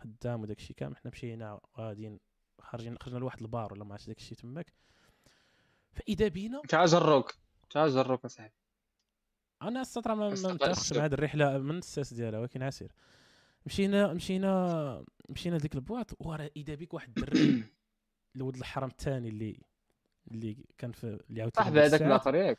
[0.00, 0.96] خدام وداكشي كامل.
[0.96, 2.20] حنا مشينا غاديين
[2.60, 4.72] خارجين خرجنا لواحد البار ولا ما عرفتش داكشي تماك.
[5.92, 7.34] فإذا بينا تعال جروك
[7.70, 8.54] تعال جروك اصاحبي
[9.62, 10.92] أنا السطر ما متاخش.
[10.92, 12.92] مع هذه الرحلة من الساس ديالها ولكن عسير.
[13.66, 17.64] مشينا مشينا مشينا لديك ال boîte وراه إذا بك واحد الدري
[18.36, 19.60] الولد الحرام الثاني اللي
[20.30, 22.58] اللي كان في اللي عاود صاحبي هذاك الآخر ياك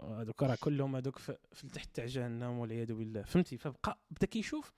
[0.00, 3.22] هذوك راه كلهم هذوك في, في تحت تاع جهنم والعياذ بالله.
[3.22, 4.72] فهمتي؟ فبقى بدا كيشوف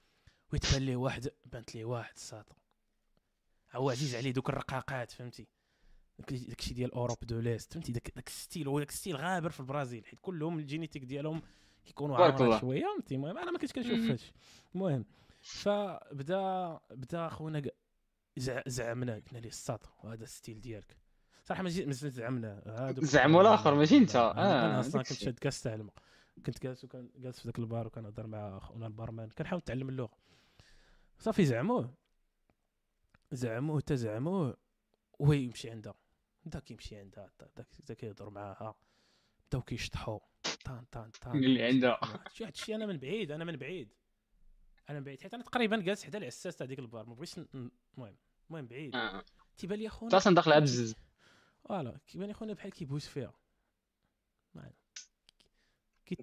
[0.53, 2.55] ويتبان ليه واحد بانت ليه واحد الساطا
[3.73, 5.47] هو عزيز عليه دوك الرقاقات فهمتي؟
[6.19, 9.17] داك داكشي ديال Europe de l'Est فهمتي؟ داك داك ال style هو داك ال style
[9.17, 11.43] غابر في البرازيل حيت كلهم ال génétique ديالهم
[11.85, 12.61] كيكونوا عامرين.
[12.61, 14.11] شوية فهمتي؟ المهم أنا ما كنتش كنشوف.
[14.11, 14.33] هادشي
[14.75, 15.05] المهم
[15.41, 17.63] فبدا بدا خونا
[18.67, 20.97] زعمنا قلنا ليه الساط وهذا ال style ديالك.
[21.45, 22.63] صراحة ما زعمنا.
[22.67, 24.17] هادوك زعموا الآخر، ماشي أنت.
[24.17, 24.31] أنا,
[24.67, 25.13] أنا آه، أصلا كنت.
[25.13, 25.95] شاد كاس تاع الماء
[26.47, 30.22] كنت جالس وكان جالس في ذاك البار وكنهضر مع خونا ال barman كنحاول نتعلم اللغة.
[31.23, 31.95] صافي زعموه.
[33.33, 34.57] زعموه حتى زعموه.
[35.19, 35.95] وهو يمشي عندها.
[36.45, 37.31] بدا كيمشي عندها.
[37.41, 38.75] بدا بدا كيهضر معاها.
[39.49, 40.19] بداو كيشطحوا
[40.65, 41.45] طان طان طان.
[41.45, 41.99] اللي عندها.
[42.33, 43.95] شي واحد الشيء أنا من بعيد أنا من بعيد.
[44.91, 45.21] أنا من بعيد.
[45.21, 47.07] حيت أنا تقريبا جالس حدا العساس تاع ديك البار.
[47.07, 48.17] ما بغيتش المهم
[48.51, 48.97] المهم بعيد.
[48.97, 49.25] آه.
[49.57, 50.95] تيبان لي خونا انت أصلا داخلها بزز
[51.65, 53.35] فوالا كيبان لي خونا بحال كيبوس فيها.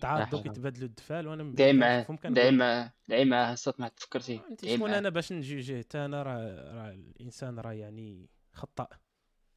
[0.04, 0.42] أحلى.
[0.44, 4.42] كيتبادلوا الدفال وأنا دعي معاه دعي معاه دعي معاه الصوت ما تفكرتي.
[4.50, 8.88] انت شكون أنا باش نجوجيه حتى أنا راه راه الإنسان راه يعني خطأ.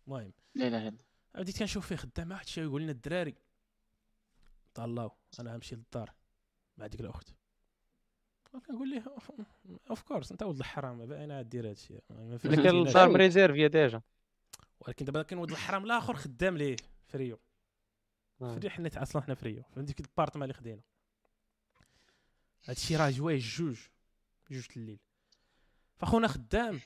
[0.06, 0.32] المهم.
[0.54, 0.96] لا لا لا.
[1.34, 3.34] بديت كنشوف فيه خدام مع واحد الشيء يقول لنا الدراري.
[4.74, 6.12] طلاو أنا غنمشي للدار
[6.78, 7.34] مع ديك الأخت.
[8.66, 9.04] كنقول ليه
[9.90, 12.00] اوف كورس أنت ولد الحرام باينه دير هذا الشيء
[12.44, 14.02] لكن الدار مريزيرفيا ديجا.
[14.80, 17.40] ولكن دابا كاين ولد الحرام الآخر خدام ليه فريو.
[18.43, 19.62] فري حنا أصلا حنا فريو.
[19.74, 20.80] في ديك البارتما اللي خدينا.
[22.64, 23.80] هادشي راه جوايه جوج
[24.51, 24.99] جوج الليل.
[25.97, 26.80] فخونا خدام.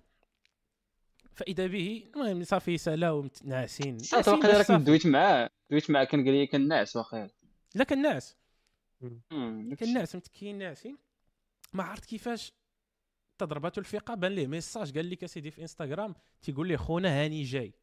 [1.33, 4.71] فإذا به المهم صافي سالاو ناعسين صافي واقيلا راك.
[4.71, 7.29] دويت معاه دويت معاه كان قال لي كنعس وأخيرا
[7.75, 8.37] لا كان ناعس
[9.01, 9.21] مم،
[9.69, 9.95] داك كان الشيء.
[9.95, 10.99] ناعس متكين ناعسين
[11.73, 12.53] ما عرفت كيفاش
[13.39, 17.75] تضرباتو الفيقه بان ليه message قال لك أسيدي في إنستغرام تيقول لي خونا هاني جاي.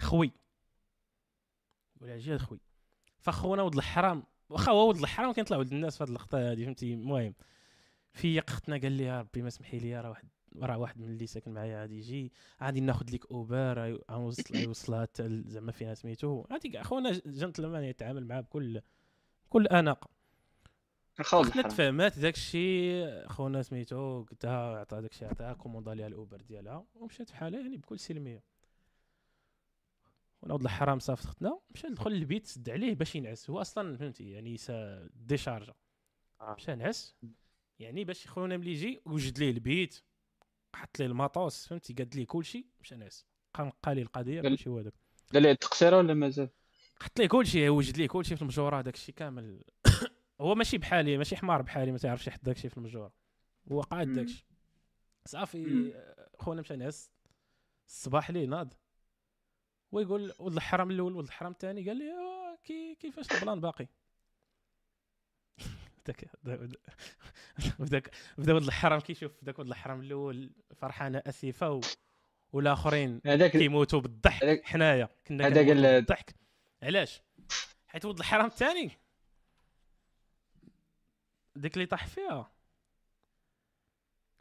[0.00, 0.32] خوي.
[1.96, 2.60] يقول لها جاي خوي.
[3.18, 4.22] فخونا ولد الحرام.
[4.50, 7.34] واخا هو ولد الحرام كيطلع ولد الناس في هذه اللقطة هذه فهمتي؟ المهم
[8.12, 10.28] في اختنا قال لي ربي ما سمحي لي راه واحد
[10.62, 15.42] راه واحد من اللي ساكن معايا غادي يجي غادي ناخذ لك أوبر غنوصل يوصلها حتى
[15.46, 16.44] زعما فيها سميتو.
[16.50, 18.80] هادي كاع خونا جنتلمان يتعامل معاه بكل
[19.46, 20.08] بكل اناقه
[21.20, 21.68] اختنا الحرام.
[21.68, 26.86] تفاهمات داك الشيء خونا سميتو قلتها عطا داك الشيء عطاها كوموندا ليها الأوبر ديالها.
[26.94, 28.42] ومشات في حالها يعني بكل سلمية.
[30.46, 33.50] ونعود الحرام صافت اختنا مشى دخل للبيت سد عليه باش ينعس.
[33.50, 35.74] هو أصلا فهمتي يعني سا ديشارجا.
[36.40, 36.54] آه.
[36.58, 37.16] مشى نعس
[37.78, 40.00] يعني باش خونا ملي يجي وجد ليه البيت
[40.74, 43.26] حط ليه الماطوس فهمتي قاد ليه كلشي مشى نعس.
[43.54, 44.92] بقى نقى ليه القضية قال- كلشي هو داك
[45.32, 46.48] دار لي التقشيره ولا مازال؟
[47.00, 49.64] حط ليه كلشي وجد ليه كلشي في المجوره داك الشيء كامل.
[50.40, 53.12] هو ماشي بحالي ماشي حمار بحالي ما تعرفش يحط داك الشيء في المجوره.
[53.72, 54.08] هو قاعد.
[54.12, 54.44] داك الشيء
[55.26, 55.92] صافي.
[55.94, 57.10] آه، خونا مشى نعس.
[57.88, 58.74] الصباح ليه ناض.
[59.92, 62.12] ويقول ولد الحرام الأول ولد الحرام الثاني قال لي
[62.64, 63.86] كي كيفاش البلان باقي؟
[66.06, 66.24] داك
[67.78, 71.80] بداك بدا ولد الحرام كيشوف داك ولد الحرام الأول فرحانة اسفه و...
[72.52, 75.08] والآخرين هذاك كيموتوا بالضحك هذاك- حنايا.
[75.26, 76.34] كنا هذا كنموتوا قال- بالضحك.
[76.82, 77.22] علاش؟
[77.86, 78.90] حيت ولد الحرام الثاني.
[81.56, 82.50] ديك اللي طاح فيها.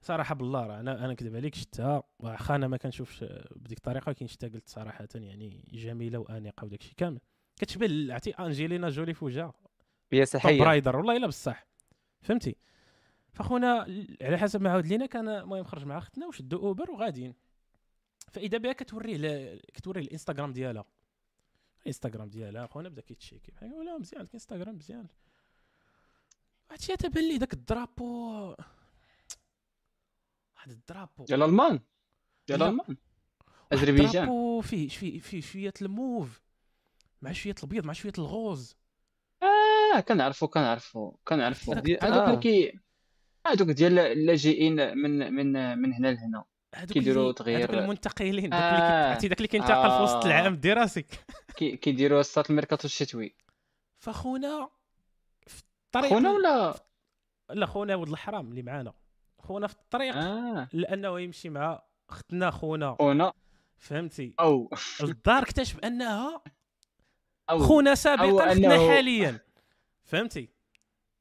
[0.06, 3.24] صراحة بالله راه أنا أنا نكذب عليك شفتها وأخا أنا ما كنشوفش
[3.56, 7.20] بديك الطريقة ولكن شفتها قلت صراحة يعني جميلة وأنيقة وداك الشيء كامل.
[7.60, 9.54] كتشبه عرفتي أنجلينا جولي في وجهها
[10.14, 11.68] هي توب صحيه رايدر والله إلا بصح.
[12.22, 12.56] فهمتي؟
[13.34, 13.88] فخونا
[14.22, 17.34] على حسب ما عاود لينا كان المهم خرج مع أختنا وشدوا أوبر وغاديين.
[18.32, 20.86] فإذا بها كتوريه ل- كتوريه الإنستغرام ديالها.
[21.82, 25.08] الإنستغرام ديالها خونا بدأ كيتشيكي بحال ولا مزيان الانستغرام مزيان.
[26.72, 28.56] الشيء تبان لي داك الدرابو.
[30.68, 31.26] واحد ال drapeau.
[31.26, 31.80] ديال الالمان
[32.48, 32.98] ديال واحد
[33.74, 34.08] أذربيجان.
[34.08, 36.42] ال drapeau فيه فيه فيه شوية الموف
[37.22, 38.76] مع شوية الابيض مع شوية ال rose.
[39.44, 41.74] آه كنعرفو كنعرفو كنعرفو.
[41.74, 42.26] هذوك آه.
[42.30, 42.80] اللي كي
[43.48, 46.44] هذوك ديال اللاجئين من من من هنا لهنا.
[46.94, 49.10] كيديروا تغيير- المنتقلين داك اللي كي- آه.
[49.10, 50.26] عرفتي داك اللي كينتقل في وسط آه.
[50.26, 51.06] العام الدراسي
[51.58, 53.36] كي- كيديروا وسط الميركاتو الشتوي.
[54.00, 54.70] فخونا
[55.48, 56.86] في الطريق خونا ولا؟
[57.50, 58.94] لا خونا ولد الحرام اللي معانا.
[59.40, 60.68] خونا في الطريق آه.
[60.74, 62.96] لأنه يمشي مع اختنا خونا.
[63.00, 63.34] خونا.
[63.78, 64.70] فهمتي؟ أو.
[65.02, 66.42] الدار اكتشف أنها
[67.50, 67.60] أو.
[67.60, 69.40] خونا سابقا أو اختنا أنه- حاليا.
[70.04, 70.50] فهمتي؟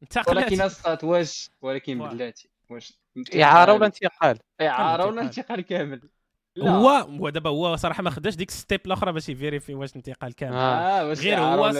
[0.02, 0.28] انتقلت.
[0.28, 1.98] ولكن اسقط واش؟ ولكن.
[1.98, 2.48] بلاتي.
[2.70, 2.98] واش؟
[3.34, 5.60] إعارة ولا انتقال؟ إعارة ولا انتقال.
[5.60, 6.08] كامل.
[6.56, 6.70] لا.
[6.70, 10.56] هو هو دابا هو صراحة ما خداش ديك step الأخرى باش يفيريفي واش انتقال كامل.
[10.56, 11.08] آه.
[11.08, 11.72] واش غير هو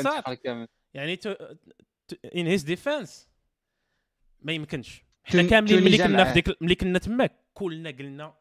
[0.44, 1.18] كامل؟ يعني
[2.34, 3.28] ان هيز ديفense
[4.42, 5.04] ما يمكنش.
[5.24, 6.32] حنا كاملين ملي كنا في.
[6.32, 8.34] ديك ملي كنا تماك كلنا قلنا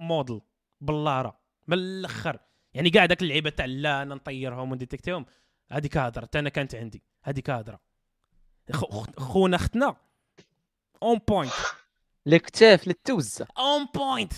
[0.00, 0.40] موديل
[0.80, 2.38] بلاره من الأخر.
[2.74, 5.26] يعني كاع داك اللعيبة تاع لا أنا نطيرهم ونديتكتيهم.
[5.70, 7.02] هذيك هضرة حتى أنا كانت عندي.
[7.22, 7.80] هذيك هضرة.
[8.72, 9.96] خو- خونا اختنا
[11.02, 11.52] اون بوينت
[12.26, 14.32] الكتاف للتوزه اون بوينت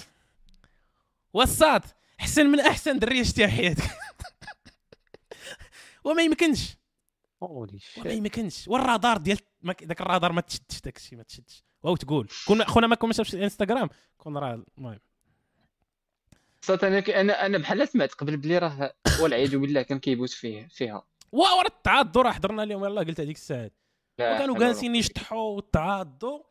[1.34, 1.82] وصات
[2.20, 3.84] أحسن من أحسن دريه شتيها حياتك.
[6.04, 6.76] وما يمكنش.
[7.42, 11.24] هولي وما شيت يمكنش والرادار ديال ما ك- داك الرادار ما تشدش داك الشيء ما
[11.24, 11.64] تشدش.
[11.82, 12.28] واو تقول.
[12.46, 14.98] كون خونا ما كون ما شافش الانستغرام كون راه المهم.
[16.62, 21.02] صات أنا أنا أنا بحال سمعت قبل بلي راه والعياذ بالله كان كيبوس فيه فيها.
[21.32, 22.84] واو راه تعاضوا راه حضرنا اليوم.
[22.84, 23.70] يلاه قلت هذيك الساعة
[24.18, 26.42] لا وكانوا جالسين يشطحوا وتعاضوا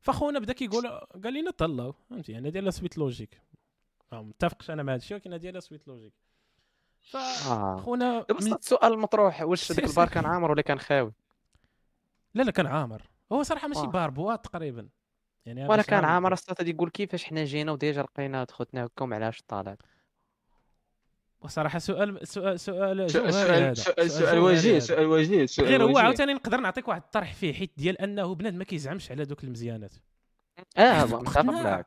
[0.00, 0.88] فخونا بدا كيقول
[1.24, 3.40] قال لنا طلعوا فهمتي؟ أنا ديالها suite logique
[4.12, 6.12] ما متفقش أنا مع هذا الشيء ولكن ديالها suite logique.
[7.06, 9.84] فخونا دابا من- صات السؤال المطروح واش ديك.
[9.90, 11.12] البار كان عامر ولا كان خاوي
[12.34, 13.02] لا لا كان عامر
[13.32, 13.84] هو صراحة ماشي آه.
[13.86, 14.88] بار boîte تقريبا
[15.46, 16.34] يعني ولا كان عامر.
[16.58, 19.78] غادي يقول كيفاش حنا جينا و déjà لقينا خوتنا هكا ومعلاش طالعت
[21.40, 23.76] وصراحة سؤال سؤال سؤال سؤال.
[23.76, 24.78] سؤال سؤال وجيه.
[24.78, 25.98] سؤال وجيه سؤال غير هو.
[25.98, 29.94] عاوتاني نقدر نعطيك واحد الطرح فيه حيت ديال أنه بنادم ما كيزعمش على دوك المزيانات
[30.76, 31.84] آه متفق قناع.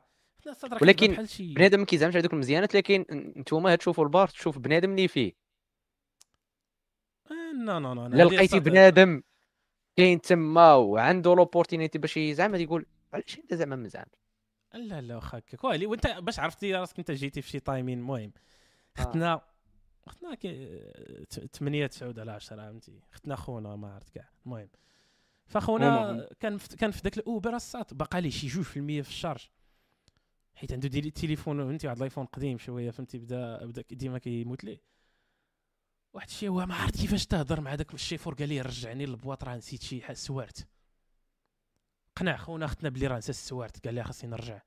[0.82, 3.04] ولكن بنادم ما كيزعمش على دوك المزيانات لكن
[3.36, 5.32] نتوما تشوفوا البار تشوف بنادم اللي فيه.
[7.30, 9.22] آه، no no no إلا لقيتي بنادم
[9.96, 13.88] كاين تما وعنده l'opportunité باش يزعم غادي يقول علاش أنت زعما ما
[14.74, 15.64] لا لا واخا هكاك.
[15.64, 18.32] ويلي وأنت باش عرفتي راسك أنت جيتي في شي timing المهم
[18.98, 19.02] آه.
[19.02, 19.40] ختنا
[20.06, 20.80] ختنا كي
[21.52, 24.30] 8 9 على 10 فهمتي؟ ختنا خونا ما عرفت كاع.
[24.46, 24.68] المهم
[25.46, 29.08] فخونا كان في كان في ذاك الاوبر الساط باقا ليه شي جوج في المية في
[29.08, 29.48] ال charge.
[30.60, 34.80] حيت عنده ديال التليفون فهمتي؟ واحد الآيفون قديم شوية فهمتي؟ بدا بدا ديما كيموت ليه.
[36.12, 39.44] واحد الشيء هو ما عرفت كيفاش تهضر مع داك الشيفور قال لي رجعني لل boîte
[39.44, 40.68] راه نسيت شي سوارت.
[42.16, 44.62] قنع خونا اختنا بلي راه نسى السوارت قال لي خاصني نرجع.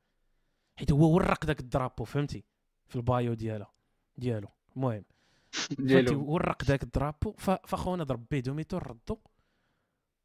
[0.76, 2.44] حيت هو ورق داك الدرابو فهمتي؟
[2.88, 3.74] في ال bio ديالها
[4.18, 4.48] ديالو.
[4.76, 5.06] المهم.
[5.52, 7.32] فهمتي؟ ديالو ورق داك الدرابو
[7.68, 9.20] فخونا ضرب ب demi-tour ردو.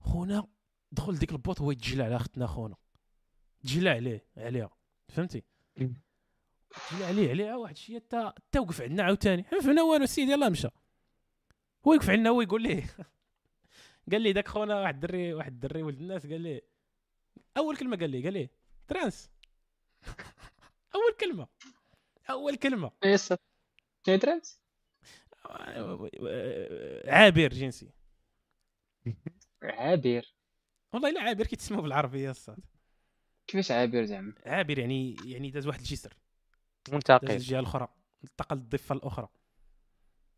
[0.00, 0.46] خونا
[0.92, 2.76] دخل ديك ال boîte هو يتجلى على اختنا خونا.
[3.60, 4.70] تجلى عليه عليها.
[5.08, 5.44] فهمتي؟
[6.90, 9.44] تجلى عليه عليها واحد الشيء تا تا وقف عندنا عاوتاني.
[9.52, 10.68] ما فهمنا والو السيد يلاه مشى.
[11.86, 12.84] هو يوقف عندنا هو يقول ليه
[14.12, 16.62] قال لي داك خونا واحد الدري واحد الدري ولد الناس قال لي
[17.56, 18.48] أول كلمة قال لي قال لي
[18.88, 19.30] trans.
[20.94, 21.48] أول كلمة
[22.30, 22.90] أول كلمة.
[23.04, 23.34] yes
[24.06, 24.60] شنو trans؟
[27.06, 27.90] عابر جنسي.
[29.62, 30.34] عابر.
[30.92, 32.58] والله الا عابر كيتسموا بالعربية الصاد
[33.48, 36.14] كيفاش عابر زعما؟ عابر يعني يعني داز واحد الجسر.
[36.86, 37.88] داز منتقل الجهة الأخرى.
[38.24, 39.28] انتقل للضفه الأخرى.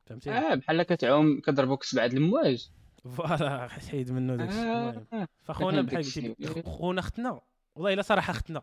[0.07, 2.71] فهمتي؟ آه بحال كتعوم كضربوك سبعه د المواج.
[3.17, 5.07] voilà حيد منه داك الشيء المهم.
[5.13, 5.29] آه.
[5.43, 6.63] فخونا بحال قلتي.
[6.63, 7.41] خونا اختنا.
[7.75, 8.63] والله إلا صراحة اختنا.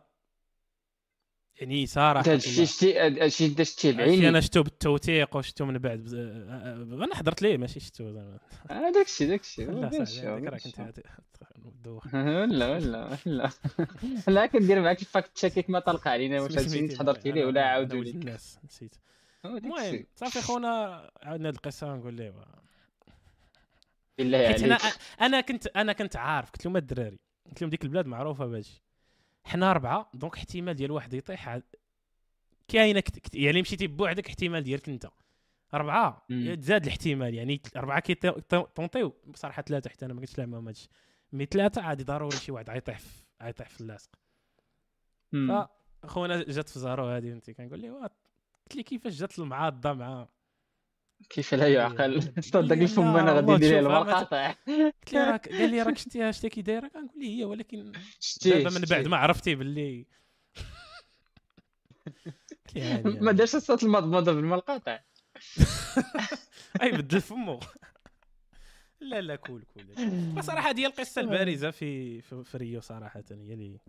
[1.62, 6.14] يعني صراحة انت شتي انت شتيه عرفتي بعيني أنا شفتو بالتوثيق وشفتو من بعد بز-
[6.14, 8.38] آه، آه، أنا حضرت ليه ماشي شفتو زعما.
[8.72, 10.70] آه، داكشي داكشي لا راه داكشي.
[10.72, 11.04] كنت هاد-
[11.84, 12.16] دوخ.
[12.16, 13.50] لا ولا لا.
[14.28, 17.62] لا كندير معاك ال fact check ما طلق علينا واش هادشي اللي حضرتي ليه ولا
[17.66, 18.96] عاودوا لك الناس نسيت.
[19.46, 20.06] آه، المهم.
[20.16, 22.34] صافي خونا عاودنا هاد القصة نقول ليه
[24.18, 24.96] بالله حيت أنا عليك.
[25.22, 27.20] أنا كنت أنا كنت عارف قلت لهم الدراري.
[27.50, 28.82] قلت لهم ديك البلاد معروفة بهادشي
[29.48, 31.60] حنا اربعه دونك احتمال ديال واحد يطيح
[32.68, 33.36] كاينة كت...
[33.36, 35.08] يعني مشيتي بوحدك احتمال ديالك انت.
[35.74, 36.26] اربعه.
[36.56, 38.16] تزاد الاحتمال يعني اربعه كي
[38.76, 40.90] تونطيو بصراحة ثلاثة حتى أنا ما كنتش لاعب معاهم هادشي
[41.32, 44.10] مي ثلاثة عادي ضروري شي واحد غيطيح في غيطيح في اللاصق.
[45.32, 45.66] مم.
[46.06, 48.18] خونا جات في زارو هذه فهمتي؟ كنقول ليه وات-
[48.66, 50.28] قلت لي كيفاش جات المعاضه مع
[51.30, 55.50] كيف لا يعقل؟ لا، صدق لا، الفم أنا غادي تشوف، لها المقاطع قلت لي راك
[55.50, 59.08] قال لي راك شتيها شتي كي دايرة؟ كنقول ليه هي ولكن شتي دابا من بعد.
[59.08, 60.06] ما عرفتي باللي.
[63.22, 63.32] ما.
[63.32, 65.00] دارش الصوت المضمضة بالماء القاطع
[66.82, 67.60] أي بدل فمو
[69.02, 69.86] لا لا كول كول.
[70.44, 73.80] صراحة هذه هي القصة البارزة في في, في ريو صراحة هي اللي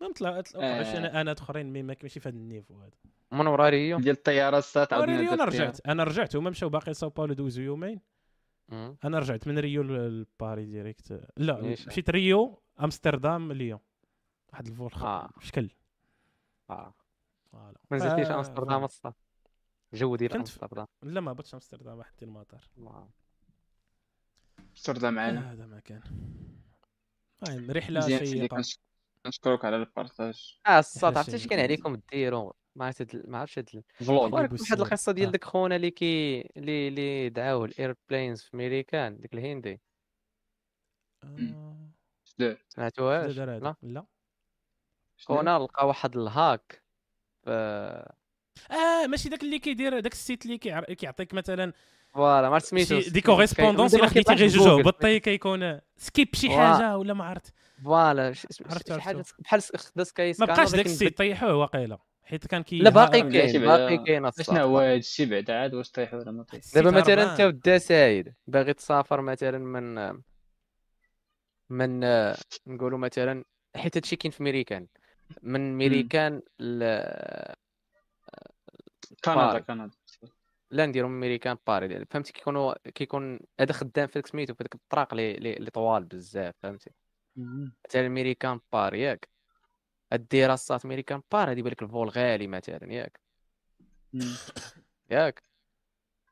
[0.00, 0.98] ما طلعت آه.
[0.98, 2.96] أنا أنا أخرين مي ما ماشي في هذا النيفو هذا
[3.32, 5.44] من ورا ريو ديال الطيارة ورا عاودنا ريو أنا.
[5.44, 8.00] رجعت أنا رجعت هما مشاو باقي ساو باولو دوزو يومين.
[8.72, 11.30] أنا رجعت من ريو لباري ديريكت.
[11.36, 13.78] لا؟ مشيت ريو أمستردام ليون.
[14.52, 15.30] واحد الفول آه.
[15.40, 15.70] شكل.
[16.70, 16.94] آه.
[17.52, 17.78] فوالا.
[17.90, 19.14] ما نزلتيش آه، أمستردام الصاد
[19.92, 20.86] الجو ديال أمستردام.
[21.02, 22.64] لا ما بغيتش أمستردام واحد ديال المطار
[24.76, 26.02] استرضى معنا هذا ما كان.
[27.48, 28.62] المهم رحلة شيقة.
[29.24, 34.80] كنشكرك على البارطاج آه الصاد عرفتي اش كان عليكم ديروا ما ما عرفتش هاد.
[34.80, 35.30] واحد القصة ديال آه.
[35.32, 39.80] داك خونا اللي كي اللي اللي دعاوه الأيربلينز في ميريكان ديك الهندي.
[41.24, 43.74] آه، سمعتوهاش؟ لا.
[43.82, 44.06] لا.
[45.26, 46.82] خونا لقى واحد ال hack
[47.46, 49.28] ف آه ماشي.
[49.28, 50.58] داك اللي كيدير داك ال site اللي
[50.94, 51.72] كيعطيك مثلا
[52.18, 56.98] voilà ما عرفت سميتو des correspondances الا خديتي غير جوج هبطي كيكون skip شي حاجة
[56.98, 57.54] ولا ما عرفت
[57.84, 59.24] voilà عرفت- شي حاجة.
[59.38, 61.98] بحال خدا Sky ما بقاش داك ولكن ال site طيحوه واقيلا.
[62.22, 64.30] حيت كان كي لا باقي كاين باقي كاين.
[64.40, 67.32] شنو هو هذا الشيء بعد عاد واش طيح ولا ما طيح ال site دابا مثلا.
[67.32, 70.14] انت ودا سايد باغي تسافر مثلا من
[71.70, 72.00] من
[72.66, 73.44] نقولوا مثلا
[73.76, 74.86] حيت هادشي كاين في ميريكان.
[75.42, 76.84] من ميريكان ل
[79.24, 79.58] كندا.
[79.58, 79.90] كندا.
[80.70, 85.14] لا نديرو ميريكان باري فهمتي؟ كيكونوا كيكون هذا خدام في داك سميتو في ديك الطراق
[85.14, 86.90] اللي اللي اللي طوال بزاف فهمتي؟
[87.88, 89.28] مثلا ميريكان بار ياك.
[90.12, 93.20] الدراسات ميريكان بار هادي بالك الفول غالي مثلا ياك.
[95.10, 95.42] ياك.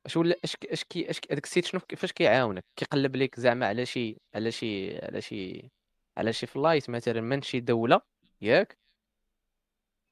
[0.06, 3.66] اش ولا اش اش كي اش هذاك ال site شنو كيفاش كيعاونك؟ كيقلب لك زعما
[3.66, 5.70] على شي على شي على شي
[6.16, 8.00] على شي flight مثلا من شي دولة
[8.40, 8.78] ياك؟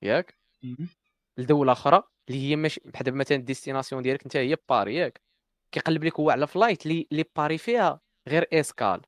[0.02, 0.38] ياك؟
[1.38, 2.02] لدولة أخرى.
[2.28, 5.20] اللي هي ماشي بحال دابا مثلا ال destination ديالك انت هي باري ياك
[5.72, 9.00] كيقلب لك هو على flight اللي اللي باري فيها غير escale.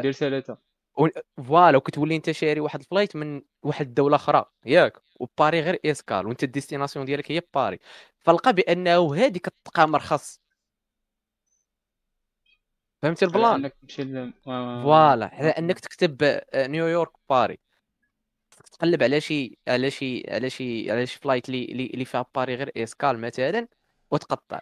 [0.00, 0.58] دير ثلاثة.
[1.36, 4.98] voilà وكتولي انت شاري واحد ال flight من واحد الدولة أخرى ياك.
[5.20, 7.78] وباري غير escale وانت ال destination ديالك هي باري.
[8.18, 10.40] فلقى بأنه هادي كتبقى مرخص.
[13.02, 13.70] فهمتي ال plan؟
[14.46, 14.82] آه.
[14.82, 17.58] voilà على أنك تكتب آه، نيويورك باري.
[18.70, 22.54] تقلب على شي على شي على شي على شي flight اللي اللي اللي فيها باري
[22.54, 23.68] غير escale مثلا
[24.10, 24.60] وتقطع.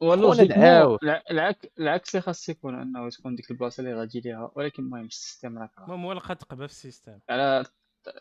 [0.00, 0.98] والله
[1.30, 5.58] العك العكس اللي خاص يكون إنه تكون ديك البلاصة اللي غادي ليها ولكن المهم السيستم
[5.58, 5.90] راك عارف.
[5.90, 7.18] المهم هو لقى تقبه في السيستم.
[7.30, 7.64] على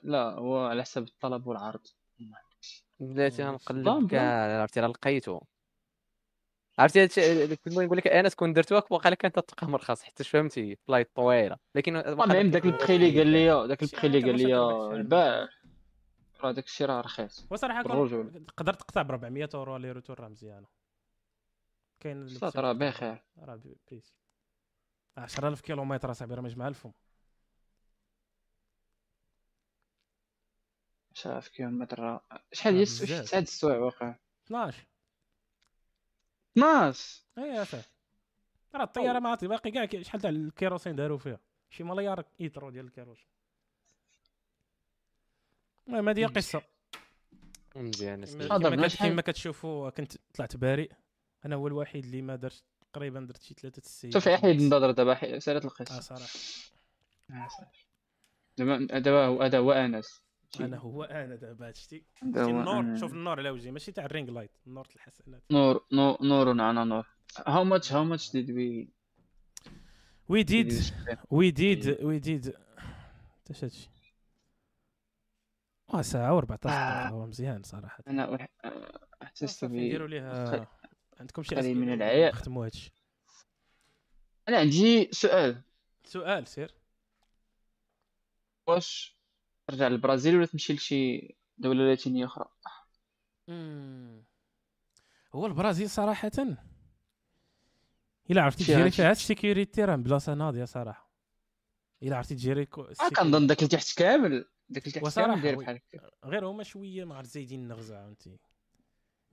[0.04, 1.88] لا هو على حسب الطلب والعرض.
[3.00, 4.08] بديت بلان، نقلب بلان.
[4.08, 5.40] كاع عرفتي راه لقيتو
[6.80, 10.76] عرفتي هادشي كنت نقول لك أنا كون درتوها واقع لك انت تلقى مرخص حتى فهمتي؟
[10.76, 11.58] فلايت طويلة.
[11.76, 14.92] لكن المهم داك البخي اللي قال لي داك شي البخي اللي حاجة قال لي فيها
[14.96, 15.50] الباع.
[16.44, 17.48] راه داك الشيء راه رخيص.
[17.52, 17.84] وصراحة
[18.48, 20.68] تقدر تقطع ب 400 أورو aller-retour راه مزيانة.
[22.00, 22.74] كاين راه.
[22.74, 23.24] بخير.
[23.40, 24.14] راه بي- بيس.
[25.18, 26.92] 10000 كيلومتر أصاحبي راه مجمع الفم
[31.14, 32.22] شاف كيلومتر راه
[32.54, 33.22] شحال هي بزاف.
[33.22, 34.16] تسعة السوايع واقع؟
[34.48, 34.88] 12
[36.58, 37.82] 12 اي صافي
[38.76, 41.40] راه الطيارة ما عرفتي باقي كاع شحال تاع ال kérosène داروا فيها.
[41.70, 43.28] شي مليار ليترو ديال ال kérosène.
[45.88, 46.62] المهم هذه هي القصة
[47.76, 50.90] مزيان كما كما كتشوفوا كنت طلعت بارئ
[51.46, 52.64] أنا هو الوحيد اللي ما درت
[52.94, 56.30] تقريبا درت شي ثلاثة السيئات شوف حيد نضرب دابا حي- سالات آه القصة صراحة.
[58.58, 60.22] دابا دابا هو هذا هو أنس.
[60.60, 62.98] أنا هو أنا دابا هادشي النور.
[62.98, 65.44] شوف النور على وجهي ماشي تاع الرينج لايت النور تاع الحسنات.
[65.52, 67.06] نور نور نور على نور.
[67.38, 68.88] How much how much did we
[70.30, 70.74] وي did ديد?
[71.32, 72.56] we did we did
[73.50, 73.90] اش هادشي
[75.94, 77.08] آه ساعه و14 دقيقه آه.
[77.10, 78.04] هو مزيان صراحة.
[78.08, 78.48] أنا
[79.24, 80.68] أحسست صافي ب نديروا ليه
[81.20, 82.32] عندكم شي قليل من العياء.
[82.32, 82.92] نختموا هادشي.
[84.50, 85.62] أنا عندي سؤال.
[86.04, 86.74] سؤال سير.
[88.68, 89.17] واش
[89.68, 92.46] ترجع للبرازيل ولا تمشي لشي دولة لاتينيه أخرى؟
[93.48, 94.24] مم.
[95.36, 96.32] هو البرازيل صراحة
[98.32, 98.92] إلا عرفتي تجيري gérer.
[98.92, 101.12] فيها ال sécurité راه بلاصة ناضية صراحة.
[102.04, 104.46] إلا عرفتي تجيري كو- آه كنظن داك اللي تحت كامل.
[104.70, 105.56] داك اللي تحت كامل داير.
[105.56, 106.10] بحال هكا.
[106.26, 108.40] غير هما شوية ما عرفت زايدين النغزة فهمتي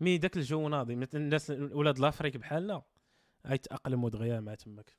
[0.01, 0.97] mais داك الجو ناضي.
[0.97, 2.83] مثل الناس ولاد l'Afrique بحالنا
[3.47, 4.97] غيتأقلموا دغيا مع تماك.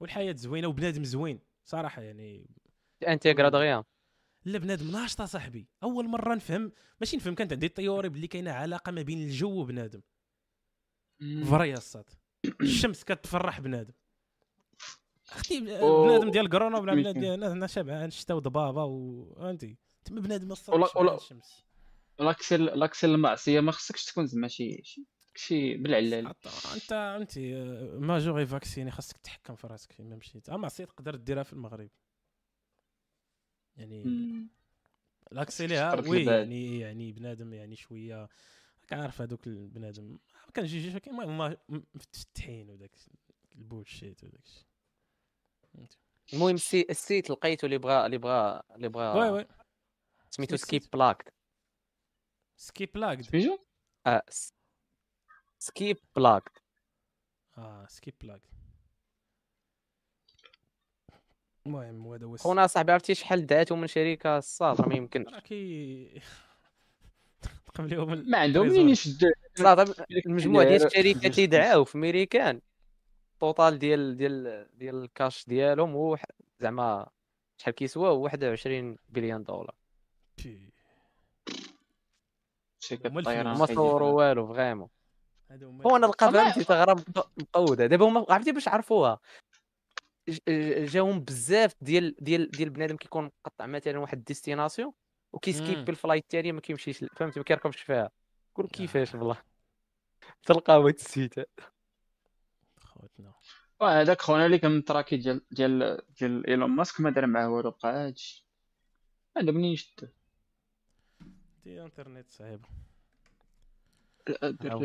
[0.00, 2.46] والحياة زوينة وبنادم زوين صراحة يعني.
[3.08, 3.84] t'intégra دغيا.
[4.44, 5.66] لا بنادم ناشط صاحبي.
[5.82, 9.60] أول مرة نفهم ماشي نفهم كانت عندي ال théorie باللي كاينة علاقة ما بين الجو
[9.60, 10.00] وبنادم.
[11.50, 12.04] فريا الصاد
[12.60, 13.92] الشمس كتفرح بنادم.
[15.32, 16.94] أختي أو- بنادم ديال كورونا ميتين.
[17.02, 21.64] بنادم ديال أنا شبعان شتا وضبابه و فهمتي تما بنادم ولا- ولا- الشمس.
[22.20, 24.82] لاكسي لاكسي المعصية ما خصكش تكون زعما شي
[25.34, 26.26] شي- بالعلال.
[26.74, 27.38] انت انت
[27.98, 31.90] ماجوري فاكسيني خاصك تحكم في راسك فيما مشيت أما عصيت تقدر ديرها في المغرب.
[33.76, 34.48] يعني مم.
[35.32, 36.24] لاكسي ليها وي.
[36.24, 38.28] يعني يعني بنادم يعني شوية
[38.90, 40.04] كنعرف هذوك البنادم.
[40.46, 41.56] ما كنجيش كيما هما
[41.94, 42.90] مفتحين وداك
[43.56, 44.66] البولشيت وداك الشيء.
[46.32, 49.46] المهم السي- السيت لقيته اللي بغى اللي بغى اللي بغى وي وي.
[50.30, 50.92] سميتو سميت سكيب سيت.
[50.92, 51.34] بلاك
[52.56, 53.58] سكيب لاكد سميتو؟
[54.06, 54.52] آه س-
[55.58, 56.62] سكيب بلاك
[57.58, 58.50] آه سكيب لاكد
[61.66, 65.40] المهم هذا هو خونا صاحبي عرفتي شحال دعاتو من شركة الصاد راه ما يمكنش راه
[65.40, 66.20] كي
[67.74, 68.66] قبليهم ال- ما عندهم.
[68.68, 69.94] منين يشدوا صاد
[70.26, 72.60] المجموع ديال الشركات اللي دعاو في ميريكان
[73.34, 76.18] التوتال ديال ديال ديال الكاش ديالهم هو
[76.60, 77.06] زعما
[77.58, 79.74] شحال كيسوا هو 21 بليون دولار.
[82.80, 83.58] شركه الطيران.
[83.58, 83.66] ما.
[83.66, 84.88] صوروا والو فريمون
[85.50, 86.06] هما هو أنا.
[86.06, 86.60] لقى فهمتي
[87.16, 89.18] مق- مقودة دابا هما عرفتي باش عرفوها
[90.84, 94.94] جاهم بزاف ديال ديال ديال بنادم كيكون مقطع مثلا واحد destination مم.
[95.32, 98.10] وكي skip ال flight الثانية ما كيمشيش فهمتي؟ ما كيركبش فيها.
[98.54, 98.66] كل آه.
[98.66, 99.42] كيفاش والله؟
[100.46, 101.34] تلقاو هاد ال site
[102.80, 103.32] خوتنا.
[103.80, 107.70] وهذاك خونا اللي كان من التراكي ديال ديال ديال إيلون ماسك ما دار معاه والو
[107.70, 108.46] بقى هادشي
[109.36, 110.12] هذا منين يشد
[111.64, 112.68] دي انترنت صعيبة.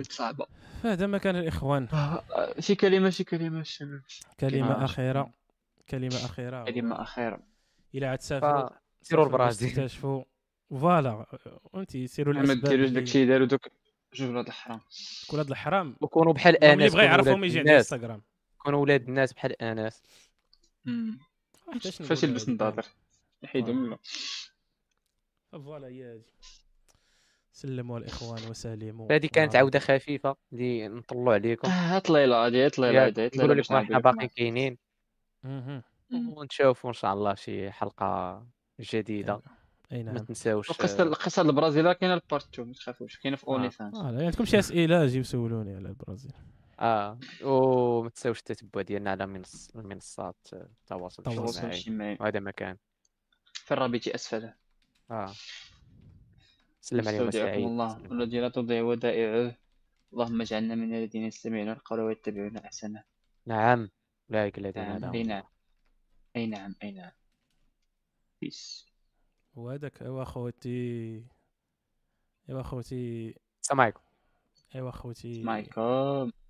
[0.10, 0.46] صعبة.
[0.84, 1.88] فهذا ما كان الإخوان.
[1.94, 4.02] آه، شي كلمة شي كلمة الشباب
[4.40, 4.86] كلمة كلمة.
[4.86, 5.34] أخيرة.
[5.90, 6.66] كلمة أخيرة.
[6.66, 7.40] كلمة أخيرة.
[7.96, 8.70] إلى عاد تسافروا سيروا
[9.02, 9.72] تسافروا باش البرازيل.
[9.72, 10.24] تكتشفوا
[10.70, 11.26] voilà.
[11.76, 13.68] أنت سيروا ما ديروش اللي- داكشي داروا دوك
[14.14, 14.80] جوج ولاد الحرام.
[15.30, 17.94] هذا الحرام؟ وكونوا بحال اللي آنس بغى كونوا يعرفهم ولاد يجي الناس.
[17.94, 18.22] انستغرام
[18.58, 20.04] كونوا ولاد الناس بحال آنس.
[21.84, 22.86] فاش يلبس هادي نظاظر
[23.44, 23.76] يحيدو آه.
[23.76, 23.98] منه
[25.52, 26.26] voilà هي هادي
[27.58, 30.36] سلموا الإخوان وسلموا هذه كانت عودة خفيفة.
[30.54, 31.68] اللي نطلعوا عليكم.
[31.68, 34.78] هات ليلى هادي هات ليلى هات نقولوا لكم إحنا باقي كاينين.
[36.12, 38.44] ونشوفوا إن شاء الله شي حلقة
[38.80, 39.42] جديدة.
[39.92, 40.72] أي ما نعم تنساوش.
[40.72, 43.50] القصة القصة البرازيل كاينة ال part 2 ما تخافوش كاينة في آه.
[43.50, 46.32] OnlyFans آه لا، عندكم شي أسئلة جيو سولوني على البرازيل.
[46.80, 51.78] آه وما تنساوش التتبع ديالنا على منص- المنصات التواصل التواصل تواصل الاجتماعي.
[51.80, 52.78] اجتماعي وهذا مكان.
[53.54, 54.54] في الرابط اسفله
[55.12, 55.32] آه.
[56.88, 57.90] سلم عليهم نستودعكم سعيد الله.
[57.90, 58.12] سلم.
[58.12, 59.56] والذي لا تضيع ودائعه
[60.14, 63.04] اللهم اجعلنا من الذين يستمعون القول ويتبعون أحسنه.
[63.46, 63.90] نعم.
[64.30, 65.24] اولئك الذين نعم، الله.
[65.24, 65.44] نعم.
[66.36, 67.12] أي نعم أي نعم.
[68.42, 68.88] بيس
[69.56, 71.24] وهذاك ايوا خوتي
[72.50, 74.02] ايوا خوتي سامعكم
[74.76, 75.82] ايوا خوتي مايكل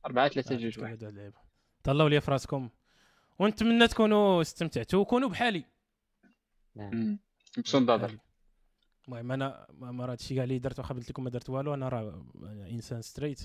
[0.05, 1.37] 4 3 آه، 2 كنت 1 كنبدا اللعبه
[1.83, 2.69] طلعوا لي في راسكم
[3.39, 5.63] ونتمنى تكونوا استمتعتوا وكونوا بحالي.
[6.75, 7.19] نعم.
[7.57, 8.26] مبسوط دادر بحالي.
[9.07, 11.89] المهم أنا ما راه هادشي كاع اللي درت واخا قلت لكم ما درت والو أنا
[11.89, 12.25] راه
[12.71, 13.39] إنسان straight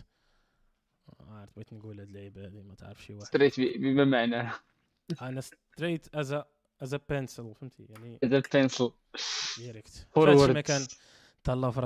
[1.21, 3.27] عرفت بغيت نقول هاد اللعيبة هادي ما تعرف شي واحد.
[3.27, 4.55] straight بما معناه
[5.23, 6.37] أنا straight as
[6.83, 8.91] as pencil فهمتي؟ يعني هذا ال pencil
[9.59, 10.17] direct forward.
[10.17, 10.87] فهادشي ما كان.
[11.45, 11.81] تهلاو في